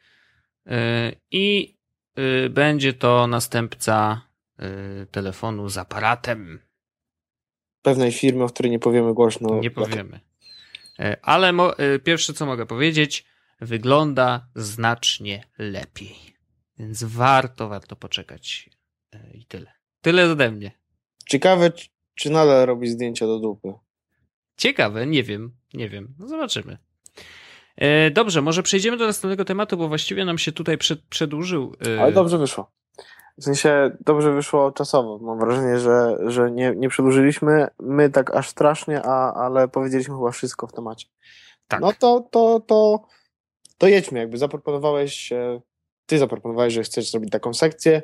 e, 0.66 1.12
i 1.30 1.74
będzie 2.50 2.92
to 2.92 3.26
następca 3.26 4.20
telefonu 5.10 5.68
z 5.68 5.78
aparatem. 5.78 6.60
Pewnej 7.82 8.12
firmy, 8.12 8.44
o 8.44 8.48
której 8.48 8.72
nie 8.72 8.78
powiemy 8.78 9.14
głośno. 9.14 9.60
Nie 9.60 9.70
powiemy. 9.70 10.20
Ale 11.22 11.52
pierwsze, 12.04 12.32
co 12.32 12.46
mogę 12.46 12.66
powiedzieć, 12.66 13.24
wygląda 13.60 14.46
znacznie 14.54 15.46
lepiej. 15.58 16.16
Więc 16.78 17.04
warto, 17.04 17.68
warto 17.68 17.96
poczekać. 17.96 18.70
I 19.34 19.46
tyle. 19.46 19.72
Tyle 20.00 20.30
ode 20.30 20.50
mnie. 20.50 20.72
Ciekawe, 21.26 21.72
czy 22.14 22.30
nadal 22.30 22.66
robi 22.66 22.88
zdjęcia 22.88 23.26
do 23.26 23.38
dupy? 23.38 23.74
Ciekawe, 24.56 25.06
nie 25.06 25.22
wiem, 25.22 25.52
nie 25.74 25.88
wiem. 25.88 26.14
No 26.18 26.28
zobaczymy. 26.28 26.78
E, 27.76 28.10
dobrze, 28.10 28.42
może 28.42 28.62
przejdziemy 28.62 28.96
do 28.96 29.06
następnego 29.06 29.44
tematu, 29.44 29.76
bo 29.76 29.88
właściwie 29.88 30.24
nam 30.24 30.38
się 30.38 30.52
tutaj 30.52 30.78
przed, 30.78 31.02
przedłużył. 31.02 31.76
E... 31.86 32.02
Ale 32.02 32.12
dobrze 32.12 32.38
wyszło. 32.38 32.70
W 33.38 33.44
sensie 33.44 33.96
dobrze 34.00 34.32
wyszło 34.32 34.72
czasowo. 34.72 35.18
Mam 35.18 35.38
wrażenie, 35.38 35.78
że, 35.78 36.16
że 36.26 36.50
nie, 36.50 36.72
nie 36.76 36.88
przedłużyliśmy 36.88 37.66
my 37.80 38.10
tak 38.10 38.34
aż 38.34 38.48
strasznie, 38.48 39.02
a, 39.02 39.32
ale 39.34 39.68
powiedzieliśmy 39.68 40.14
chyba 40.14 40.30
wszystko 40.30 40.66
w 40.66 40.72
temacie. 40.72 41.06
Tak. 41.68 41.80
No 41.80 41.92
to, 41.92 42.28
to, 42.30 42.60
to, 42.66 43.06
to 43.78 43.86
jedźmy. 43.86 44.18
Jakby 44.18 44.38
zaproponowałeś, 44.38 45.32
ty 46.06 46.18
zaproponowałeś, 46.18 46.74
że 46.74 46.82
chcesz 46.82 47.10
zrobić 47.10 47.30
taką 47.30 47.54
sekcję. 47.54 48.02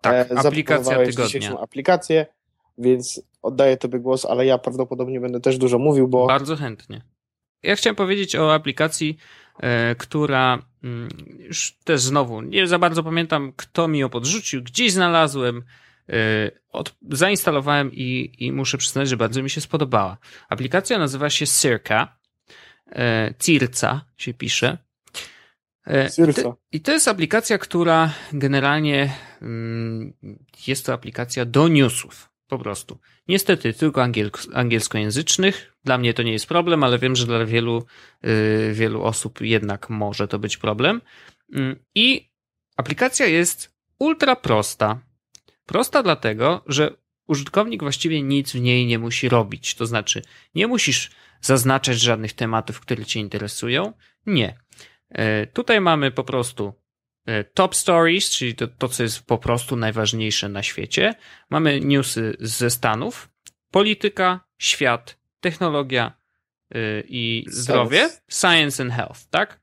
Tak, 0.00 0.30
e, 0.30 0.38
aplikacja 0.38 1.04
tygodnia. 1.04 1.58
aplikację, 1.60 2.26
więc 2.82 3.22
oddaję 3.42 3.76
Tobie 3.76 3.98
głos, 3.98 4.24
ale 4.24 4.46
ja 4.46 4.58
prawdopodobnie 4.58 5.20
będę 5.20 5.40
też 5.40 5.58
dużo 5.58 5.78
mówił, 5.78 6.08
bo. 6.08 6.26
Bardzo 6.26 6.56
chętnie. 6.56 7.02
Ja 7.62 7.76
chciałem 7.76 7.96
powiedzieć 7.96 8.36
o 8.36 8.54
aplikacji, 8.54 9.16
e, 9.60 9.94
która 9.94 10.62
mm, 10.84 11.08
już 11.38 11.76
też 11.84 12.00
znowu 12.00 12.40
nie 12.40 12.66
za 12.66 12.78
bardzo 12.78 13.02
pamiętam, 13.02 13.52
kto 13.56 13.88
mi 13.88 13.98
ją 13.98 14.08
podrzucił, 14.08 14.62
gdzieś 14.62 14.92
znalazłem, 14.92 15.62
e, 16.08 16.12
od, 16.72 16.94
zainstalowałem 17.10 17.90
i, 17.92 18.32
i 18.38 18.52
muszę 18.52 18.78
przyznać, 18.78 19.08
że 19.08 19.16
bardzo 19.16 19.42
mi 19.42 19.50
się 19.50 19.60
spodobała. 19.60 20.16
Aplikacja 20.48 20.98
nazywa 20.98 21.30
się 21.30 21.46
Circa. 21.46 22.16
E, 22.92 23.34
Circa 23.38 24.04
się 24.16 24.34
pisze. 24.34 24.78
Circa. 26.14 26.54
I 26.72 26.80
to 26.80 26.92
jest 26.92 27.08
aplikacja, 27.08 27.58
która 27.58 28.12
generalnie 28.32 29.12
mm, 29.42 30.12
jest 30.66 30.86
to 30.86 30.92
aplikacja 30.92 31.44
do 31.44 31.68
newsów. 31.68 32.31
Po 32.52 32.58
prostu. 32.58 32.98
Niestety 33.28 33.72
tylko 33.72 34.04
angielskojęzycznych. 34.54 35.72
Dla 35.84 35.98
mnie 35.98 36.14
to 36.14 36.22
nie 36.22 36.32
jest 36.32 36.46
problem, 36.46 36.84
ale 36.84 36.98
wiem, 36.98 37.16
że 37.16 37.26
dla 37.26 37.44
wielu, 37.44 37.86
yy, 38.22 38.72
wielu 38.72 39.02
osób 39.02 39.40
jednak 39.40 39.90
może 39.90 40.28
to 40.28 40.38
być 40.38 40.56
problem. 40.56 41.00
Yy, 41.48 41.76
I 41.94 42.30
aplikacja 42.76 43.26
jest 43.26 43.76
ultra 43.98 44.36
prosta. 44.36 45.00
Prosta 45.66 46.02
dlatego, 46.02 46.64
że 46.66 46.94
użytkownik 47.26 47.82
właściwie 47.82 48.22
nic 48.22 48.52
w 48.52 48.60
niej 48.60 48.86
nie 48.86 48.98
musi 48.98 49.28
robić. 49.28 49.74
To 49.74 49.86
znaczy, 49.86 50.22
nie 50.54 50.66
musisz 50.66 51.10
zaznaczać 51.40 52.00
żadnych 52.00 52.32
tematów, 52.32 52.80
które 52.80 53.04
Cię 53.04 53.20
interesują. 53.20 53.92
Nie. 54.26 54.58
Yy, 55.10 55.46
tutaj 55.52 55.80
mamy 55.80 56.10
po 56.10 56.24
prostu 56.24 56.72
E, 56.72 56.81
top 57.54 57.76
Stories, 57.76 58.30
czyli 58.30 58.54
to, 58.54 58.68
to, 58.68 58.88
co 58.88 59.02
jest 59.02 59.26
po 59.26 59.38
prostu 59.38 59.76
najważniejsze 59.76 60.48
na 60.48 60.62
świecie. 60.62 61.14
Mamy 61.50 61.80
newsy 61.80 62.36
ze 62.40 62.70
Stanów, 62.70 63.28
polityka, 63.70 64.40
świat, 64.58 65.18
technologia 65.40 66.12
yy, 66.70 67.04
i 67.08 67.44
zdrowie, 67.48 68.10
science 68.28 68.82
and 68.82 68.92
health, 68.92 69.26
tak? 69.30 69.60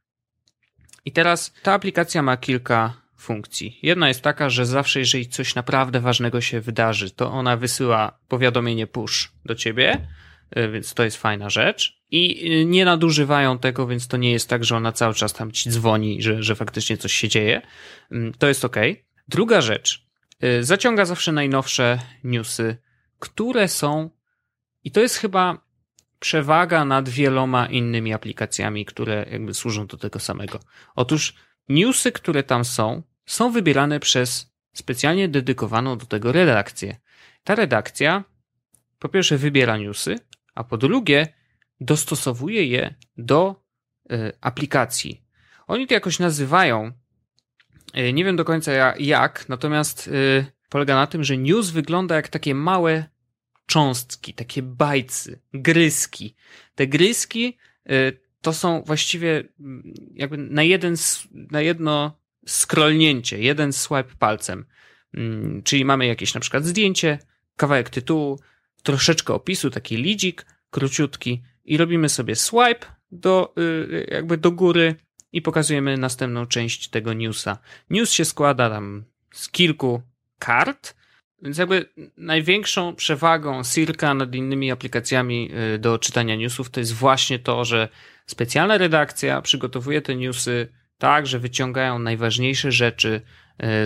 I 1.05 1.11
teraz 1.11 1.53
ta 1.63 1.73
aplikacja 1.73 2.21
ma 2.21 2.37
kilka 2.37 3.01
funkcji. 3.17 3.79
Jedna 3.81 4.07
jest 4.07 4.21
taka, 4.21 4.49
że 4.49 4.65
zawsze, 4.65 4.99
jeżeli 4.99 5.27
coś 5.27 5.55
naprawdę 5.55 5.99
ważnego 5.99 6.41
się 6.41 6.61
wydarzy, 6.61 7.11
to 7.11 7.31
ona 7.31 7.57
wysyła 7.57 8.19
powiadomienie 8.27 8.87
push 8.87 9.31
do 9.45 9.55
ciebie, 9.55 10.07
więc 10.55 10.93
to 10.93 11.03
jest 11.03 11.17
fajna 11.17 11.49
rzecz 11.49 11.99
i 12.11 12.51
y, 12.61 12.65
nie 12.65 12.85
nadużywają 12.85 13.59
tego, 13.59 13.87
więc 13.87 14.07
to 14.07 14.17
nie 14.17 14.31
jest 14.31 14.49
tak, 14.49 14.63
że 14.63 14.77
ona 14.77 14.91
cały 14.91 15.13
czas 15.13 15.33
tam 15.33 15.51
ci 15.51 15.69
dzwoni, 15.69 16.21
że, 16.21 16.43
że 16.43 16.55
faktycznie 16.55 16.97
coś 16.97 17.13
się 17.13 17.27
dzieje. 17.27 17.61
Mm, 18.11 18.33
to 18.33 18.47
jest 18.47 18.65
ok. 18.65 18.75
Druga 19.27 19.61
rzecz. 19.61 20.05
Y, 20.43 20.63
zaciąga 20.63 21.05
zawsze 21.05 21.31
najnowsze 21.31 21.99
newsy, 22.23 22.77
które 23.19 23.67
są, 23.67 24.09
i 24.83 24.91
to 24.91 25.01
jest 25.01 25.17
chyba 25.17 25.69
przewaga 26.19 26.85
nad 26.85 27.09
wieloma 27.09 27.65
innymi 27.65 28.13
aplikacjami, 28.13 28.85
które 28.85 29.25
jakby 29.31 29.53
służą 29.53 29.87
do 29.87 29.97
tego 29.97 30.19
samego. 30.19 30.59
Otóż 30.95 31.33
newsy, 31.69 32.11
które 32.11 32.43
tam 32.43 32.65
są, 32.65 33.03
są 33.25 33.51
wybierane 33.51 33.99
przez 33.99 34.53
specjalnie 34.73 35.27
dedykowaną 35.27 35.97
do 35.97 36.05
tego 36.05 36.31
redakcję. 36.31 36.97
Ta 37.43 37.55
redakcja 37.55 38.23
po 38.99 39.09
pierwsze 39.09 39.37
wybiera 39.37 39.77
newsy, 39.77 40.15
a 40.55 40.63
po 40.63 40.77
drugie 40.77 41.27
dostosowuje 41.81 42.65
je 42.65 42.95
do 43.17 43.55
e, 44.09 44.33
aplikacji. 44.41 45.23
Oni 45.67 45.87
to 45.87 45.93
jakoś 45.93 46.19
nazywają, 46.19 46.91
e, 47.93 48.13
nie 48.13 48.25
wiem 48.25 48.35
do 48.35 48.45
końca 48.45 48.71
jak, 48.99 49.49
natomiast 49.49 50.07
e, 50.07 50.45
polega 50.69 50.95
na 50.95 51.07
tym, 51.07 51.23
że 51.23 51.37
news 51.37 51.69
wygląda 51.69 52.15
jak 52.15 52.27
takie 52.27 52.55
małe 52.55 53.03
cząstki, 53.65 54.33
takie 54.33 54.61
bajcy, 54.61 55.41
gryski. 55.53 56.35
Te 56.75 56.87
gryski 56.87 57.57
to 58.41 58.53
są 58.53 58.83
właściwie 58.83 59.43
mm, 59.59 59.93
jakby 60.13 60.37
na 60.37 60.63
jeden, 60.63 60.95
na 61.31 61.61
jedno 61.61 62.19
scrollnięcie, 62.47 63.39
jeden 63.39 63.73
swipe 63.73 64.15
palcem. 64.19 64.65
Mm, 65.13 65.63
czyli 65.63 65.85
mamy 65.85 66.05
jakieś 66.05 66.33
na 66.33 66.39
przykład 66.39 66.65
zdjęcie, 66.65 67.19
kawałek 67.55 67.89
tytułu, 67.89 68.39
troszeczkę 68.83 69.33
opisu, 69.33 69.69
taki 69.69 69.97
lidzik, 69.97 70.45
króciutki 70.69 71.41
i 71.65 71.77
robimy 71.77 72.09
sobie 72.09 72.35
swipe 72.35 72.85
do, 73.11 73.53
y, 73.59 74.07
jakby 74.11 74.37
do 74.37 74.51
góry 74.51 74.95
i 75.31 75.41
pokazujemy 75.41 75.97
następną 75.97 76.45
część 76.45 76.87
tego 76.87 77.13
newsa. 77.13 77.57
News 77.89 78.11
się 78.11 78.25
składa 78.25 78.69
tam 78.69 79.03
z 79.31 79.49
kilku 79.49 80.01
kart, 80.39 80.95
więc 81.41 81.57
jakby 81.57 81.89
największą 82.17 82.95
przewagą 82.95 83.63
Circa 83.63 84.13
nad 84.13 84.35
innymi 84.35 84.71
aplikacjami 84.71 85.51
y, 85.75 85.79
do 85.79 85.99
czytania 85.99 86.35
newsów 86.35 86.69
to 86.69 86.79
jest 86.79 86.93
właśnie 86.93 87.39
to, 87.39 87.65
że 87.65 87.89
specjalna 88.25 88.77
redakcja 88.77 89.41
przygotowuje 89.41 90.01
te 90.01 90.15
newsy 90.15 90.67
tak, 90.97 91.27
że 91.27 91.39
wyciągają 91.39 91.99
najważniejsze 91.99 92.71
rzeczy 92.71 93.21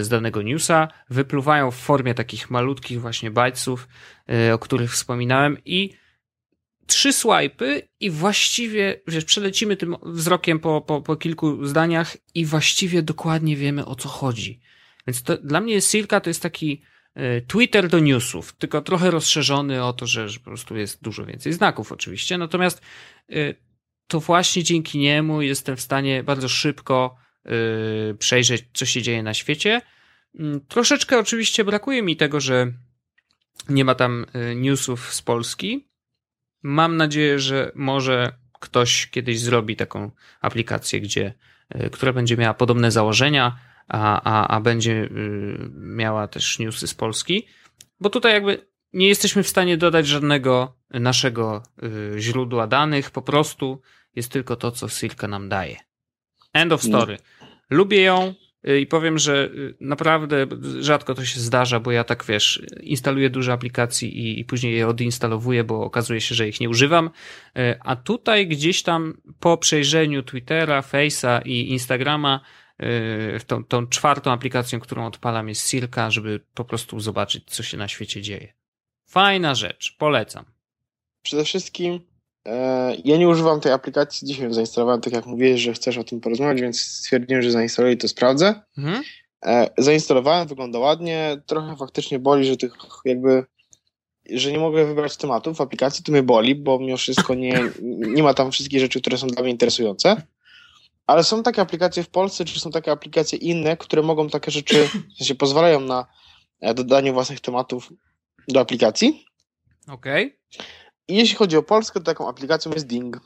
z 0.02 0.10
danego 0.10 0.42
newsa, 0.42 0.88
wypluwają 1.10 1.72
w 1.72 1.76
formie 1.76 2.14
takich 2.14 2.50
malutkich 2.52 3.02
właśnie 3.02 3.32
bajców, 3.32 3.88
y, 4.50 4.54
o 4.54 4.60
których 4.60 4.92
wspominałem. 4.92 5.58
I 5.66 5.90
trzy 6.88 7.14
swipy 7.14 7.88
i 8.00 8.10
właściwie, 8.10 9.02
wiesz, 9.08 9.26
przelecimy 9.26 9.78
tym 9.78 9.96
wzrokiem 10.04 10.60
po, 10.60 10.82
po, 10.82 11.02
po 11.02 11.16
kilku 11.16 11.66
zdaniach 11.66 12.18
i 12.36 12.46
właściwie 12.46 13.02
dokładnie 13.02 13.56
wiemy 13.56 13.86
o 13.86 13.96
co 13.96 14.10
chodzi. 14.10 14.60
Więc 15.08 15.24
to, 15.24 15.38
dla 15.38 15.62
mnie 15.62 15.82
Silka 15.82 16.20
to 16.20 16.30
jest 16.30 16.42
taki 16.42 16.82
e, 17.16 17.42
Twitter 17.42 17.90
do 17.90 18.00
newsów, 18.00 18.54
tylko 18.54 18.82
trochę 18.82 19.12
rozszerzony 19.12 19.84
o 19.84 19.94
to, 19.94 20.08
że, 20.08 20.28
po 20.40 20.44
prostu 20.44 20.78
jest 20.78 21.04
dużo 21.04 21.26
więcej 21.26 21.54
znaków 21.54 21.92
oczywiście, 21.92 22.38
natomiast 22.38 22.82
e, 23.30 23.36
to 24.08 24.20
właśnie 24.20 24.64
dzięki 24.64 25.00
niemu 25.00 25.42
jestem 25.42 25.76
w 25.76 25.82
stanie 25.82 26.24
bardzo 26.24 26.50
szybko 26.50 27.16
e, 27.18 27.23
przejrzeć, 28.20 28.66
co 28.74 28.86
się 28.86 29.02
dzieje 29.02 29.24
na 29.24 29.34
świecie. 29.34 29.82
Mm, 30.40 30.62
troszeczkę 30.68 31.20
oczywiście 31.20 31.64
brakuje 31.64 32.02
mi 32.02 32.18
tego, 32.18 32.40
że 32.40 32.74
nie 33.70 33.86
ma 33.86 33.96
tam 33.96 34.26
newsów 34.56 35.14
z 35.14 35.22
Polski. 35.22 35.88
Mam 36.64 36.98
nadzieję, 36.98 37.40
że 37.40 37.72
może 37.76 38.34
ktoś 38.60 39.08
kiedyś 39.08 39.40
zrobi 39.40 39.76
taką 39.76 40.12
aplikację, 40.42 41.02
gdzie, 41.02 41.34
która 41.92 42.14
będzie 42.14 42.38
miała 42.38 42.54
podobne 42.54 42.92
założenia, 42.92 43.60
a, 43.88 44.22
a, 44.24 44.48
a 44.48 44.62
będzie 44.62 44.92
y, 44.92 45.10
miała 45.74 46.28
też 46.28 46.60
newsy 46.60 46.88
z 46.88 46.94
Polski, 46.94 47.48
bo 48.00 48.10
tutaj 48.10 48.34
jakby 48.34 48.68
nie 48.94 49.08
jesteśmy 49.08 49.44
w 49.44 49.48
stanie 49.48 49.78
dodać 49.78 50.08
żadnego 50.08 50.78
naszego 50.90 51.64
y, 52.16 52.20
źródła 52.20 52.68
danych, 52.68 53.12
po 53.12 53.22
prostu 53.22 53.82
jest 54.16 54.32
tylko 54.32 54.56
to, 54.56 54.72
co 54.72 54.90
Silka 54.90 55.28
nam 55.28 55.50
daje. 55.50 55.78
End 56.54 56.74
of 56.74 56.84
story. 56.84 57.18
Lubię 57.70 58.02
ją 58.02 58.34
y, 58.68 58.80
i 58.80 58.88
powiem, 58.88 59.20
że 59.20 59.50
naprawdę 59.80 60.48
rzadko 60.80 61.16
to 61.16 61.26
się 61.26 61.40
zdarza, 61.40 61.80
bo 61.80 61.92
ja 61.92 62.04
tak 62.04 62.26
wiesz, 62.26 62.62
instaluję 62.82 63.30
dużo 63.30 63.54
aplikacji 63.54 64.18
i, 64.20 64.40
i 64.40 64.46
później 64.46 64.76
je 64.76 64.88
odinstalowuję, 64.88 65.64
bo 65.64 65.84
okazuje 65.84 66.22
się, 66.22 66.36
że 66.36 66.48
ich 66.48 66.60
nie 66.60 66.70
używam. 66.70 67.10
A 67.80 67.96
tutaj 67.96 68.48
gdzieś 68.48 68.84
tam 68.84 69.22
po 69.40 69.58
przejrzeniu 69.58 70.24
Twittera, 70.24 70.82
Face'a 70.82 71.42
i 71.46 71.72
Instagrama 71.72 72.40
tą, 73.48 73.64
tą 73.64 73.88
czwartą 73.88 74.32
aplikacją, 74.32 74.80
którą 74.80 75.06
odpalam 75.06 75.50
jest 75.50 75.70
Silka, 75.70 76.12
żeby 76.12 76.40
po 76.54 76.66
prostu 76.66 77.00
zobaczyć, 77.00 77.44
co 77.48 77.64
się 77.64 77.78
na 77.78 77.88
świecie 77.88 78.22
dzieje. 78.22 78.54
Fajna 79.10 79.56
rzecz, 79.56 79.96
polecam. 79.98 80.46
Przede 81.24 81.46
wszystkim 81.46 82.00
ja 83.06 83.18
nie 83.18 83.28
używam 83.28 83.60
tej 83.60 83.72
aplikacji, 83.72 84.28
dzisiaj 84.28 84.46
ją 84.46 84.54
zainstalowałem, 84.54 85.02
tak 85.02 85.14
jak 85.14 85.26
mówiłeś, 85.26 85.62
że 85.62 85.74
chcesz 85.74 85.98
o 85.98 86.04
tym 86.04 86.22
porozmawiać, 86.22 86.62
więc 86.62 86.82
stwierdziłem, 86.82 87.42
że 87.42 87.52
zainstaluję 87.52 87.94
i 87.94 87.98
to 87.98 88.08
sprawdzę. 88.08 88.62
Mhm. 88.78 89.04
E, 89.46 89.70
zainstalowałem, 89.78 90.48
wygląda 90.48 90.80
ładnie, 90.80 91.42
trochę 91.46 91.76
faktycznie 91.76 92.20
boli, 92.20 92.46
że 92.46 92.58
tych 92.58 92.74
jakby 93.06 93.46
że 94.30 94.52
nie 94.52 94.60
mogę 94.60 94.86
wybrać 94.86 95.18
tematów 95.18 95.58
w 95.58 95.62
aplikacji, 95.62 96.04
to 96.04 96.12
mnie 96.12 96.24
boli, 96.24 96.56
bo 96.56 96.80
mimo 96.80 96.98
wszystko 96.98 97.36
nie, 97.36 97.64
nie 97.82 98.24
ma 98.24 98.34
tam 98.34 98.52
wszystkich 98.52 98.80
rzeczy, 98.80 99.02
które 99.02 99.18
są 99.18 99.28
dla 99.28 99.42
mnie 99.42 99.52
interesujące. 99.52 100.22
Ale 101.08 101.24
są 101.24 101.44
takie 101.44 101.62
aplikacje 101.62 102.04
w 102.04 102.10
Polsce, 102.10 102.46
czy 102.46 102.60
są 102.60 102.72
takie 102.72 102.92
aplikacje 102.92 103.40
inne, 103.40 103.78
które 103.78 104.02
mogą 104.02 104.30
takie 104.30 104.52
rzeczy, 104.52 104.88
w 104.88 105.18
sensie 105.18 105.36
pozwalają 105.36 105.80
na 105.80 106.06
e, 106.62 106.74
dodanie 106.74 107.14
własnych 107.14 107.40
tematów 107.40 107.94
do 108.48 108.60
aplikacji. 108.60 109.26
Okej. 109.88 110.26
Okay. 110.26 110.66
I 111.08 111.16
jeśli 111.16 111.36
chodzi 111.36 111.58
o 111.58 111.64
Polskę, 111.64 112.00
to 112.00 112.06
taką 112.06 112.30
aplikacją 112.30 112.72
jest 112.72 112.88
Ding. 112.88 113.20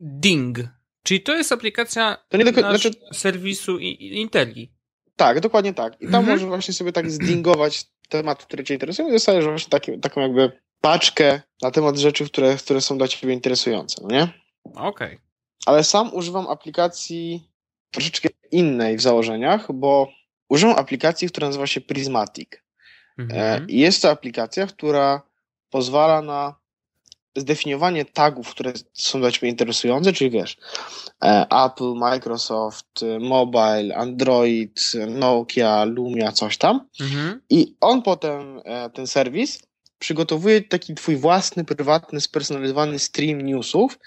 Ding. 0.00 0.58
Czyli 1.02 1.20
to 1.20 1.36
jest 1.36 1.52
aplikacja 1.52 2.16
to 2.28 2.36
nie 2.36 2.52
znaczy, 2.52 2.90
serwisu 3.12 3.78
Inteli. 3.78 4.72
Tak, 5.16 5.40
dokładnie 5.40 5.74
tak. 5.74 5.92
I 6.00 6.04
tam 6.04 6.14
mhm. 6.14 6.26
możesz 6.26 6.48
właśnie 6.48 6.74
sobie 6.74 6.92
tak 6.92 7.10
zdingować 7.10 7.86
tematy, 8.08 8.44
które 8.44 8.64
cię 8.64 8.74
interesują 8.74 9.08
i 9.08 9.12
dostajesz 9.12 9.44
właśnie 9.44 9.70
taki, 9.70 9.98
taką 9.98 10.20
jakby 10.20 10.52
paczkę 10.80 11.40
na 11.62 11.70
temat 11.70 11.96
rzeczy, 11.96 12.26
które, 12.26 12.56
które 12.56 12.80
są 12.80 12.98
dla 12.98 13.08
ciebie 13.08 13.34
interesujące, 13.34 14.02
no 14.02 14.08
nie? 14.08 14.22
Okej. 14.64 14.88
Okay 14.88 15.28
ale 15.68 15.84
sam 15.84 16.14
używam 16.14 16.46
aplikacji 16.46 17.50
troszeczkę 17.90 18.28
innej 18.50 18.96
w 18.96 19.00
założeniach, 19.00 19.72
bo 19.72 20.08
używam 20.48 20.78
aplikacji, 20.78 21.28
która 21.28 21.46
nazywa 21.46 21.66
się 21.66 21.80
Prismatic. 21.80 22.48
Mhm. 23.18 23.68
I 23.68 23.78
jest 23.78 24.02
to 24.02 24.10
aplikacja, 24.10 24.66
która 24.66 25.22
pozwala 25.70 26.22
na 26.22 26.54
zdefiniowanie 27.40 28.04
tagów, 28.04 28.50
które 28.50 28.72
są 28.92 29.20
dla 29.20 29.30
Ciebie 29.30 29.48
interesujące, 29.48 30.12
czyli 30.12 30.30
wiesz, 30.30 30.56
e, 31.22 31.46
Apple, 31.64 31.94
Microsoft, 31.94 33.04
Mobile, 33.20 33.96
Android, 33.96 34.80
Nokia, 35.08 35.84
Lumia, 35.84 36.32
coś 36.32 36.56
tam. 36.56 36.88
Mhm. 37.00 37.40
I 37.50 37.76
on 37.80 38.02
potem, 38.02 38.60
e, 38.64 38.90
ten 38.90 39.06
serwis, 39.06 39.62
przygotowuje 39.98 40.62
taki 40.62 40.94
Twój 40.94 41.16
własny, 41.16 41.64
prywatny, 41.64 42.20
spersonalizowany 42.20 42.98
stream 42.98 43.40
newsów, 43.40 43.98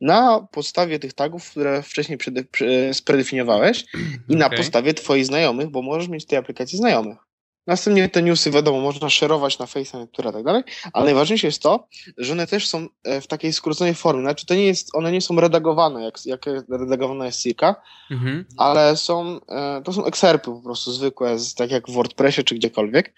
na 0.00 0.46
podstawie 0.52 0.98
tych 0.98 1.12
tagów, 1.12 1.50
które 1.50 1.82
wcześniej 1.82 2.18
spredefiniowałeś 2.92 3.84
i 4.28 4.36
na 4.36 4.46
okay. 4.46 4.58
podstawie 4.58 4.94
twoich 4.94 5.26
znajomych, 5.26 5.68
bo 5.68 5.82
możesz 5.82 6.08
mieć 6.08 6.24
w 6.24 6.26
tej 6.26 6.38
aplikacji 6.38 6.78
znajomych. 6.78 7.18
Następnie 7.70 8.08
te 8.08 8.22
newsy, 8.22 8.50
wiadomo, 8.50 8.80
można 8.80 9.10
szerować 9.10 9.58
na 9.58 9.66
Face'a, 9.66 10.08
które 10.12 10.32
tak 10.32 10.44
dalej, 10.44 10.62
ale 10.92 11.04
najważniejsze 11.04 11.46
jest 11.46 11.62
to, 11.62 11.88
że 12.18 12.32
one 12.32 12.46
też 12.46 12.68
są 12.68 12.88
e, 13.04 13.20
w 13.20 13.26
takiej 13.26 13.52
skróconej 13.52 13.94
formie. 13.94 14.22
Znaczy, 14.22 14.46
to 14.46 14.54
nie 14.54 14.66
jest, 14.66 14.94
one 14.94 15.12
nie 15.12 15.20
są 15.20 15.40
redagowane, 15.40 16.04
jak, 16.04 16.26
jak 16.26 16.46
redagowana 16.68 17.26
jest 17.26 17.42
Sika, 17.42 17.76
mhm. 18.10 18.44
ale 18.56 18.96
są, 18.96 19.40
e, 19.48 19.82
to 19.84 19.92
są 19.92 20.04
ekserpy 20.04 20.44
po 20.44 20.62
prostu 20.62 20.92
zwykłe, 20.92 21.36
tak 21.56 21.70
jak 21.70 21.88
w 21.88 21.92
WordPressie 21.92 22.44
czy 22.44 22.54
gdziekolwiek. 22.54 23.14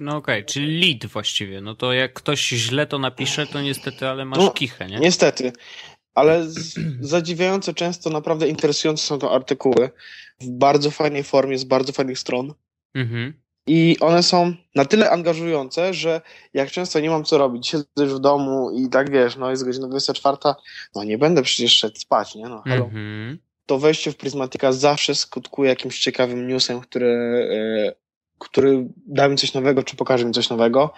No 0.00 0.16
okej, 0.16 0.34
okay, 0.34 0.44
czyli 0.44 0.80
lead 0.80 1.06
właściwie. 1.06 1.60
No 1.60 1.74
to 1.74 1.92
jak 1.92 2.12
ktoś 2.12 2.48
źle 2.48 2.86
to 2.86 2.98
napisze, 2.98 3.46
to 3.46 3.60
niestety, 3.60 4.08
ale 4.08 4.24
masz 4.24 4.38
no, 4.38 4.50
kichę, 4.50 4.86
nie? 4.86 4.98
Niestety 4.98 5.52
ale 6.14 6.50
z, 6.50 6.74
zadziwiająco 7.00 7.74
często 7.74 8.10
naprawdę 8.10 8.48
interesujące 8.48 9.06
są 9.06 9.18
to 9.18 9.34
artykuły 9.34 9.90
w 10.40 10.50
bardzo 10.50 10.90
fajnej 10.90 11.24
formie, 11.24 11.58
z 11.58 11.64
bardzo 11.64 11.92
fajnych 11.92 12.18
stron. 12.18 12.54
Mhm. 12.94 13.41
I 13.66 13.96
one 14.00 14.22
są 14.22 14.54
na 14.74 14.84
tyle 14.84 15.10
angażujące, 15.10 15.94
że 15.94 16.20
jak 16.54 16.70
często 16.70 17.00
nie 17.00 17.10
mam 17.10 17.24
co 17.24 17.38
robić, 17.38 17.68
siedzę 17.68 17.86
już 17.98 18.14
w 18.14 18.18
domu 18.18 18.70
i 18.70 18.88
tak 18.88 19.10
wiesz, 19.10 19.36
no 19.36 19.50
jest 19.50 19.64
godzina 19.64 19.88
24, 19.88 20.36
no 20.94 21.04
nie 21.04 21.18
będę 21.18 21.42
przecież 21.42 21.72
szedł 21.74 21.96
spać, 21.96 22.34
nie? 22.34 22.48
No, 22.48 22.62
hello. 22.62 22.84
Mhm. 22.84 23.38
To 23.66 23.78
wejście 23.78 24.12
w 24.12 24.16
Prismatika 24.16 24.72
zawsze 24.72 25.14
skutkuje 25.14 25.70
jakimś 25.70 26.00
ciekawym 26.00 26.48
newsem, 26.48 26.80
który, 26.80 27.06
yy, 27.86 27.94
który 28.38 28.88
da 29.06 29.28
mi 29.28 29.36
coś 29.36 29.54
nowego, 29.54 29.82
czy 29.82 29.96
pokaże 29.96 30.24
mi 30.24 30.32
coś 30.32 30.50
nowego. 30.50 30.92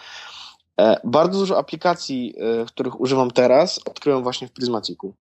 E, 0.80 1.00
bardzo 1.04 1.38
dużo 1.38 1.58
aplikacji, 1.58 2.34
e, 2.38 2.66
których 2.66 3.00
używam 3.00 3.30
teraz, 3.30 3.80
odkryłem 3.84 4.22
właśnie 4.22 4.48
w 4.48 4.52
Prismatiku. 4.52 5.14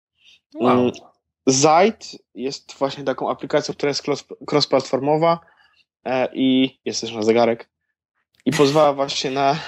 Wow. 0.55 0.79
Mm, 0.79 0.91
Zite 1.49 2.23
jest 2.35 2.73
właśnie 2.73 3.03
taką 3.03 3.29
aplikacją, 3.29 3.73
która 3.73 3.89
jest 3.89 4.03
cross-platformowa 4.51 5.33
e, 5.33 5.39
i 6.33 6.79
jest 6.85 7.01
też 7.01 7.13
na 7.13 7.23
zegarek 7.23 7.69
i 8.45 8.51
pozwala 8.51 8.93
właśnie 8.93 9.31
na, 9.31 9.59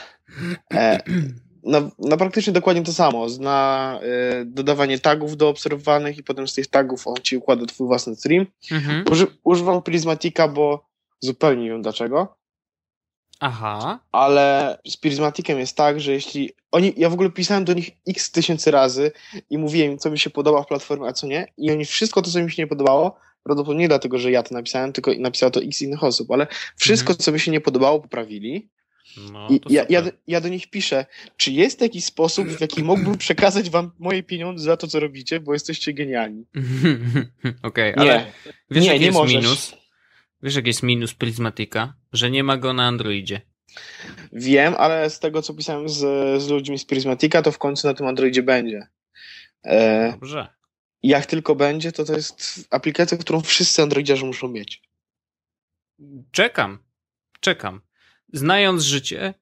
na, 1.64 1.90
na 2.00 2.18
praktycznie 2.18 2.54
dokładnie 2.54 2.84
to 2.84 2.94
samo, 2.94 3.28
na 3.40 4.00
dodawanie 4.46 5.00
tagów 5.00 5.38
do 5.38 5.50
obserwowanych 5.50 6.18
i 6.18 6.24
potem 6.24 6.48
z 6.48 6.54
tych 6.54 6.68
tagów 6.68 7.08
on 7.08 7.16
ci 7.16 7.38
układa 7.38 7.66
twój 7.66 7.88
własny 7.88 8.16
stream. 8.16 8.46
Mhm. 8.72 9.06
Uży, 9.12 9.28
używam 9.44 9.82
Prismatika, 9.82 10.48
bo 10.48 10.86
zupełnie 11.20 11.64
nie 11.64 11.70
wiem 11.70 11.82
dlaczego. 11.82 12.38
Aha. 13.40 14.00
Ale 14.12 14.78
z 14.88 14.98
Prismaticem 14.98 15.60
jest 15.60 15.78
tak, 15.78 16.00
że 16.00 16.12
jeśli 16.12 16.52
oni, 16.72 16.94
ja 16.98 17.10
w 17.10 17.14
ogóle 17.14 17.30
pisałem 17.30 17.66
do 17.66 17.74
nich 17.74 17.90
x 18.08 18.32
tysięcy 18.32 18.72
razy 18.72 19.12
i 19.50 19.58
mówiłem 19.58 19.98
co 19.98 20.12
mi 20.12 20.20
się 20.20 20.30
podoba 20.30 20.64
w 20.64 20.68
platformie, 20.68 21.08
a 21.08 21.14
co 21.14 21.28
nie, 21.28 21.48
i 21.58 21.72
oni 21.72 21.86
wszystko 21.86 22.22
to, 22.22 22.32
co 22.32 22.44
mi 22.44 22.52
się 22.52 22.62
nie 22.62 22.68
podobało, 22.68 23.16
prawdopodobnie 23.44 23.82
nie 23.82 23.88
dlatego, 23.88 24.20
że 24.20 24.32
ja 24.32 24.44
to 24.44 24.56
napisałem, 24.56 24.94
tylko 24.94 25.12
napisało 25.20 25.52
to 25.52 25.62
x 25.62 25.82
innych 25.82 26.04
osób, 26.04 26.32
ale 26.32 26.48
wszystko, 26.76 27.14
mhm. 27.14 27.24
co 27.24 27.32
mi 27.32 27.40
się 27.40 27.52
nie 27.52 27.62
podobało, 27.62 28.00
poprawili. 28.00 28.70
No, 29.32 29.48
I 29.50 29.62
ja, 29.70 29.86
ja, 29.90 30.04
ja, 30.28 30.42
do 30.42 30.50
nich 30.50 30.70
piszę, 30.70 31.06
czy 31.38 31.52
jest 31.52 31.82
jakiś 31.82 32.06
sposób, 32.06 32.48
w 32.48 32.62
jaki 32.62 32.84
mógłbym 32.84 33.18
przekazać 33.18 33.70
wam 33.70 33.92
moje 34.00 34.24
pieniądze 34.24 34.66
za 34.66 34.78
to, 34.78 34.88
co 34.88 35.00
robicie, 35.00 35.40
bo 35.40 35.54
jesteście 35.54 35.94
genialni. 35.94 36.46
Okej, 37.64 37.94
okay, 37.94 37.94
ale 37.96 38.26
wiesz, 38.72 38.84
nie, 38.84 39.00
nie 39.00 39.06
jest 39.06 39.18
możesz. 39.18 39.36
minus? 39.36 39.76
Wiesz, 40.44 40.56
jak 40.56 40.68
jest 40.68 40.84
minus 40.84 41.14
Prismatika? 41.14 41.94
Że 42.14 42.32
nie 42.32 42.44
ma 42.44 42.58
go 42.58 42.74
na 42.74 42.88
Androidzie. 42.88 43.42
Wiem, 44.34 44.74
ale 44.78 45.10
z 45.10 45.20
tego, 45.20 45.42
co 45.42 45.54
pisałem 45.54 45.90
z, 45.90 46.00
z 46.44 46.50
ludźmi 46.50 46.80
z 46.80 46.86
Prismatika, 46.86 47.42
to 47.42 47.52
w 47.52 47.58
końcu 47.58 47.88
na 47.88 47.94
tym 47.94 48.08
Androidzie 48.08 48.44
będzie. 48.44 48.88
E, 49.64 50.12
Dobrze. 50.12 50.48
Jak 51.04 51.26
tylko 51.26 51.56
będzie, 51.56 51.92
to 51.92 52.06
to 52.06 52.16
jest 52.16 52.68
aplikacja, 52.70 53.18
którą 53.18 53.42
wszyscy 53.42 53.82
Androidziarze 53.82 54.26
muszą 54.26 54.48
mieć. 54.48 54.82
Czekam, 56.32 56.80
czekam. 57.40 57.82
Znając 58.34 58.84
życie, 58.84 59.34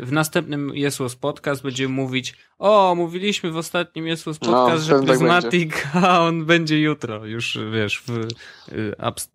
w 0.00 0.08
następnym 0.12 0.70
Jesus 0.74 1.16
Podcast 1.16 1.62
będziemy 1.62 1.94
mówić 1.94 2.36
o, 2.58 2.94
mówiliśmy 2.94 3.50
w 3.50 3.56
ostatnim 3.56 4.06
Jesus 4.06 4.40
no, 4.40 4.48
Podcast, 4.48 4.88
no, 4.88 4.98
że 4.98 5.06
tak 5.06 5.18
Prismatic, 5.18 5.72
tak 5.74 5.90
a 6.04 6.20
on 6.20 6.46
będzie 6.46 6.80
jutro, 6.80 7.26
już 7.26 7.58
wiesz, 7.72 8.02
w, 8.06 8.10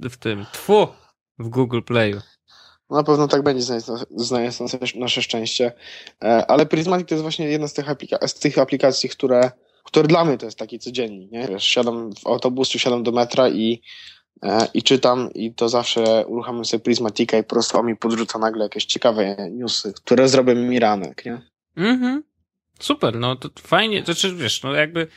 y, 0.04 0.10
w 0.10 0.18
tym, 0.18 0.46
tfu, 0.54 0.88
w 1.39 1.50
Google 1.50 1.82
Playu. 1.82 2.22
Na 2.89 3.04
pewno 3.04 3.28
tak 3.28 3.43
będzie, 3.43 3.80
znając 4.16 4.60
nasze 4.96 5.22
szczęście. 5.22 5.72
E, 6.24 6.52
ale 6.52 6.66
Prismatic 6.66 7.08
to 7.08 7.16
jest 7.16 7.22
właśnie 7.22 7.46
jedna 7.46 7.68
z 7.68 7.74
tych, 7.74 7.89
aplika 7.89 8.28
z 8.28 8.34
tych 8.34 8.58
aplikacji, 8.58 9.10
które, 9.10 9.52
które 9.86 10.07
dla 10.07 10.25
mnie 10.25 10.38
to 10.38 10.45
jest 10.45 10.59
taki 10.59 10.79
codziennik. 10.79 11.31
Nie? 11.31 11.47
Wiesz, 11.47 11.63
siadam 11.63 12.15
w 12.15 12.27
autobus, 12.27 12.69
czy 12.69 12.79
siadam 12.79 13.03
do 13.03 13.11
metra 13.11 13.49
i 13.49 13.81
E, 14.43 14.67
i 14.73 14.83
czytam 14.83 15.33
i 15.33 15.53
to 15.53 15.69
zawsze 15.69 16.25
uruchamiam 16.27 16.65
sobie 16.65 16.83
Prismatika 16.83 17.38
i 17.38 17.43
po 17.43 17.49
prostu 17.49 17.83
mi 17.83 17.95
podrzuca 17.95 18.39
nagle 18.39 18.63
jakieś 18.63 18.86
ciekawe 18.86 19.49
newsy, 19.51 19.93
które 19.93 20.29
zrobią 20.29 20.55
mi 20.55 20.79
ranek, 20.79 21.25
nie? 21.25 21.41
Mhm. 21.75 22.23
Super, 22.79 23.15
no 23.19 23.36
to 23.36 23.49
fajnie, 23.59 23.99
to 23.99 24.05
znaczy 24.05 24.36
wiesz, 24.36 24.63
no 24.63 24.73
jakby 24.73 25.07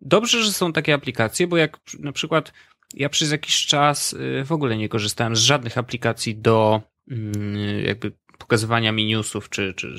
dobrze, 0.00 0.42
że 0.42 0.52
są 0.52 0.72
takie 0.72 0.94
aplikacje, 0.94 1.46
bo 1.46 1.56
jak 1.56 1.78
na 1.98 2.12
przykład 2.12 2.52
ja 2.94 3.08
przez 3.08 3.30
jakiś 3.30 3.66
czas 3.66 4.12
y, 4.12 4.44
w 4.44 4.52
ogóle 4.52 4.76
nie 4.76 4.88
korzystałem 4.88 5.36
z 5.36 5.40
żadnych 5.40 5.78
aplikacji 5.78 6.36
do 6.36 6.80
mm, 7.10 7.84
jakby 7.84 8.12
pokazywania 8.38 8.92
mi 8.92 9.06
newsów 9.06 9.48
czy, 9.50 9.74
czy 9.74 9.98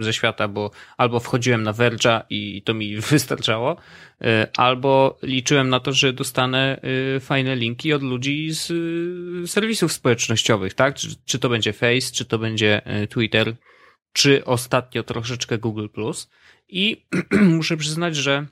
ze 0.00 0.12
świata, 0.12 0.48
bo 0.48 0.70
albo 0.96 1.20
wchodziłem 1.20 1.62
na 1.62 1.72
Verge'a 1.72 2.22
i 2.30 2.62
to 2.62 2.74
mi 2.74 2.96
wystarczało, 3.10 3.76
y, 4.22 4.26
albo 4.56 5.18
liczyłem 5.22 5.68
na 5.68 5.80
to, 5.80 5.92
że 5.92 6.12
dostanę 6.12 6.80
y, 7.16 7.20
fajne 7.20 7.56
linki 7.56 7.92
od 7.92 8.02
ludzi 8.02 8.50
z 8.50 8.70
y, 9.44 9.48
serwisów 9.48 9.92
społecznościowych, 9.92 10.74
tak? 10.74 10.94
Czy, 10.94 11.16
czy 11.24 11.38
to 11.38 11.48
będzie 11.48 11.72
Face, 11.72 12.12
czy 12.12 12.24
to 12.24 12.38
będzie 12.38 12.82
Twitter, 13.10 13.56
czy 14.12 14.44
ostatnio 14.44 15.02
troszeczkę 15.02 15.58
Google+. 15.58 15.88
I 16.68 17.06
muszę 17.56 17.76
przyznać, 17.76 18.16
że 18.16 18.46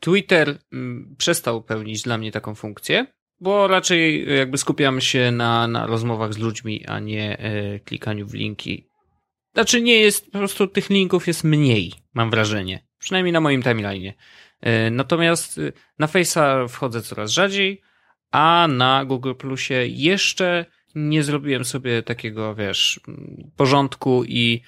Twitter 0.00 0.58
mm, 0.72 1.14
przestał 1.18 1.62
pełnić 1.62 2.02
dla 2.02 2.18
mnie 2.18 2.32
taką 2.32 2.54
funkcję, 2.54 3.06
bo 3.40 3.68
raczej 3.68 4.26
jakby 4.38 4.58
skupiamy 4.58 5.00
się 5.00 5.30
na, 5.30 5.68
na 5.68 5.86
rozmowach 5.86 6.34
z 6.34 6.38
ludźmi, 6.38 6.86
a 6.86 7.00
nie 7.00 7.38
e, 7.38 7.80
klikaniu 7.80 8.26
w 8.26 8.34
linki. 8.34 8.88
Znaczy 9.54 9.82
nie 9.82 10.00
jest, 10.00 10.30
po 10.30 10.38
prostu 10.38 10.66
tych 10.66 10.90
linków 10.90 11.26
jest 11.26 11.44
mniej, 11.44 11.92
mam 12.14 12.30
wrażenie. 12.30 12.86
Przynajmniej 12.98 13.32
na 13.32 13.40
moim 13.40 13.62
timeline'ie. 13.62 14.12
E, 14.60 14.90
natomiast 14.90 15.58
e, 15.58 15.72
na 15.98 16.06
Face'a 16.06 16.68
wchodzę 16.68 17.02
coraz 17.02 17.30
rzadziej, 17.30 17.82
a 18.30 18.66
na 18.70 19.04
Google 19.04 19.34
Plusie 19.34 19.86
jeszcze 19.86 20.64
nie 20.94 21.22
zrobiłem 21.22 21.64
sobie 21.64 22.02
takiego, 22.02 22.54
wiesz, 22.54 23.00
porządku 23.56 24.24
i 24.24 24.62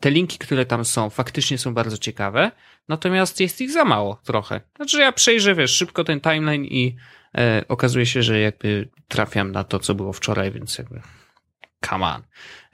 te 0.00 0.10
linki, 0.10 0.38
które 0.38 0.66
tam 0.66 0.84
są, 0.84 1.10
faktycznie 1.10 1.58
są 1.58 1.74
bardzo 1.74 1.98
ciekawe, 1.98 2.50
natomiast 2.88 3.40
jest 3.40 3.60
ich 3.60 3.70
za 3.70 3.84
mało 3.84 4.20
trochę. 4.24 4.60
Znaczy 4.76 5.00
ja 5.00 5.12
przejrzę, 5.12 5.54
wiesz, 5.54 5.70
szybko 5.70 6.04
ten 6.04 6.20
timeline 6.20 6.64
i 6.64 6.96
okazuje 7.68 8.06
się, 8.06 8.22
że 8.22 8.40
jakby 8.40 8.88
trafiam 9.08 9.52
na 9.52 9.64
to, 9.64 9.78
co 9.78 9.94
było 9.94 10.12
wczoraj, 10.12 10.50
więc 10.50 10.78
jakby 10.78 11.00
come 11.90 12.06
on. 12.06 12.22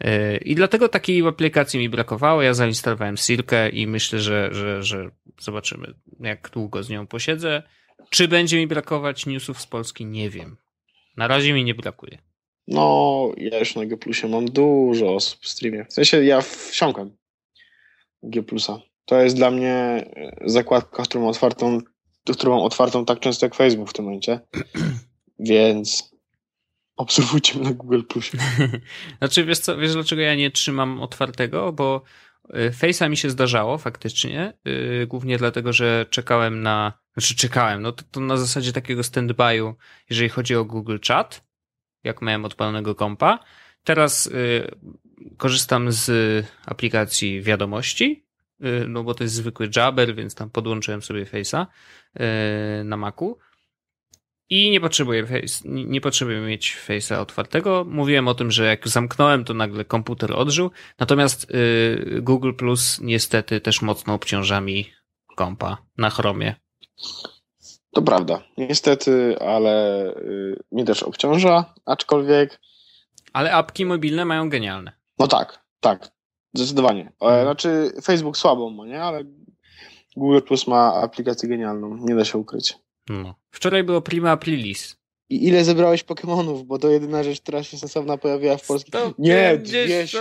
E, 0.00 0.36
I 0.36 0.54
dlatego 0.54 0.88
takiej 0.88 1.26
aplikacji 1.26 1.80
mi 1.80 1.88
brakowało. 1.88 2.42
Ja 2.42 2.54
zainstalowałem 2.54 3.16
Silkę 3.16 3.68
i 3.68 3.86
myślę, 3.86 4.18
że, 4.18 4.48
że, 4.52 4.82
że 4.82 5.10
zobaczymy, 5.40 5.94
jak 6.20 6.50
długo 6.50 6.82
z 6.82 6.90
nią 6.90 7.06
posiedzę. 7.06 7.62
Czy 8.10 8.28
będzie 8.28 8.56
mi 8.56 8.66
brakować 8.66 9.26
newsów 9.26 9.60
z 9.60 9.66
Polski? 9.66 10.06
Nie 10.06 10.30
wiem. 10.30 10.56
Na 11.16 11.28
razie 11.28 11.52
mi 11.52 11.64
nie 11.64 11.74
brakuje. 11.74 12.18
No, 12.68 13.32
ja 13.36 13.58
już 13.58 13.74
na 13.74 13.86
G 13.86 13.96
Plusie 13.96 14.28
mam 14.28 14.44
dużo 14.44 15.14
osób 15.14 15.40
w 15.40 15.48
streamie. 15.48 15.84
W 15.84 15.92
sensie 15.92 16.24
ja 16.24 16.40
wsiąkam 16.40 17.16
G. 18.22 18.42
To 19.04 19.22
jest 19.22 19.36
dla 19.36 19.50
mnie 19.50 19.72
e, 19.72 20.32
zakładka, 20.44 21.02
którą 21.02 21.28
otwartą, 21.28 21.80
którą 22.36 22.56
mam 22.56 22.64
otwartą 22.64 23.04
tak 23.04 23.20
często 23.20 23.46
jak 23.46 23.54
Facebook 23.54 23.90
w 23.90 23.92
tym 23.92 24.04
momencie. 24.04 24.40
Więc 25.38 26.10
obserwujcie 26.96 27.58
mnie 27.58 27.68
na 27.68 27.74
Google 27.74 28.02
Plusie. 28.02 28.38
znaczy, 29.18 29.44
wiesz 29.44 29.58
co, 29.58 29.76
wiesz 29.76 29.92
dlaczego 29.92 30.22
ja 30.22 30.34
nie 30.34 30.50
trzymam 30.50 31.02
otwartego? 31.02 31.72
Bo 31.72 32.02
e, 32.48 32.70
Face'a 32.70 33.10
mi 33.10 33.16
się 33.16 33.30
zdarzało 33.30 33.78
faktycznie, 33.78 34.52
yy, 34.64 35.06
głównie 35.06 35.38
dlatego, 35.38 35.72
że 35.72 36.06
czekałem 36.10 36.62
na, 36.62 36.92
znaczy 37.12 37.36
czekałem, 37.36 37.82
no 37.82 37.92
to, 37.92 38.04
to 38.10 38.20
na 38.20 38.36
zasadzie 38.36 38.72
takiego 38.72 39.02
stand-by'u, 39.02 39.74
jeżeli 40.10 40.28
chodzi 40.28 40.56
o 40.56 40.64
Google 40.64 40.98
Chat, 41.08 41.44
jak 42.04 42.22
miałem 42.22 42.44
odpalonego 42.44 42.94
kompa. 42.94 43.38
Teraz 43.84 44.26
y, 44.26 44.70
korzystam 45.36 45.92
z 45.92 46.10
aplikacji 46.66 47.42
wiadomości, 47.42 48.26
y, 48.26 48.29
no 48.88 49.02
bo 49.02 49.14
to 49.14 49.24
jest 49.24 49.34
zwykły 49.34 49.70
Jabber, 49.76 50.14
więc 50.14 50.34
tam 50.34 50.50
podłączyłem 50.50 51.02
sobie 51.02 51.24
Face'a 51.24 51.66
y, 52.20 52.84
na 52.84 52.96
Macu. 52.96 53.38
I 54.50 54.70
nie 54.70 54.80
potrzebuję, 54.80 55.26
face, 55.26 55.62
nie 55.64 56.00
potrzebuję 56.00 56.40
mieć 56.40 56.78
Face'a 56.88 57.20
otwartego. 57.20 57.84
Mówiłem 57.88 58.28
o 58.28 58.34
tym, 58.34 58.50
że 58.50 58.66
jak 58.66 58.88
zamknąłem, 58.88 59.44
to 59.44 59.54
nagle 59.54 59.84
komputer 59.84 60.32
odżył. 60.32 60.70
Natomiast 60.98 61.50
y, 61.50 62.18
Google 62.22 62.52
Plus 62.52 63.00
niestety 63.00 63.60
też 63.60 63.82
mocno 63.82 64.14
obciąża 64.14 64.60
mi 64.60 64.90
kompa 65.36 65.76
na 65.98 66.10
Chromie. 66.10 66.54
To 67.92 68.02
prawda, 68.02 68.42
niestety, 68.56 69.36
ale 69.40 70.06
y, 70.16 70.62
mnie 70.72 70.84
też 70.84 71.02
obciąża, 71.02 71.74
aczkolwiek. 71.86 72.60
Ale 73.32 73.52
apki 73.52 73.86
mobilne 73.86 74.24
mają 74.24 74.48
genialne. 74.48 74.92
No 75.18 75.26
tak, 75.28 75.64
tak, 75.80 76.10
zdecydowanie. 76.54 77.12
Hmm. 77.20 77.42
Znaczy, 77.42 77.92
Facebook 78.02 78.36
słabą 78.36 78.70
ma, 78.70 78.86
nie? 78.86 79.02
Ale 79.02 79.24
Google 80.16 80.40
Plus 80.40 80.66
ma 80.66 80.94
aplikację 80.94 81.48
genialną, 81.48 81.96
nie 82.00 82.14
da 82.14 82.24
się 82.24 82.38
ukryć. 82.38 82.78
No. 83.08 83.34
Wczoraj 83.50 83.84
było 83.84 84.00
Prima 84.00 84.30
Aprilis. 84.30 84.96
I 85.28 85.46
ile 85.46 85.64
zebrałeś 85.64 86.04
Pokémonów? 86.04 86.62
Bo 86.64 86.78
to 86.78 86.90
jedyna 86.90 87.22
rzecz, 87.22 87.40
która 87.40 87.62
się 87.62 87.78
sensowna 87.78 88.16
pojawiła 88.16 88.56
w 88.56 88.66
polskim. 88.66 89.00
Nie, 89.18 89.58
dwie 89.58 90.06
się, 90.08 90.20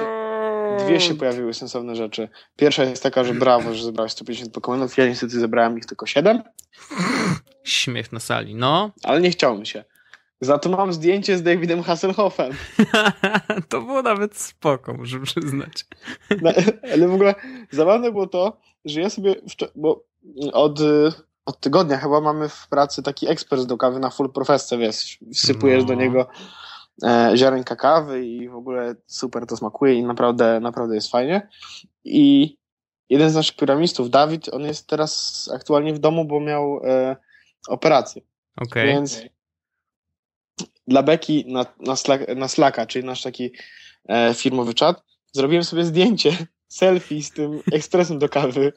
dwie 0.85 0.99
się 0.99 1.15
pojawiły 1.15 1.53
sensowne 1.53 1.95
rzeczy. 1.95 2.29
Pierwsza 2.55 2.83
jest 2.83 3.03
taka, 3.03 3.23
że 3.23 3.33
brawo, 3.33 3.73
że 3.73 3.83
zebrałeś 3.83 4.11
150 4.11 4.53
Pokémonów. 4.53 5.01
Ja 5.01 5.07
niestety 5.07 5.39
zebrałem 5.39 5.77
ich 5.77 5.85
tylko 5.85 6.05
7. 6.05 6.41
Śmiech 7.63 8.11
na 8.11 8.19
sali, 8.19 8.55
no. 8.55 8.91
Ale 9.03 9.21
nie 9.21 9.29
chciało 9.29 9.57
mi 9.57 9.67
się. 9.67 9.83
Za 10.41 10.57
to 10.57 10.69
mam 10.69 10.93
zdjęcie 10.93 11.37
z 11.37 11.43
Davidem 11.43 11.83
Hasselhoffem. 11.83 12.53
to 13.69 13.81
było 13.81 14.01
nawet 14.01 14.37
spoko, 14.37 14.93
muszę 14.93 15.19
przyznać. 15.19 15.85
No, 16.41 16.51
ale 16.93 17.07
w 17.07 17.13
ogóle 17.13 17.35
zabawne 17.71 18.11
było 18.11 18.27
to, 18.27 18.57
że 18.85 19.01
ja 19.01 19.09
sobie, 19.09 19.35
bo 19.75 20.03
od, 20.53 20.79
od 21.45 21.59
tygodnia 21.59 21.97
chyba 21.97 22.21
mamy 22.21 22.49
w 22.49 22.67
pracy 22.67 23.03
taki 23.03 23.27
ekspres 23.27 23.65
do 23.65 23.77
kawy 23.77 23.99
na 23.99 24.09
full 24.09 24.31
profesce, 24.31 24.77
wiesz, 24.77 25.19
wsypujesz 25.33 25.81
no. 25.81 25.87
do 25.87 25.93
niego 25.93 26.27
e, 27.03 27.31
ziarenka 27.35 27.75
kawy 27.75 28.25
i 28.25 28.49
w 28.49 28.55
ogóle 28.55 28.95
super 29.05 29.45
to 29.45 29.57
smakuje 29.57 29.93
i 29.93 30.03
naprawdę, 30.03 30.59
naprawdę 30.59 30.95
jest 30.95 31.11
fajnie. 31.11 31.47
I 32.03 32.57
jeden 33.09 33.29
z 33.29 33.35
naszych 33.35 33.55
piramistów, 33.55 34.09
Dawid, 34.09 34.53
on 34.53 34.61
jest 34.61 34.87
teraz 34.87 35.49
aktualnie 35.55 35.93
w 35.93 35.99
domu, 35.99 36.25
bo 36.25 36.39
miał 36.39 36.81
e, 36.83 37.15
operację. 37.67 38.21
Okay. 38.57 38.85
Więc 38.85 39.21
dla 40.89 41.03
Beki 41.03 41.45
na, 41.47 41.65
na, 41.79 41.95
Slack, 41.95 42.35
na 42.35 42.47
Slacka, 42.47 42.85
czyli 42.85 43.05
nasz 43.05 43.21
taki 43.21 43.51
e, 44.09 44.33
firmowy 44.33 44.73
czat, 44.73 45.03
zrobiłem 45.31 45.63
sobie 45.63 45.85
zdjęcie, 45.85 46.37
selfie 46.67 47.23
z 47.23 47.31
tym 47.31 47.59
ekspresem 47.71 48.19
do 48.19 48.29
kawy 48.29 48.73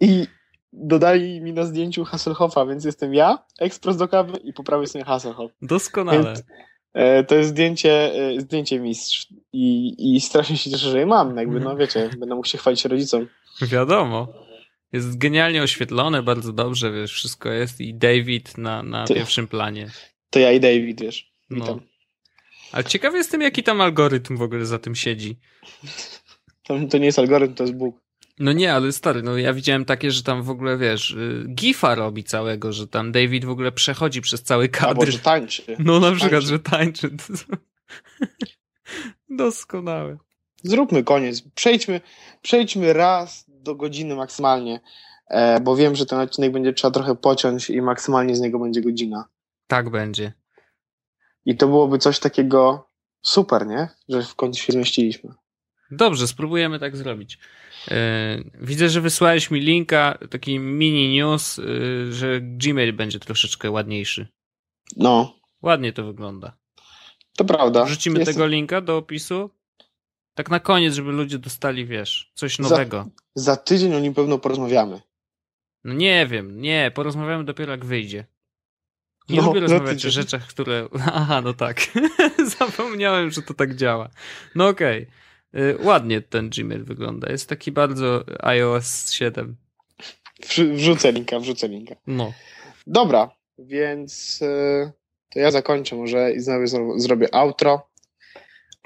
i 0.00 0.26
dodali 0.72 1.40
mi 1.40 1.52
na 1.52 1.64
zdjęciu 1.64 2.04
Hasselhoffa, 2.04 2.66
więc 2.66 2.84
jestem 2.84 3.14
ja, 3.14 3.38
ekspres 3.60 3.96
do 3.96 4.08
kawy 4.08 4.38
i 4.38 4.52
po 4.52 4.64
prawej 4.64 4.86
stronie 4.86 5.04
Hasselhoff. 5.04 5.52
Doskonale. 5.62 6.24
Więc, 6.24 6.42
e, 6.92 7.24
to 7.24 7.34
jest 7.34 7.50
zdjęcie, 7.50 8.12
e, 8.14 8.40
zdjęcie 8.40 8.80
mistrz 8.80 9.28
i, 9.52 9.94
i 9.98 10.20
strasznie 10.20 10.56
się 10.56 10.70
cieszę, 10.70 10.90
że 10.90 10.98
je 10.98 11.06
mam. 11.06 11.36
Jakby, 11.36 11.60
no 11.60 11.76
wiecie, 11.76 12.10
będę 12.18 12.34
mógł 12.34 12.48
się 12.48 12.58
chwalić 12.58 12.84
rodzicom. 12.84 13.26
Wiadomo. 13.62 14.28
Jest 14.92 15.18
genialnie 15.18 15.62
oświetlone, 15.62 16.22
bardzo 16.22 16.52
dobrze, 16.52 16.92
wiesz, 16.92 17.12
wszystko 17.12 17.50
jest 17.50 17.80
i 17.80 17.94
David 17.94 18.58
na, 18.58 18.82
na 18.82 19.04
Ty, 19.04 19.14
pierwszym 19.14 19.48
planie. 19.48 19.90
To 20.34 20.40
ja 20.40 20.52
i 20.52 20.60
David, 20.60 21.00
wiesz. 21.00 21.32
Witam. 21.50 21.76
No. 21.76 21.80
Ale 22.72 22.84
ciekawy 22.84 23.18
jestem, 23.18 23.42
jaki 23.42 23.62
tam 23.62 23.80
algorytm 23.80 24.36
w 24.36 24.42
ogóle 24.42 24.66
za 24.66 24.78
tym 24.78 24.94
siedzi. 24.94 25.38
To, 26.62 26.74
to 26.90 26.98
nie 26.98 27.06
jest 27.06 27.18
algorytm, 27.18 27.54
to 27.54 27.64
jest 27.64 27.74
Bóg. 27.74 28.00
No 28.38 28.52
nie, 28.52 28.74
ale 28.74 28.92
stary, 28.92 29.22
no 29.22 29.38
ja 29.38 29.52
widziałem 29.52 29.84
takie, 29.84 30.10
że 30.10 30.22
tam 30.22 30.42
w 30.42 30.50
ogóle, 30.50 30.78
wiesz, 30.78 31.10
y, 31.10 31.44
gifa 31.48 31.94
robi 31.94 32.24
całego, 32.24 32.72
że 32.72 32.88
tam 32.88 33.12
David 33.12 33.44
w 33.44 33.50
ogóle 33.50 33.72
przechodzi 33.72 34.20
przez 34.20 34.42
cały 34.42 34.68
kadr. 34.68 34.88
Albo, 34.88 35.06
że 35.06 35.18
tańczy. 35.18 35.76
No 35.78 36.00
na 36.00 36.12
przykład, 36.12 36.30
tańczy. 36.30 36.48
że 36.48 36.58
tańczy. 36.58 37.10
Doskonałe. 39.28 40.16
Zróbmy 40.62 41.04
koniec. 41.04 41.42
Przejdźmy, 41.54 42.00
przejdźmy 42.42 42.92
raz 42.92 43.44
do 43.48 43.74
godziny 43.74 44.14
maksymalnie 44.14 44.80
e, 45.28 45.60
bo 45.60 45.76
wiem, 45.76 45.94
że 45.94 46.06
ten 46.06 46.18
odcinek 46.18 46.52
będzie 46.52 46.72
trzeba 46.72 46.90
trochę 46.90 47.14
pociąć 47.14 47.70
i 47.70 47.82
maksymalnie 47.82 48.36
z 48.36 48.40
niego 48.40 48.58
będzie 48.58 48.80
godzina. 48.80 49.28
Tak 49.66 49.90
będzie. 49.90 50.32
I 51.44 51.56
to 51.56 51.66
byłoby 51.66 51.98
coś 51.98 52.18
takiego 52.18 52.88
super, 53.22 53.66
nie? 53.66 53.88
Że 54.08 54.22
w 54.22 54.34
końcu 54.34 54.62
się 54.62 54.72
zmieściliśmy. 54.72 55.34
Dobrze, 55.90 56.28
spróbujemy 56.28 56.78
tak 56.78 56.96
zrobić. 56.96 57.38
Yy, 57.90 57.94
widzę, 58.60 58.88
że 58.88 59.00
wysłałeś 59.00 59.50
mi 59.50 59.60
linka, 59.60 60.18
taki 60.30 60.58
mini 60.58 61.14
news, 61.18 61.56
yy, 61.56 62.12
że 62.12 62.40
Gmail 62.40 62.92
będzie 62.92 63.20
troszeczkę 63.20 63.70
ładniejszy. 63.70 64.26
No, 64.96 65.40
Ładnie 65.62 65.92
to 65.92 66.04
wygląda. 66.04 66.56
to 67.36 67.44
prawda. 67.44 67.84
Wrzucimy 67.84 68.18
Jest- 68.18 68.32
tego 68.32 68.46
linka 68.46 68.80
do 68.80 68.96
opisu. 68.96 69.50
Tak 70.34 70.50
na 70.50 70.60
koniec, 70.60 70.94
żeby 70.94 71.12
ludzie 71.12 71.38
dostali, 71.38 71.86
wiesz, 71.86 72.32
coś 72.34 72.56
Za- 72.56 72.62
nowego. 72.62 73.06
Za 73.34 73.56
tydzień 73.56 73.94
o 73.94 74.00
nim 74.00 74.14
pewno 74.14 74.38
porozmawiamy. 74.38 75.00
No 75.84 75.94
nie 75.94 76.26
wiem, 76.26 76.60
nie, 76.60 76.90
porozmawiamy 76.94 77.44
dopiero 77.44 77.72
jak 77.72 77.84
wyjdzie. 77.84 78.24
Nie 79.28 79.36
No, 79.40 79.46
lubię 79.46 79.60
za 79.68 79.74
rozmawiać 79.74 80.06
o 80.06 80.10
rzeczach, 80.10 80.46
które... 80.46 80.88
Aha, 81.14 81.40
no 81.40 81.54
tak. 81.54 81.80
Zapomniałem, 82.58 83.30
że 83.30 83.42
to 83.42 83.54
tak 83.54 83.74
działa. 83.74 84.08
No 84.54 84.68
okej. 84.68 85.06
Y, 85.54 85.76
Ładnie 85.80 86.20
ten 86.22 86.50
Gmail 86.50 86.84
wygląda. 86.84 87.32
Jest 87.32 87.48
taki 87.48 87.72
bardzo 87.72 88.24
iOS 88.42 89.12
7. 89.12 89.56
Wrzu- 90.42 90.74
Wrzucę 90.74 91.12
linka, 91.12 91.40
wrzucę 91.40 91.68
linka. 91.68 91.94
No. 92.06 92.32
Dobra, 92.86 93.30
więc 93.58 94.40
e, 94.42 94.92
to 95.32 95.38
ja 95.38 95.50
zakończę 95.50 95.96
może 95.96 96.32
i 96.32 96.40
znowu 96.40 96.64
zro- 96.64 97.00
zrobię 97.00 97.34
outro. 97.34 97.88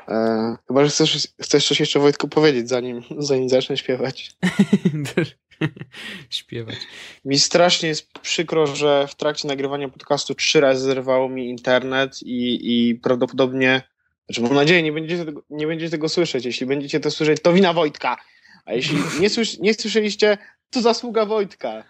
E, 0.08 0.56
chyba, 0.68 0.84
że 0.84 0.90
chcesz, 0.90 1.28
chcesz 1.42 1.68
coś 1.68 1.80
jeszcze 1.80 2.00
Wojtku 2.00 2.28
powiedzieć, 2.28 2.68
zanim, 2.68 3.02
zanim 3.18 3.48
zacznę 3.48 3.76
śpiewać. 3.76 4.30
Śpiewać. 6.30 6.76
Mi 7.24 7.38
strasznie 7.38 7.88
jest 7.88 8.12
przykro, 8.12 8.66
że 8.66 9.06
w 9.08 9.14
trakcie 9.14 9.48
nagrywania 9.48 9.88
podcastu 9.88 10.34
trzy 10.34 10.60
razy 10.60 10.84
zerwało 10.84 11.28
mi 11.28 11.48
internet 11.48 12.22
i, 12.22 12.58
i 12.62 12.94
prawdopodobnie, 12.94 13.82
znaczy 14.26 14.42
mam 14.42 14.54
nadzieję, 14.54 14.82
nie 14.82 14.92
będziecie, 14.92 15.24
tego, 15.24 15.42
nie 15.50 15.66
będziecie 15.66 15.90
tego 15.90 16.08
słyszeć. 16.08 16.44
Jeśli 16.44 16.66
będziecie 16.66 17.00
to 17.00 17.10
słyszeć, 17.10 17.42
to 17.42 17.52
wina 17.52 17.72
Wojtka. 17.72 18.16
A 18.64 18.72
jeśli 18.72 18.98
nie, 19.20 19.30
słysz, 19.30 19.58
nie 19.58 19.74
słyszeliście, 19.74 20.38
to 20.70 20.80
zasługa 20.80 21.26
Wojtka. 21.26 21.84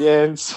Więc 0.00 0.54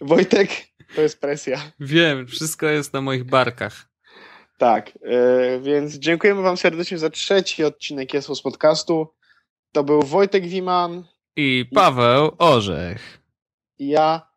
Wojtek, 0.00 0.50
to 0.94 1.02
jest 1.02 1.20
presja. 1.20 1.72
Wiem, 1.80 2.26
wszystko 2.26 2.66
jest 2.66 2.92
na 2.92 3.00
moich 3.00 3.24
barkach. 3.24 3.90
Tak, 4.58 4.92
e, 5.02 5.60
więc 5.60 5.94
dziękujemy 5.94 6.42
Wam 6.42 6.56
serdecznie 6.56 6.98
za 6.98 7.10
trzeci 7.10 7.64
odcinek 7.64 8.14
Jest 8.14 8.28
z 8.28 8.42
podcastu. 8.42 9.14
To 9.72 9.84
był 9.84 10.02
Wojtek 10.02 10.46
Wiman 10.46 11.04
I 11.42 11.64
Paweł 11.74 12.30
Orzech. 12.38 13.20
ja. 13.78 14.30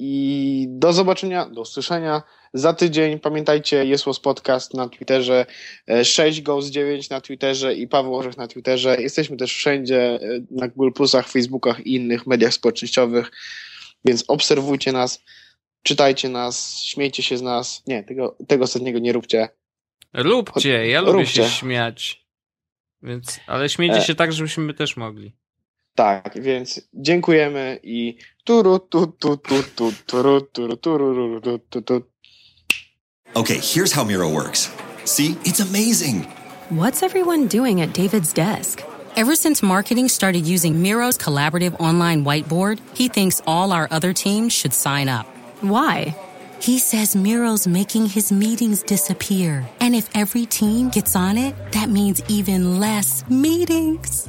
I 0.00 0.66
do 0.68 0.92
zobaczenia, 0.92 1.46
do 1.46 1.60
usłyszenia 1.60 2.22
za 2.54 2.72
tydzień. 2.74 3.18
Pamiętajcie, 3.18 3.84
jest 3.84 4.04
was 4.04 4.20
podcast 4.20 4.74
na 4.74 4.88
Twitterze, 4.88 5.46
e, 5.88 6.04
6 6.04 6.42
Goes 6.42 6.66
9 6.66 7.10
na 7.10 7.20
Twitterze 7.20 7.74
i 7.74 7.88
Paweł 7.88 8.16
Orzech 8.16 8.36
na 8.36 8.48
Twitterze. 8.48 9.00
Jesteśmy 9.00 9.36
też 9.36 9.54
wszędzie 9.54 10.00
e, 10.02 10.18
na 10.50 10.68
Google 10.68 10.92
Plusach, 10.92 11.28
Facebookach 11.28 11.86
i 11.86 11.94
innych 11.94 12.26
mediach 12.26 12.54
społecznościowych, 12.54 13.30
więc 14.04 14.24
obserwujcie 14.28 14.92
nas, 14.92 15.24
czytajcie 15.82 16.28
nas, 16.28 16.80
śmiejcie 16.82 17.22
się 17.22 17.38
z 17.38 17.42
nas. 17.42 17.82
Nie, 17.86 18.04
tego, 18.04 18.36
tego 18.48 18.64
ostatniego 18.64 18.98
nie 18.98 19.12
róbcie. 19.12 19.48
Róbcie, 20.14 20.86
ja 20.88 21.00
lubię 21.00 21.12
Róbcie. 21.12 21.44
się 21.44 21.50
śmiać. 21.50 22.26
Więc, 23.02 23.40
ale 23.46 23.68
śmiejcie 23.68 23.96
E. 23.96 24.02
się 24.02 24.14
tak, 24.14 24.32
żebyśmy 24.32 24.64
my 24.64 24.74
też 24.74 24.96
mogli. 24.96 25.36
Tak, 25.98 26.42
więc 26.42 26.80
dziękujemy 26.94 27.78
i 27.82 28.16
turu 28.44 28.78
tu 28.78 29.06
tu 29.06 29.36
tu 29.36 29.62
tu 29.62 29.92
turu 30.06 30.40
turu 30.40 30.76
turu 30.76 31.40
tu 31.40 31.58
tu 31.70 31.82
tu 31.82 32.02
Okay, 33.34 33.58
here's 33.74 33.92
how 33.92 34.04
Miro 34.04 34.28
works. 34.28 34.70
See, 35.04 35.36
it's 35.44 35.60
amazing. 35.60 36.26
What's 36.70 37.02
everyone 37.02 37.48
doing 37.48 37.80
at 37.80 37.92
David's 37.94 38.32
desk? 38.32 38.82
Ever 39.16 39.36
since 39.36 39.66
marketing 39.66 40.08
started 40.08 40.46
using 40.46 40.82
Miro's 40.82 41.18
collaborative 41.18 41.80
online 41.80 42.24
whiteboard, 42.24 42.78
he 42.94 43.08
thinks 43.08 43.42
all 43.46 43.72
our 43.72 43.88
other 43.90 44.12
teams 44.12 44.52
should 44.52 44.74
sign 44.74 45.08
up. 45.08 45.26
Why? 45.62 46.14
He 46.60 46.78
says 46.78 47.16
Miro's 47.16 47.66
making 47.66 48.06
his 48.06 48.30
meetings 48.30 48.84
disappear. 48.84 49.64
And 49.80 49.94
if 49.96 50.08
every 50.14 50.46
team 50.46 50.90
gets 50.90 51.16
on 51.16 51.36
it, 51.36 51.54
that 51.72 51.88
means 51.88 52.22
even 52.28 52.78
less 52.78 53.24
meetings. 53.28 54.28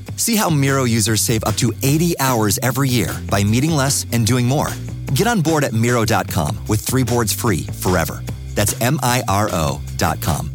See 0.21 0.35
how 0.35 0.51
Miro 0.51 0.83
users 0.83 1.19
save 1.19 1.43
up 1.45 1.55
to 1.55 1.73
80 1.81 2.19
hours 2.19 2.59
every 2.61 2.89
year 2.89 3.09
by 3.27 3.43
meeting 3.43 3.71
less 3.71 4.05
and 4.11 4.23
doing 4.23 4.45
more. 4.45 4.67
Get 5.15 5.25
on 5.25 5.41
board 5.41 5.63
at 5.63 5.73
Miro.com 5.73 6.59
with 6.67 6.79
three 6.79 7.03
boards 7.03 7.33
free 7.33 7.65
forever. 7.81 8.23
That's 8.53 8.79
M 8.81 8.99
I 9.01 9.23
R 9.27 9.49
O.com. 9.51 10.51